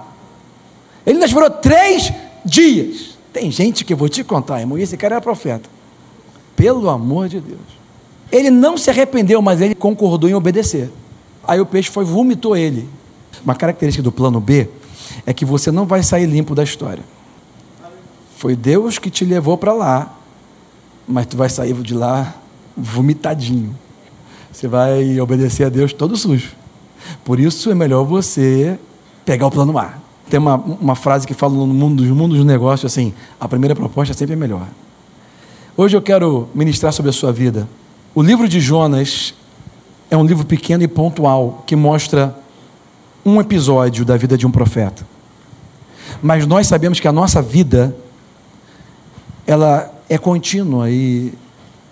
Ele 1.05 1.15
ainda 1.15 1.25
esperou 1.25 1.49
três 1.49 2.11
dias. 2.45 3.17
Tem 3.33 3.51
gente 3.51 3.83
que 3.83 3.91
eu 3.91 3.97
vou 3.97 4.07
te 4.07 4.23
contar, 4.23 4.61
irmão, 4.61 4.77
e 4.77 4.81
esse 4.81 4.95
cara 4.95 5.15
era 5.15 5.21
profeta. 5.21 5.69
Pelo 6.55 6.89
amor 6.89 7.27
de 7.27 7.39
Deus. 7.39 7.59
Ele 8.31 8.49
não 8.49 8.77
se 8.77 8.89
arrependeu, 8.89 9.41
mas 9.41 9.59
ele 9.59 9.75
concordou 9.75 10.29
em 10.29 10.33
obedecer. 10.33 10.89
Aí 11.47 11.59
o 11.59 11.65
peixe 11.65 11.89
foi 11.89 12.03
vomitou 12.03 12.55
ele. 12.55 12.87
Uma 13.43 13.55
característica 13.55 14.03
do 14.03 14.11
plano 14.11 14.39
B 14.39 14.69
é 15.25 15.33
que 15.33 15.45
você 15.45 15.71
não 15.71 15.85
vai 15.85 16.03
sair 16.03 16.25
limpo 16.25 16.53
da 16.53 16.63
história. 16.63 17.03
Foi 18.37 18.55
Deus 18.55 18.97
que 18.97 19.09
te 19.09 19.25
levou 19.25 19.57
para 19.57 19.73
lá, 19.73 20.17
mas 21.07 21.25
tu 21.25 21.37
vai 21.37 21.49
sair 21.49 21.73
de 21.73 21.93
lá 21.93 22.35
vomitadinho 22.77 23.75
você 24.59 24.67
vai 24.67 25.19
obedecer 25.21 25.63
a 25.63 25.69
Deus 25.69 25.93
todo 25.93 26.17
sujo. 26.17 26.51
Por 27.23 27.39
isso 27.39 27.71
é 27.71 27.75
melhor 27.75 28.03
você 28.03 28.77
pegar 29.23 29.47
o 29.47 29.51
plano 29.51 29.77
A. 29.77 29.93
Tem 30.29 30.37
uma, 30.39 30.55
uma 30.55 30.95
frase 30.95 31.25
que 31.25 31.33
fala 31.33 31.53
no 31.53 31.67
mundo 31.67 32.03
dos 32.03 32.11
mundos 32.11 32.37
dos 32.37 32.45
negócios 32.45 32.91
assim: 32.91 33.13
a 33.39 33.47
primeira 33.47 33.73
proposta 33.73 34.13
sempre 34.13 34.33
é 34.33 34.35
melhor. 34.35 34.67
Hoje 35.77 35.95
eu 35.95 36.01
quero 36.01 36.49
ministrar 36.53 36.91
sobre 36.91 37.09
a 37.09 37.13
sua 37.13 37.31
vida. 37.31 37.69
O 38.13 38.21
livro 38.21 38.49
de 38.49 38.59
Jonas 38.59 39.33
é 40.09 40.17
um 40.17 40.25
livro 40.25 40.45
pequeno 40.45 40.83
e 40.83 40.87
pontual 40.87 41.63
que 41.65 41.75
mostra 41.75 42.35
um 43.25 43.39
episódio 43.39 44.03
da 44.03 44.17
vida 44.17 44.37
de 44.37 44.47
um 44.47 44.51
profeta. 44.51 45.05
Mas 46.21 46.47
nós 46.47 46.67
sabemos 46.67 46.99
que 46.99 47.07
a 47.07 47.11
nossa 47.11 47.41
vida 47.41 47.95
ela 49.45 49.91
é 50.09 50.17
contínua 50.17 50.89
e 50.89 51.33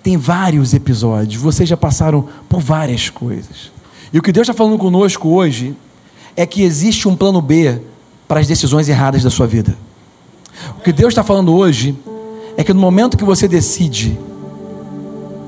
tem 0.01 0.17
vários 0.17 0.73
episódios. 0.73 1.41
Vocês 1.41 1.69
já 1.69 1.77
passaram 1.77 2.27
por 2.49 2.59
várias 2.59 3.09
coisas. 3.09 3.71
E 4.11 4.17
o 4.17 4.21
que 4.21 4.31
Deus 4.31 4.47
está 4.47 4.53
falando 4.53 4.77
conosco 4.77 5.29
hoje 5.29 5.75
é 6.35 6.45
que 6.45 6.63
existe 6.63 7.07
um 7.07 7.15
plano 7.15 7.41
B 7.41 7.79
para 8.27 8.39
as 8.39 8.47
decisões 8.47 8.89
erradas 8.89 9.23
da 9.23 9.29
sua 9.29 9.47
vida. 9.47 9.77
O 10.77 10.81
que 10.81 10.91
Deus 10.91 11.09
está 11.09 11.23
falando 11.23 11.53
hoje 11.53 11.97
é 12.55 12.63
que 12.63 12.73
no 12.73 12.79
momento 12.79 13.17
que 13.17 13.23
você 13.23 13.47
decide 13.47 14.17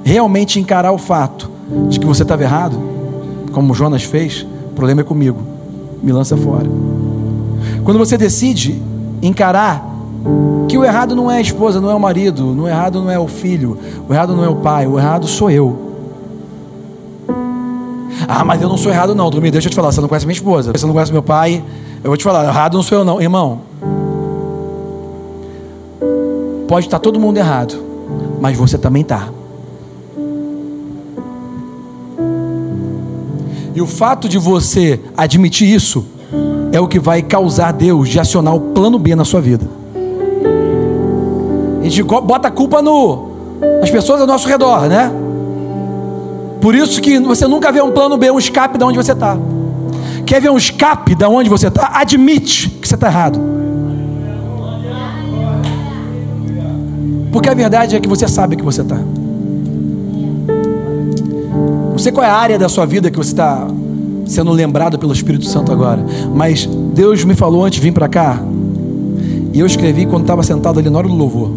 realmente 0.04 0.60
encarar 0.60 0.92
o 0.92 0.98
fato 0.98 1.59
de 1.90 2.00
que 2.00 2.06
você 2.06 2.24
estava 2.24 2.44
errado, 2.44 2.80
como 3.52 3.74
Jonas 3.74 4.04
fez, 4.04 4.46
o 4.72 4.74
problema 4.76 5.02
é 5.02 5.04
comigo, 5.04 5.42
me 6.02 6.12
lança 6.12 6.36
fora. 6.38 6.68
Quando 7.84 7.98
você 7.98 8.18
decide 8.18 8.82
encarar 9.22 9.86
que 10.68 10.78
o 10.78 10.84
errado 10.84 11.16
não 11.16 11.30
é 11.30 11.38
a 11.38 11.42
esposa, 11.42 11.82
não 11.82 11.90
é 11.90 11.96
o 11.96 12.00
marido, 12.00 12.56
o 12.56 12.68
errado 12.68 13.02
não 13.02 13.10
é 13.10 13.18
o 13.18 13.28
filho, 13.28 13.78
o 14.08 14.14
errado 14.14 14.36
não 14.36 14.44
é 14.44 14.50
o 14.50 14.56
pai, 14.58 14.88
o 14.88 14.98
errado 14.98 15.28
sou 15.28 15.50
eu. 15.50 15.90
Ah, 18.28 18.44
mas 18.44 18.62
eu 18.62 18.70
não 18.70 18.78
sou 18.78 18.92
errado, 18.92 19.16
não. 19.16 19.30
Dormir, 19.30 19.50
deixa 19.50 19.68
eu 19.68 19.72
te 19.72 19.76
falar. 19.76 19.92
Você 19.92 20.02
não 20.02 20.08
conhece 20.08 20.26
minha 20.26 20.36
esposa, 20.36 20.72
você 20.72 20.86
não 20.86 20.94
conhece 20.94 21.12
meu 21.12 21.24
pai. 21.24 21.64
Eu 22.04 22.10
vou 22.10 22.18
te 22.18 22.24
falar, 22.24 22.46
errado 22.46 22.76
não 22.76 22.84
sou 22.84 23.00
eu, 23.00 23.04
não. 23.04 23.22
Irmão, 23.22 23.62
pode 26.68 26.86
estar 26.86 27.00
todo 27.00 27.20
mundo 27.20 27.38
errado, 27.38 27.76
mas 28.40 28.56
você 28.56 28.78
também 28.78 29.02
está. 29.02 29.30
E 33.76 33.82
o 33.82 33.88
fato 33.88 34.28
de 34.28 34.38
você 34.38 35.00
admitir 35.16 35.68
isso 35.68 36.06
é 36.72 36.80
o 36.80 36.88
que 36.88 37.00
vai 37.00 37.22
causar 37.22 37.72
Deus 37.72 38.10
de 38.10 38.20
acionar 38.20 38.56
o 38.56 38.60
plano 38.60 39.00
B 39.00 39.16
na 39.16 39.26
sua 39.26 39.42
vida. 39.42 39.66
A 41.80 41.84
gente 41.84 42.04
bota 42.04 42.48
a 42.48 42.52
culpa 42.52 42.82
no, 42.82 43.30
nas 43.80 43.90
pessoas 43.90 44.22
ao 44.22 44.28
nosso 44.28 44.48
redor, 44.48 44.88
né? 44.88 45.12
Por 46.62 46.76
isso 46.76 47.02
que 47.02 47.20
você 47.20 47.48
nunca 47.48 47.72
vê 47.72 47.82
um 47.82 47.92
plano 47.92 48.18
B, 48.18 48.30
um 48.30 48.38
escape 48.38 48.78
de 48.78 48.84
onde 48.84 48.98
você 48.98 49.14
está. 49.14 49.38
Quer 50.26 50.42
ver 50.42 50.52
um 50.52 50.58
escape 50.58 51.16
de 51.16 51.26
onde 51.26 51.50
você 51.50 51.68
está? 51.68 51.92
Admite 51.94 52.70
que 52.70 52.88
você 52.88 52.96
está 52.96 53.08
errado. 53.08 53.40
Porque 57.32 57.50
a 57.50 57.54
verdade 57.54 57.96
é 57.96 58.00
que 58.00 58.08
você 58.08 58.28
sabe 58.28 58.56
que 58.56 58.64
você 58.64 58.82
está. 58.82 59.00
Não 62.00 62.04
sei 62.04 62.14
qual 62.14 62.26
é 62.26 62.30
a 62.30 62.34
área 62.34 62.58
da 62.58 62.70
sua 62.70 62.86
vida 62.86 63.12
que 63.12 63.18
você 63.18 63.32
está 63.32 63.68
sendo 64.26 64.54
lembrado 64.54 64.98
pelo 64.98 65.12
Espírito 65.12 65.44
Santo 65.44 65.70
agora. 65.70 66.02
Mas 66.34 66.66
Deus 66.66 67.26
me 67.26 67.36
falou 67.36 67.66
antes 67.66 67.78
de 67.78 67.86
vir 67.86 67.92
para 67.92 68.08
cá. 68.08 68.42
E 69.52 69.60
eu 69.60 69.66
escrevi 69.66 70.06
quando 70.06 70.22
estava 70.22 70.42
sentado 70.42 70.80
ali 70.80 70.90
na 70.90 70.98
hora 70.98 71.10
do 71.10 71.14
louvor. 71.14 71.52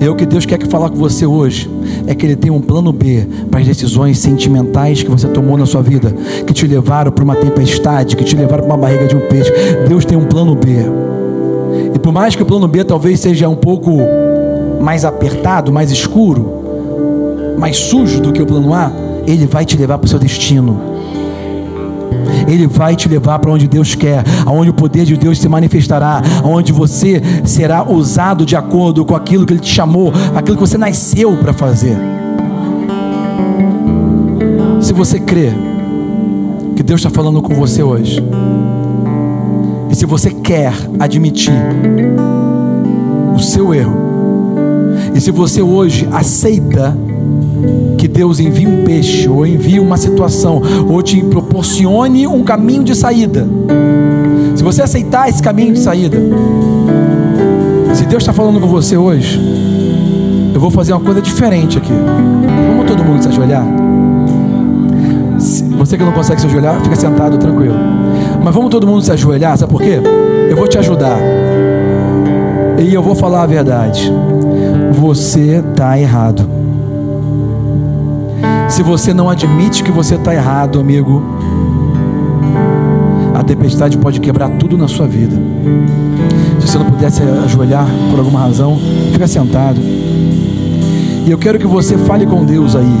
É 0.00 0.10
o 0.10 0.14
que 0.14 0.26
Deus 0.26 0.44
quer 0.44 0.58
que 0.58 0.66
falar 0.66 0.90
com 0.90 0.96
você 0.96 1.24
hoje. 1.24 1.66
É 2.06 2.14
que 2.14 2.26
Ele 2.26 2.36
tem 2.36 2.50
um 2.50 2.60
plano 2.60 2.92
B 2.92 3.26
para 3.50 3.60
as 3.60 3.66
decisões 3.66 4.18
sentimentais 4.18 5.02
que 5.02 5.10
você 5.10 5.26
tomou 5.28 5.56
na 5.56 5.64
sua 5.64 5.80
vida, 5.80 6.14
que 6.46 6.52
te 6.52 6.66
levaram 6.66 7.10
para 7.10 7.24
uma 7.24 7.34
tempestade, 7.34 8.16
que 8.16 8.24
te 8.24 8.36
levaram 8.36 8.64
para 8.64 8.74
uma 8.74 8.78
barriga 8.78 9.06
de 9.06 9.16
um 9.16 9.28
peixe. 9.28 9.50
Deus 9.88 10.04
tem 10.04 10.18
um 10.18 10.26
plano 10.26 10.54
B. 10.56 10.72
E 11.94 11.98
por 11.98 12.12
mais 12.12 12.36
que 12.36 12.42
o 12.42 12.46
plano 12.46 12.68
B 12.68 12.84
talvez 12.84 13.18
seja 13.18 13.48
um 13.48 13.56
pouco 13.56 13.96
mais 14.78 15.06
apertado, 15.06 15.72
mais 15.72 15.90
escuro, 15.90 17.56
mais 17.58 17.78
sujo 17.78 18.20
do 18.20 18.30
que 18.30 18.42
o 18.42 18.46
plano 18.46 18.74
A, 18.74 19.07
ele 19.28 19.46
vai 19.46 19.64
te 19.64 19.76
levar 19.76 19.98
para 19.98 20.06
o 20.06 20.08
seu 20.08 20.18
destino. 20.18 20.80
Ele 22.46 22.66
vai 22.66 22.96
te 22.96 23.08
levar 23.08 23.38
para 23.38 23.50
onde 23.50 23.68
Deus 23.68 23.94
quer, 23.94 24.24
aonde 24.46 24.70
o 24.70 24.74
poder 24.74 25.04
de 25.04 25.16
Deus 25.16 25.38
se 25.38 25.48
manifestará, 25.48 26.22
aonde 26.42 26.72
você 26.72 27.20
será 27.44 27.88
usado 27.88 28.46
de 28.46 28.56
acordo 28.56 29.04
com 29.04 29.14
aquilo 29.14 29.44
que 29.44 29.52
Ele 29.52 29.60
te 29.60 29.70
chamou, 29.70 30.12
aquilo 30.34 30.56
que 30.56 30.60
você 30.60 30.78
nasceu 30.78 31.36
para 31.36 31.52
fazer. 31.52 31.96
Se 34.80 34.94
você 34.94 35.20
crê 35.20 35.52
que 36.74 36.82
Deus 36.82 37.00
está 37.00 37.10
falando 37.10 37.42
com 37.42 37.54
você 37.54 37.82
hoje, 37.82 38.24
e 39.90 39.94
se 39.94 40.06
você 40.06 40.30
quer 40.30 40.72
admitir 40.98 41.52
o 43.34 43.38
seu 43.38 43.74
erro, 43.74 43.96
e 45.14 45.20
se 45.20 45.30
você 45.30 45.60
hoje 45.60 46.08
aceita 46.10 46.96
que 47.96 48.06
Deus 48.06 48.40
envie 48.40 48.66
um 48.66 48.84
peixe, 48.84 49.28
ou 49.28 49.46
envie 49.46 49.80
uma 49.80 49.96
situação, 49.96 50.62
ou 50.88 51.02
te 51.02 51.22
proporcione 51.22 52.26
um 52.26 52.42
caminho 52.42 52.84
de 52.84 52.94
saída. 52.94 53.46
Se 54.54 54.62
você 54.62 54.82
aceitar 54.82 55.28
esse 55.28 55.42
caminho 55.42 55.72
de 55.72 55.80
saída, 55.80 56.16
se 57.94 58.04
Deus 58.04 58.22
está 58.22 58.32
falando 58.32 58.60
com 58.60 58.66
você 58.66 58.96
hoje, 58.96 59.40
eu 60.54 60.60
vou 60.60 60.70
fazer 60.70 60.92
uma 60.92 61.00
coisa 61.00 61.20
diferente 61.20 61.78
aqui. 61.78 61.92
Vamos 62.68 62.86
todo 62.86 63.04
mundo 63.04 63.22
se 63.22 63.28
ajoelhar? 63.28 63.64
Você 65.78 65.96
que 65.96 66.04
não 66.04 66.12
consegue 66.12 66.40
se 66.40 66.46
ajoelhar, 66.46 66.80
fica 66.82 66.96
sentado 66.96 67.38
tranquilo. 67.38 67.76
Mas 68.42 68.54
vamos 68.54 68.70
todo 68.70 68.86
mundo 68.86 69.02
se 69.02 69.12
ajoelhar, 69.12 69.56
sabe 69.56 69.70
por 69.70 69.80
quê? 69.80 70.00
Eu 70.50 70.56
vou 70.56 70.66
te 70.66 70.78
ajudar. 70.78 71.18
E 72.78 72.92
eu 72.92 73.02
vou 73.02 73.14
falar 73.14 73.42
a 73.42 73.46
verdade. 73.46 74.12
Você 74.92 75.62
está 75.64 75.98
errado. 75.98 76.57
Se 78.68 78.82
você 78.82 79.14
não 79.14 79.30
admite 79.30 79.82
que 79.82 79.90
você 79.90 80.14
está 80.14 80.34
errado, 80.34 80.78
amigo, 80.78 81.22
a 83.34 83.42
tempestade 83.42 83.96
pode 83.96 84.20
quebrar 84.20 84.50
tudo 84.50 84.76
na 84.76 84.86
sua 84.86 85.06
vida. 85.06 85.34
Se 86.60 86.68
você 86.68 86.78
não 86.78 86.84
pudesse 86.84 87.22
ajoelhar 87.22 87.86
por 88.10 88.18
alguma 88.18 88.40
razão, 88.40 88.78
fica 89.12 89.26
sentado. 89.26 89.80
E 89.80 91.30
eu 91.30 91.38
quero 91.38 91.58
que 91.58 91.66
você 91.66 91.96
fale 91.96 92.26
com 92.26 92.44
Deus 92.44 92.76
aí, 92.76 92.96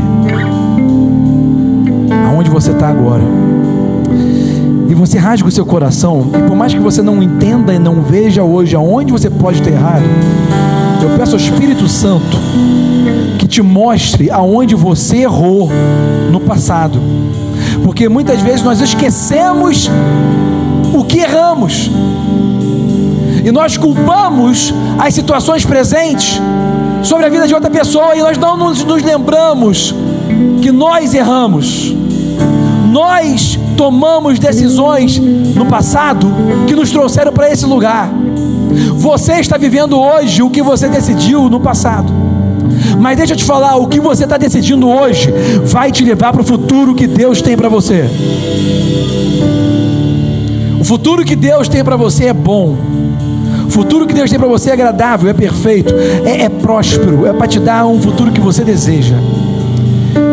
aonde 2.28 2.48
você 2.48 2.72
está 2.72 2.88
agora. 2.88 3.22
E 4.88 4.94
você 4.94 5.18
rasga 5.18 5.48
o 5.48 5.52
seu 5.52 5.66
coração, 5.66 6.30
e 6.34 6.48
por 6.48 6.56
mais 6.56 6.72
que 6.72 6.80
você 6.80 7.02
não 7.02 7.22
entenda 7.22 7.74
e 7.74 7.78
não 7.78 8.02
veja 8.02 8.42
hoje 8.42 8.74
aonde 8.74 9.12
você 9.12 9.28
pode 9.28 9.60
ter 9.60 9.74
errado, 9.74 10.04
eu 11.02 11.10
peço 11.16 11.32
ao 11.32 11.40
Espírito 11.40 11.86
Santo 11.88 12.38
te 13.58 13.62
mostre 13.62 14.30
aonde 14.30 14.76
você 14.76 15.22
errou 15.22 15.68
no 16.30 16.38
passado. 16.38 17.00
Porque 17.82 18.08
muitas 18.08 18.40
vezes 18.40 18.62
nós 18.62 18.80
esquecemos 18.80 19.90
o 20.94 21.02
que 21.02 21.18
erramos. 21.18 21.90
E 23.44 23.50
nós 23.50 23.76
culpamos 23.76 24.72
as 24.96 25.12
situações 25.12 25.64
presentes 25.64 26.40
sobre 27.02 27.26
a 27.26 27.28
vida 27.28 27.48
de 27.48 27.54
outra 27.54 27.68
pessoa 27.68 28.14
e 28.14 28.20
nós 28.20 28.38
não 28.38 28.56
nos, 28.56 28.84
nos 28.84 29.02
lembramos 29.02 29.92
que 30.62 30.70
nós 30.70 31.12
erramos. 31.12 31.96
Nós 32.92 33.58
tomamos 33.76 34.38
decisões 34.38 35.18
no 35.18 35.66
passado 35.66 36.28
que 36.68 36.76
nos 36.76 36.92
trouxeram 36.92 37.32
para 37.32 37.50
esse 37.50 37.66
lugar. 37.66 38.08
Você 38.94 39.40
está 39.40 39.56
vivendo 39.56 39.98
hoje 39.98 40.42
o 40.44 40.50
que 40.50 40.62
você 40.62 40.88
decidiu 40.88 41.48
no 41.48 41.58
passado. 41.58 42.27
Mas 42.98 43.16
deixa 43.16 43.32
eu 43.32 43.36
te 43.36 43.44
falar, 43.44 43.76
o 43.76 43.86
que 43.86 44.00
você 44.00 44.24
está 44.24 44.36
decidindo 44.36 44.88
hoje 44.88 45.32
vai 45.64 45.90
te 45.90 46.04
levar 46.04 46.32
para 46.32 46.42
o 46.42 46.44
futuro 46.44 46.94
que 46.94 47.06
Deus 47.06 47.42
tem 47.42 47.56
para 47.56 47.68
você. 47.68 48.04
O 50.80 50.84
futuro 50.84 51.24
que 51.24 51.34
Deus 51.34 51.68
tem 51.68 51.82
para 51.84 51.96
você 51.96 52.26
é 52.26 52.32
bom. 52.32 52.76
O 53.66 53.70
futuro 53.70 54.06
que 54.06 54.14
Deus 54.14 54.30
tem 54.30 54.38
para 54.38 54.48
você 54.48 54.70
é 54.70 54.72
agradável, 54.72 55.28
é 55.28 55.34
perfeito, 55.34 55.94
é, 56.24 56.42
é 56.42 56.48
próspero, 56.48 57.26
é 57.26 57.32
para 57.32 57.46
te 57.46 57.60
dar 57.60 57.86
um 57.86 58.00
futuro 58.00 58.32
que 58.32 58.40
você 58.40 58.64
deseja. 58.64 59.16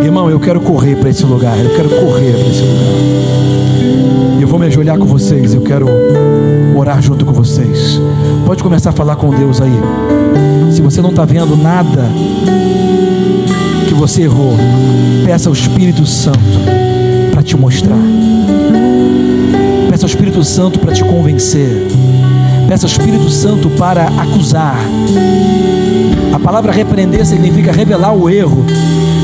Irmão, 0.04 0.30
eu 0.30 0.40
quero 0.40 0.62
correr 0.62 0.96
para 0.96 1.10
esse 1.10 1.26
lugar, 1.26 1.58
eu 1.58 1.76
quero 1.76 1.90
correr 1.90 2.32
para 2.32 2.48
esse 2.48 2.62
lugar. 2.62 4.42
Eu 4.42 4.48
vou 4.48 4.60
me 4.60 4.68
ajoelhar 4.68 4.98
com 4.98 5.06
vocês, 5.06 5.54
eu 5.54 5.62
quero 5.62 5.88
orar 6.86 7.02
junto 7.02 7.26
com 7.26 7.34
vocês. 7.34 8.00
Pode 8.46 8.62
começar 8.62 8.92
a 8.92 8.94
falar 8.94 9.16
com 9.16 9.32
Deus 9.32 9.60
aí. 9.60 9.74
Se 10.72 10.84
você 10.84 11.02
não 11.02 11.10
está 11.10 11.26
vendo 11.26 11.58
nada 11.58 12.08
que 13.88 13.94
você 13.96 14.22
errou, 14.22 14.56
peça 15.26 15.50
ao 15.50 15.54
Espírito 15.54 16.06
Santo 16.06 16.38
para 17.32 17.42
te 17.42 17.58
mostrar. 17.58 17.98
Peça 19.90 20.06
ao 20.06 20.10
Espírito 20.10 20.44
Santo 20.44 20.78
para 20.78 20.94
te 20.94 21.04
convencer. 21.04 21.88
Peça 22.68 22.86
ao 22.86 22.92
Espírito 22.92 23.32
Santo 23.32 23.68
para 23.72 24.06
acusar. 24.06 24.78
A 26.34 26.40
palavra 26.40 26.72
repreender 26.72 27.26
significa 27.26 27.72
revelar 27.72 28.14
o 28.14 28.30
erro. 28.30 28.64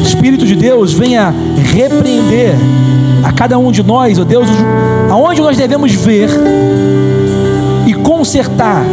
Espírito 0.03 0.47
de 0.47 0.55
Deus 0.55 0.93
venha 0.93 1.31
repreender 1.71 2.55
a 3.23 3.31
cada 3.31 3.59
um 3.59 3.71
de 3.71 3.83
nós, 3.83 4.17
ó 4.17 4.23
Deus, 4.23 4.47
aonde 5.11 5.41
nós 5.41 5.55
devemos 5.57 5.93
ver 5.93 6.27
consertar, 8.21 8.85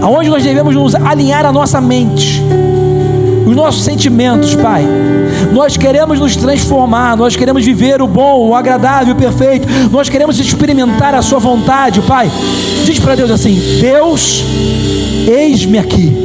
aonde 0.00 0.28
nós 0.28 0.44
devemos 0.44 0.72
nos 0.72 0.94
alinhar 0.94 1.44
a 1.44 1.50
nossa 1.50 1.80
mente, 1.80 2.40
os 3.44 3.56
nossos 3.56 3.82
sentimentos, 3.82 4.54
Pai. 4.54 4.86
Nós 5.52 5.76
queremos 5.76 6.20
nos 6.20 6.36
transformar, 6.36 7.16
nós 7.16 7.34
queremos 7.34 7.64
viver 7.64 8.00
o 8.00 8.06
bom, 8.06 8.50
o 8.50 8.54
agradável, 8.54 9.14
o 9.14 9.16
perfeito. 9.16 9.66
Nós 9.90 10.08
queremos 10.08 10.38
experimentar 10.38 11.12
a 11.12 11.22
Sua 11.22 11.40
vontade, 11.40 12.00
Pai. 12.02 12.30
Diz 12.84 13.00
para 13.00 13.16
Deus 13.16 13.32
assim: 13.32 13.60
Deus, 13.80 14.44
eis-me 15.26 15.78
aqui. 15.78 16.16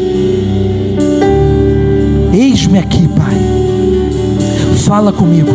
Eis-me 2.32 2.78
aqui, 2.78 3.08
Pai. 3.08 3.34
Fala 4.86 5.12
comigo, 5.12 5.52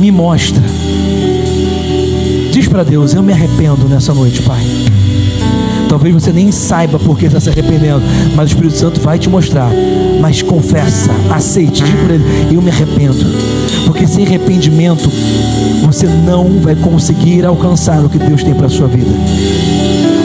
me 0.00 0.10
mostra. 0.10 0.77
Para 2.70 2.82
Deus: 2.82 3.14
Eu 3.14 3.22
me 3.22 3.32
arrependo 3.32 3.88
nessa 3.88 4.12
noite, 4.12 4.42
Pai. 4.42 4.62
Talvez 5.88 6.14
você 6.14 6.32
nem 6.32 6.52
saiba 6.52 6.98
por 6.98 7.18
que 7.18 7.26
está 7.26 7.40
se 7.40 7.48
arrependendo, 7.48 8.02
mas 8.36 8.50
o 8.50 8.52
Espírito 8.52 8.76
Santo 8.76 9.00
vai 9.00 9.18
te 9.18 9.28
mostrar. 9.28 9.70
Mas 10.20 10.42
confessa, 10.42 11.10
aceite, 11.30 11.82
diga 11.82 12.04
para 12.04 12.14
ele: 12.14 12.54
Eu 12.54 12.60
me 12.60 12.70
arrependo. 12.70 13.24
Porque 13.86 14.06
sem 14.06 14.26
arrependimento, 14.26 15.10
você 15.86 16.06
não 16.06 16.60
vai 16.60 16.76
conseguir 16.76 17.46
alcançar 17.46 18.04
o 18.04 18.08
que 18.08 18.18
Deus 18.18 18.42
tem 18.42 18.54
para 18.54 18.66
a 18.66 18.70
sua 18.70 18.86
vida. 18.86 19.10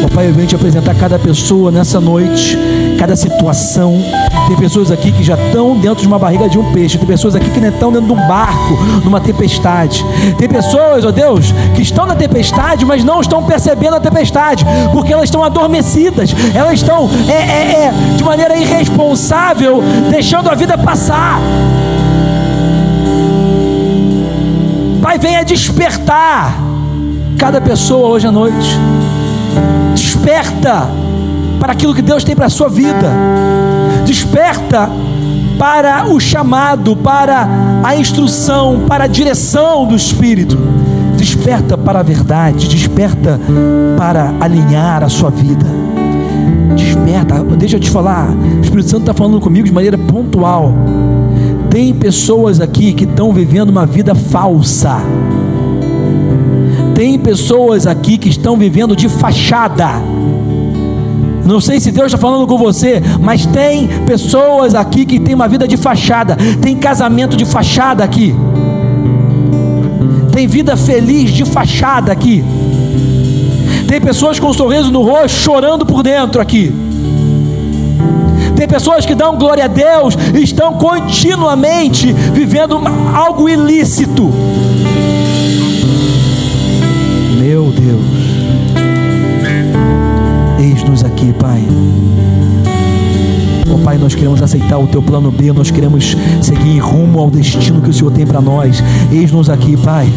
Ó 0.04 0.08
Pai, 0.10 0.28
eu 0.28 0.34
venho 0.34 0.48
te 0.48 0.56
apresentar 0.56 0.94
cada 0.96 1.18
pessoa 1.18 1.72
nessa 1.72 2.02
noite, 2.02 2.58
cada 3.04 3.18
situação. 3.18 4.02
Tem 4.48 4.56
pessoas 4.56 4.90
aqui 4.90 5.12
que 5.12 5.22
já 5.22 5.34
estão 5.34 5.76
dentro 5.76 6.00
de 6.00 6.08
uma 6.08 6.18
barriga 6.18 6.48
de 6.48 6.58
um 6.58 6.72
peixe. 6.72 6.98
Tem 6.98 7.06
pessoas 7.06 7.36
aqui 7.36 7.50
que 7.50 7.60
nem 7.60 7.70
estão 7.70 7.92
dentro 7.92 8.08
de 8.08 8.14
um 8.14 8.28
barco, 8.30 8.76
numa 9.04 9.20
tempestade. 9.20 10.06
Tem 10.38 10.48
pessoas, 10.48 11.04
ó 11.04 11.12
Deus, 11.12 11.54
que 11.76 11.82
estão 11.82 12.06
na 12.06 12.16
tempestade, 12.16 12.86
mas 12.86 13.04
não 13.04 13.20
estão 13.20 13.44
percebendo 13.44 13.98
a 13.98 14.00
tempestade, 14.00 14.66
porque 14.94 15.12
elas 15.12 15.26
estão 15.26 15.44
adormecidas. 15.44 16.34
Elas 16.56 16.76
estão 16.76 17.10
é, 17.28 17.34
é, 17.34 17.86
é, 17.88 17.94
de 18.16 18.24
maneira 18.24 18.56
irresponsável, 18.56 19.84
deixando 20.10 20.50
a 20.50 20.56
vida 20.56 20.78
passar. 20.78 21.42
Pai, 25.02 25.18
venha 25.18 25.44
despertar 25.44 26.56
cada 27.38 27.60
pessoa 27.60 28.08
hoje 28.08 28.28
à 28.28 28.32
noite. 28.32 28.80
Desperta 29.94 31.04
para 31.64 31.72
aquilo 31.72 31.96
que 31.96 32.02
Deus 32.02 32.26
tem 32.26 32.36
para 32.36 32.48
a 32.48 32.50
sua 32.50 32.68
vida. 32.68 33.10
Desperta 34.06 34.90
para 35.58 36.10
o 36.10 36.20
chamado, 36.20 36.94
para 36.94 37.48
a 37.82 37.96
instrução, 37.96 38.82
para 38.86 39.06
a 39.06 39.08
direção 39.08 39.88
do 39.88 39.96
Espírito. 39.96 40.58
Desperta 41.16 41.78
para 41.78 42.02
a 42.02 42.04
verdade, 42.04 42.68
desperta 42.68 43.40
para 43.98 44.34
alinhar 44.42 45.06
a 45.06 45.08
sua 45.08 45.30
vida. 45.30 45.66
Desperta, 46.76 47.42
deixa 47.56 47.78
eu 47.78 47.80
te 47.80 47.90
falar, 47.90 48.28
o 48.30 48.60
Espírito 48.60 48.90
Santo 48.90 49.04
está 49.04 49.14
falando 49.14 49.40
comigo 49.40 49.66
de 49.66 49.72
maneira 49.72 49.98
pontual. 49.98 50.74
Tem 51.70 51.94
pessoas 51.94 52.60
aqui 52.60 52.92
que 52.92 53.06
estão 53.06 53.32
vivendo 53.32 53.70
uma 53.70 53.86
vida 53.86 54.14
falsa. 54.14 54.98
Tem 56.94 57.18
pessoas 57.18 57.88
aqui 57.88 58.18
que 58.18 58.28
estão 58.28 58.58
vivendo 58.58 58.98
de 58.98 59.08
fachada. 59.08 59.92
Não 61.46 61.60
sei 61.60 61.80
se 61.80 61.92
Deus 61.92 62.08
está 62.08 62.18
falando 62.18 62.48
com 62.48 62.58
você, 62.58 63.02
mas 63.20 63.46
tem 63.46 63.88
pessoas 64.06 64.74
aqui 64.74 65.06
que 65.06 65.20
tem 65.20 65.36
uma 65.36 65.48
vida 65.48 65.68
de 65.68 65.76
fachada, 65.76 66.38
tem 66.62 66.76
casamento 66.76 67.36
de 67.36 67.46
fachada 67.46 68.04
aqui, 68.04 68.34
tem 70.32 70.48
vida 70.48 70.78
feliz 70.78 71.32
de 71.32 71.44
fachada 71.44 72.12
aqui, 72.12 72.44
tem 73.88 74.00
pessoas 74.00 74.40
com 74.40 74.48
um 74.48 74.54
sorriso 74.54 74.90
no 74.90 75.02
rosto 75.02 75.38
chorando 75.38 75.86
por 75.86 76.02
dentro 76.02 76.42
aqui. 76.42 76.74
Tem 78.56 78.68
pessoas 78.68 79.06
que 79.06 79.14
dão 79.14 79.38
glória 79.38 79.66
a 79.66 79.68
Deus 79.68 80.16
e 80.34 80.42
estão 80.42 80.74
continuamente 80.74 82.14
vivendo 82.14 82.80
algo 83.14 83.50
ilícito. 83.50 84.32
Meu 87.40 87.72
Deus. 87.72 88.13
Eis-nos 90.84 91.06
aqui, 91.06 91.32
Pai. 91.40 91.64
Oh, 93.74 93.78
Pai, 93.78 93.98
nós 93.98 94.14
queremos 94.14 94.42
aceitar 94.42 94.78
o 94.78 94.86
Teu 94.86 95.02
plano 95.02 95.32
B, 95.32 95.54
nós 95.54 95.72
queremos 95.72 96.18
seguir 96.42 96.80
rumo 96.80 97.20
ao 97.20 97.32
destino 97.32 97.82
que 97.82 97.90
o 97.90 97.94
Senhor 97.94 98.12
tem 98.12 98.28
para 98.28 98.42
nós. 98.42 98.84
Eis-nos 99.10 99.50
aqui, 99.50 99.78
Pai. 99.78 100.12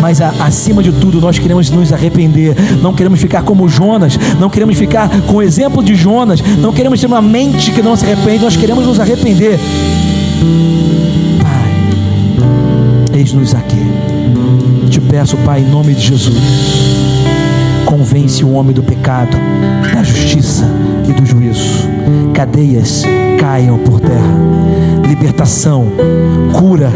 Mas 0.00 0.20
a, 0.20 0.30
acima 0.40 0.82
de 0.82 0.90
tudo, 0.90 1.20
nós 1.20 1.38
queremos 1.38 1.70
nos 1.70 1.92
arrepender. 1.92 2.56
Não 2.82 2.92
queremos 2.92 3.20
ficar 3.20 3.44
como 3.44 3.68
Jonas, 3.68 4.18
não 4.40 4.50
queremos 4.50 4.76
ficar 4.76 5.08
com 5.28 5.36
o 5.36 5.42
exemplo 5.42 5.80
de 5.82 5.94
Jonas, 5.94 6.40
não 6.58 6.72
queremos 6.72 7.00
ter 7.00 7.06
uma 7.06 7.22
mente 7.22 7.70
que 7.70 7.80
não 7.80 7.94
se 7.94 8.04
arrepende, 8.04 8.42
nós 8.42 8.56
queremos 8.56 8.84
nos 8.84 8.98
arrepender. 8.98 9.60
Pai, 11.40 13.16
eis-nos 13.16 13.54
aqui. 13.54 13.86
Te 14.90 15.00
peço, 15.00 15.36
Pai, 15.38 15.60
em 15.60 15.70
nome 15.70 15.94
de 15.94 16.00
Jesus 16.00 17.19
convence 18.00 18.42
o 18.42 18.52
homem 18.52 18.72
do 18.72 18.82
pecado, 18.82 19.36
da 19.92 20.02
justiça 20.02 20.64
e 21.06 21.12
do 21.12 21.26
juízo. 21.26 21.86
Cadeias 22.32 23.04
caiam 23.38 23.76
por 23.76 24.00
terra. 24.00 24.79
Libertação, 25.10 25.88
cura, 26.52 26.92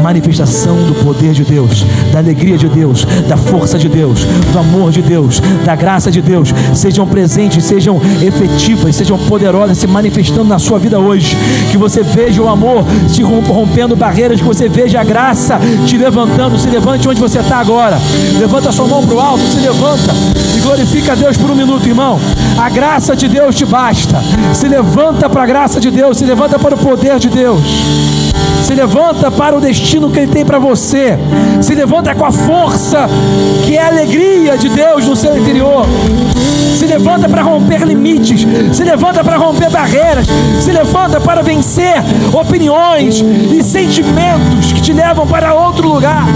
manifestação 0.00 0.76
do 0.84 0.94
poder 1.02 1.32
de 1.32 1.42
Deus, 1.42 1.84
da 2.12 2.20
alegria 2.20 2.56
de 2.56 2.68
Deus, 2.68 3.04
da 3.28 3.36
força 3.36 3.76
de 3.76 3.88
Deus, 3.88 4.24
do 4.52 4.58
amor 4.60 4.92
de 4.92 5.02
Deus, 5.02 5.40
da 5.64 5.74
graça 5.74 6.08
de 6.08 6.22
Deus, 6.22 6.54
sejam 6.72 7.04
presentes, 7.08 7.64
sejam 7.64 8.00
efetivas, 8.22 8.94
sejam 8.94 9.18
poderosas, 9.18 9.78
se 9.78 9.86
manifestando 9.88 10.44
na 10.44 10.60
sua 10.60 10.78
vida 10.78 11.00
hoje. 11.00 11.36
Que 11.72 11.76
você 11.76 12.04
veja 12.04 12.40
o 12.40 12.48
amor 12.48 12.84
se 13.08 13.22
rompendo 13.22 13.96
barreiras, 13.96 14.40
que 14.40 14.46
você 14.46 14.68
veja 14.68 15.00
a 15.00 15.04
graça 15.04 15.58
te 15.86 15.98
levantando. 15.98 16.56
Se 16.56 16.68
levante 16.68 17.08
onde 17.08 17.20
você 17.20 17.40
está 17.40 17.56
agora. 17.56 17.98
Levanta 18.38 18.70
sua 18.70 18.86
mão 18.86 19.04
para 19.04 19.16
o 19.16 19.20
alto, 19.20 19.42
se 19.42 19.58
levanta 19.58 20.14
e 20.56 20.60
glorifica 20.60 21.12
a 21.12 21.14
Deus 21.16 21.36
por 21.36 21.50
um 21.50 21.56
minuto, 21.56 21.88
irmão. 21.88 22.20
A 22.56 22.68
graça 22.68 23.16
de 23.16 23.26
Deus 23.26 23.56
te 23.56 23.64
basta. 23.64 24.22
Se 24.54 24.68
levanta 24.68 25.28
para 25.28 25.42
a 25.42 25.46
graça 25.46 25.80
de 25.80 25.90
Deus, 25.90 26.16
se 26.16 26.24
levanta 26.24 26.60
para 26.60 26.76
o 26.76 26.78
poder 26.78 27.18
de 27.18 27.28
Deus. 27.28 27.55
Se 28.62 28.74
levanta 28.74 29.30
para 29.30 29.56
o 29.56 29.60
destino 29.60 30.10
que 30.10 30.18
Ele 30.18 30.32
tem 30.32 30.44
para 30.44 30.58
você. 30.58 31.18
Se 31.60 31.74
levanta 31.74 32.14
com 32.14 32.24
a 32.24 32.32
força 32.32 33.08
que 33.64 33.76
é 33.76 33.82
a 33.82 33.86
alegria 33.88 34.58
de 34.58 34.68
Deus 34.68 35.06
no 35.06 35.14
seu 35.14 35.36
interior. 35.38 35.86
Se 36.76 36.86
levanta 36.86 37.28
para 37.28 37.42
romper 37.42 37.84
limites. 37.84 38.46
Se 38.72 38.82
levanta 38.84 39.22
para 39.22 39.36
romper 39.36 39.70
barreiras. 39.70 40.26
Se 40.60 40.72
levanta 40.72 41.20
para 41.20 41.42
vencer 41.42 41.94
opiniões 42.32 43.24
e 43.52 43.62
sentimentos 43.62 44.72
que 44.72 44.80
te 44.80 44.92
levam 44.92 45.26
para 45.26 45.54
outro 45.54 45.88
lugar. 45.88 46.26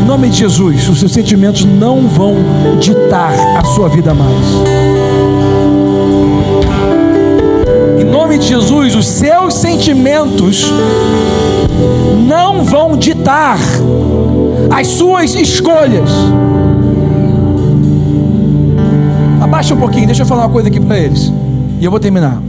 Em 0.00 0.04
nome 0.04 0.28
de 0.28 0.38
Jesus, 0.38 0.88
os 0.88 0.98
seus 0.98 1.12
sentimentos 1.12 1.64
não 1.64 2.08
vão 2.08 2.36
ditar 2.80 3.32
a 3.56 3.64
sua 3.64 3.88
vida 3.88 4.12
mais. 4.12 4.99
Nome 8.30 8.38
de 8.38 8.46
Jesus, 8.46 8.94
os 8.94 9.06
seus 9.08 9.54
sentimentos 9.54 10.64
não 12.28 12.62
vão 12.62 12.96
ditar 12.96 13.58
as 14.70 14.86
suas 14.86 15.34
escolhas. 15.34 16.08
Abaixa 19.40 19.74
um 19.74 19.78
pouquinho, 19.78 20.06
deixa 20.06 20.22
eu 20.22 20.26
falar 20.26 20.42
uma 20.42 20.52
coisa 20.52 20.68
aqui 20.68 20.78
para 20.78 20.96
eles. 20.96 21.32
E 21.80 21.84
eu 21.84 21.90
vou 21.90 21.98
terminar. 21.98 22.40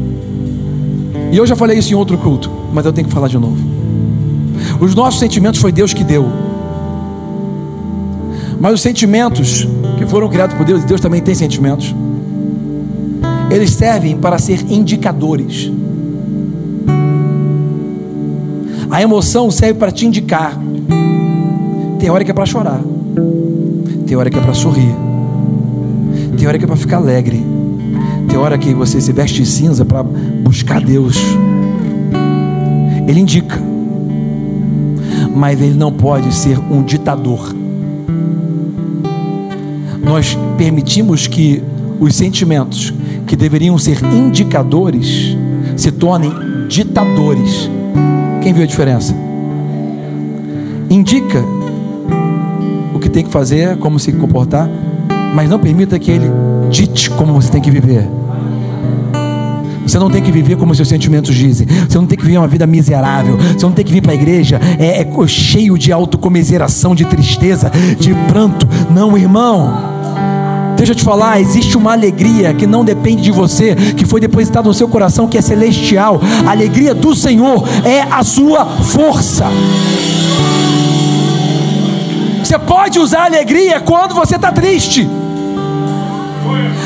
E 1.32 1.38
eu 1.38 1.48
já 1.48 1.56
falei 1.56 1.80
isso 1.80 1.92
em 1.92 1.96
outro 1.96 2.16
culto, 2.16 2.52
mas 2.72 2.86
eu 2.86 2.94
tenho 2.94 3.08
que 3.08 3.14
falar 3.14 3.28
de 3.28 3.40
novo. 3.40 3.58
Os 4.80 4.94
nossos 4.94 5.20
sentimentos 5.20 5.60
foi 5.60 5.72
Deus 5.72 5.96
que 5.96 6.04
deu. 6.04 6.28
Mas 8.60 8.76
os 8.76 8.82
sentimentos 8.82 9.68
que 9.98 10.06
foram 10.06 10.30
criados 10.30 10.56
por 10.56 10.64
Deus, 10.64 10.84
e 10.84 10.86
Deus 10.86 11.02
também 11.02 11.22
tem 11.22 11.34
sentimentos, 11.34 11.96
eles 13.52 13.72
servem 13.72 14.16
para 14.16 14.39
ser 14.39 14.62
indicadores. 14.72 15.70
A 18.89 19.02
emoção 19.02 19.52
serve 19.52 19.74
para 19.76 19.91
te 19.91 20.06
indicar. 20.06 20.58
Tem 21.99 22.10
hora 22.10 22.24
que 22.24 22.32
é 22.32 22.34
para 22.34 22.45
chorar, 22.45 22.82
tem 24.08 24.18
hora 24.18 24.30
que 24.30 24.39
é 24.39 24.41
para 24.41 24.54
sorrir, 24.54 24.95
tem 26.38 26.47
hora 26.47 26.58
que 26.58 26.64
é 26.64 26.68
para 26.68 26.76
ficar 26.76 26.97
alegre, 26.97 27.45
tem 28.28 28.39
hora 28.39 28.58
que 28.58 28.74
você 28.74 28.99
se 28.99 29.12
veste 29.12 29.45
cinza 29.45 29.86
para 29.86 30.02
buscar 30.02 30.82
Deus. 30.82 31.18
Ele 33.08 33.20
indica, 33.20 33.62
mas 35.36 35.62
ele 35.62 35.76
não 35.76 35.91
pode 35.91 36.34
ser 36.34 36.58
um 36.58 36.82
ditador. 36.82 37.54
Nós 40.04 40.36
permitimos 40.58 41.28
que 41.28 41.62
os 41.99 42.16
sentimentos 42.16 42.91
que 43.32 43.36
deveriam 43.38 43.78
ser 43.78 43.98
indicadores 44.04 45.38
se 45.78 45.90
tornem 45.90 46.34
ditadores. 46.68 47.72
Quem 48.42 48.52
viu 48.52 48.62
a 48.62 48.66
diferença? 48.66 49.16
Indica 50.90 51.42
o 52.94 53.00
que 53.00 53.08
tem 53.10 53.24
que 53.24 53.32
fazer, 53.32 53.78
como 53.78 53.98
se 53.98 54.12
comportar, 54.12 54.70
mas 55.34 55.50
não 55.50 55.58
permita 55.58 55.98
que 55.98 56.12
ele 56.12 56.30
dite 56.70 57.10
como 57.12 57.32
você 57.32 57.50
tem 57.50 57.62
que 57.62 57.72
viver. 57.72 58.06
Você 59.88 59.98
não 59.98 60.10
tem 60.10 60.22
que 60.22 60.30
viver 60.30 60.58
como 60.58 60.76
seus 60.76 60.90
sentimentos 60.90 61.34
dizem. 61.34 61.66
Você 61.88 61.98
não 61.98 62.06
tem 62.06 62.18
que 62.18 62.26
viver 62.26 62.38
uma 62.38 62.50
vida 62.50 62.68
miserável. 62.68 63.38
Você 63.38 63.66
não 63.66 63.72
tem 63.72 63.86
que 63.86 63.94
vir 63.94 64.02
para 64.02 64.12
a 64.12 64.16
igreja 64.16 64.60
é, 64.78 65.02
é 65.02 65.28
cheio 65.28 65.78
de 65.78 65.90
autocomiseração, 65.94 66.94
de 66.94 67.06
tristeza, 67.06 67.72
de 67.98 68.14
pranto. 68.28 68.68
Não, 68.94 69.18
irmão. 69.18 69.91
Deixa 70.82 70.94
eu 70.94 70.98
te 70.98 71.04
falar, 71.04 71.40
existe 71.40 71.78
uma 71.78 71.92
alegria 71.92 72.56
que 72.56 72.66
não 72.66 72.84
depende 72.84 73.22
de 73.22 73.32
você, 73.32 73.76
que 73.76 74.04
foi 74.04 74.20
depositada 74.20 74.68
no 74.68 74.74
seu 74.74 74.88
coração, 74.88 75.28
que 75.28 75.38
é 75.38 75.42
celestial. 75.42 76.20
A 76.44 76.50
alegria 76.50 76.96
do 76.96 77.16
Senhor 77.16 77.64
é 77.86 78.02
a 78.02 78.24
sua 78.24 78.66
força. 78.66 79.46
Você 82.44 82.58
pode 82.58 82.98
usar 82.98 83.26
alegria 83.26 83.80
quando 83.80 84.16
você 84.16 84.38
está 84.38 84.52
triste. 84.52 85.08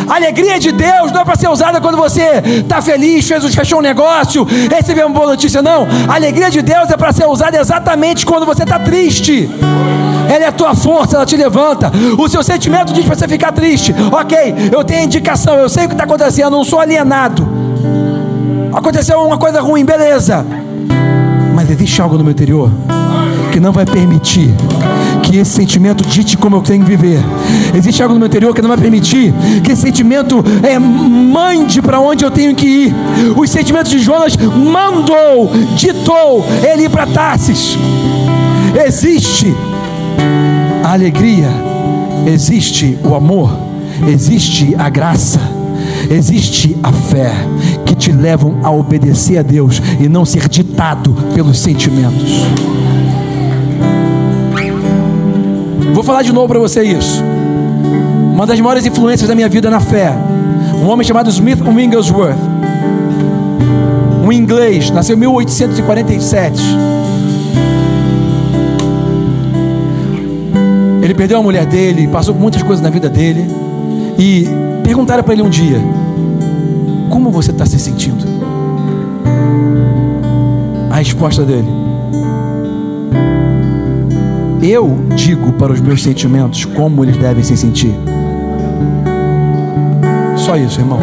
A 0.09 0.15
alegria 0.15 0.59
de 0.59 0.73
Deus 0.73 1.13
não 1.13 1.21
é 1.21 1.23
para 1.23 1.37
ser 1.37 1.47
usada 1.47 1.79
quando 1.79 1.95
você 1.95 2.43
está 2.63 2.81
feliz, 2.81 3.25
fez, 3.25 3.55
fechou 3.55 3.79
um 3.79 3.81
negócio, 3.81 4.45
recebeu 4.69 5.07
uma 5.07 5.15
boa 5.15 5.27
notícia, 5.27 5.61
não. 5.61 5.87
A 6.09 6.15
alegria 6.15 6.49
de 6.49 6.61
Deus 6.61 6.89
é 6.89 6.97
para 6.97 7.13
ser 7.13 7.27
usada 7.27 7.57
exatamente 7.57 8.25
quando 8.25 8.45
você 8.45 8.63
está 8.63 8.77
triste. 8.77 9.49
Ela 10.29 10.45
é 10.45 10.47
a 10.47 10.51
tua 10.51 10.75
força, 10.75 11.17
ela 11.17 11.25
te 11.25 11.35
levanta. 11.35 11.91
O 12.17 12.27
seu 12.27 12.43
sentimento 12.43 12.93
diz 12.93 13.05
para 13.05 13.15
você 13.15 13.27
ficar 13.27 13.51
triste. 13.51 13.93
Ok, 14.11 14.37
eu 14.71 14.83
tenho 14.83 15.03
indicação, 15.03 15.55
eu 15.55 15.69
sei 15.69 15.85
o 15.85 15.87
que 15.87 15.93
está 15.93 16.03
acontecendo, 16.03 16.51
não 16.51 16.63
sou 16.63 16.79
alienado. 16.79 17.47
Aconteceu 18.73 19.19
uma 19.21 19.37
coisa 19.37 19.61
ruim, 19.61 19.85
beleza. 19.85 20.45
Mas 21.53 21.69
existe 21.69 22.01
algo 22.01 22.17
no 22.17 22.23
meu 22.23 22.31
interior 22.31 22.69
que 23.51 23.59
não 23.59 23.71
vai 23.71 23.85
permitir 23.85 24.53
que 25.23 25.37
esse 25.37 25.51
sentimento 25.51 26.03
dite 26.03 26.37
como 26.37 26.57
eu 26.57 26.61
tenho 26.61 26.83
que 26.83 26.89
viver. 26.89 27.23
Existe 27.73 28.03
algo 28.03 28.13
no 28.13 28.19
meu 28.19 28.27
interior 28.27 28.53
que 28.53 28.61
não 28.61 28.67
vai 28.67 28.77
permitir 28.77 29.33
que 29.63 29.71
esse 29.71 29.81
sentimento 29.81 30.43
é, 30.61 30.77
mande 30.77 31.81
para 31.81 32.01
onde 32.01 32.25
eu 32.25 32.31
tenho 32.31 32.53
que 32.53 32.67
ir. 32.67 32.95
Os 33.35 33.49
sentimentos 33.49 33.89
de 33.89 33.99
Jonas 33.99 34.35
mandou, 34.35 35.49
ditou 35.75 36.45
ele 36.69 36.83
ir 36.83 36.89
para 36.89 37.07
Tarsis. 37.07 37.77
Existe 38.85 39.55
alegria, 40.95 41.49
existe 42.25 42.97
o 43.03 43.15
amor, 43.15 43.51
existe 44.07 44.73
a 44.77 44.89
graça, 44.89 45.39
existe 46.09 46.75
a 46.81 46.91
fé 46.91 47.31
que 47.85 47.93
te 47.95 48.11
levam 48.11 48.59
a 48.63 48.71
obedecer 48.71 49.37
a 49.37 49.41
Deus 49.41 49.81
e 49.99 50.07
não 50.07 50.25
ser 50.25 50.47
ditado 50.47 51.13
pelos 51.33 51.59
sentimentos. 51.59 52.45
Vou 55.93 56.03
falar 56.03 56.23
de 56.23 56.33
novo 56.33 56.47
para 56.47 56.59
você 56.59 56.83
isso. 56.83 57.23
Uma 58.33 58.45
das 58.45 58.59
maiores 58.59 58.85
influências 58.85 59.27
da 59.27 59.35
minha 59.35 59.47
vida 59.47 59.69
na 59.69 59.79
fé, 59.79 60.13
um 60.81 60.87
homem 60.87 61.05
chamado 61.05 61.29
Smith 61.29 61.61
Wigglesworth, 61.61 62.37
um 64.25 64.31
inglês, 64.31 64.89
nasceu 64.89 65.15
em 65.15 65.19
1847. 65.19 66.94
Ele 71.05 71.13
perdeu 71.13 71.37
a 71.37 71.43
mulher 71.43 71.67
dele, 71.67 72.07
passou 72.07 72.33
por 72.33 72.41
muitas 72.41 72.63
coisas 72.63 72.81
na 72.81 72.89
vida 72.89 73.07
dele. 73.07 73.45
E 74.17 74.47
perguntaram 74.83 75.23
para 75.23 75.33
ele 75.33 75.43
um 75.43 75.49
dia: 75.49 75.79
Como 77.11 77.29
você 77.29 77.51
está 77.51 77.63
se 77.63 77.77
sentindo? 77.77 78.25
A 80.89 80.95
resposta 80.95 81.43
dele: 81.43 81.69
Eu 84.63 84.97
digo 85.15 85.53
para 85.53 85.71
os 85.71 85.79
meus 85.79 86.01
sentimentos 86.01 86.65
como 86.65 87.05
eles 87.05 87.17
devem 87.17 87.43
se 87.43 87.55
sentir. 87.55 87.93
Só 90.35 90.57
isso, 90.57 90.81
irmão. 90.81 90.97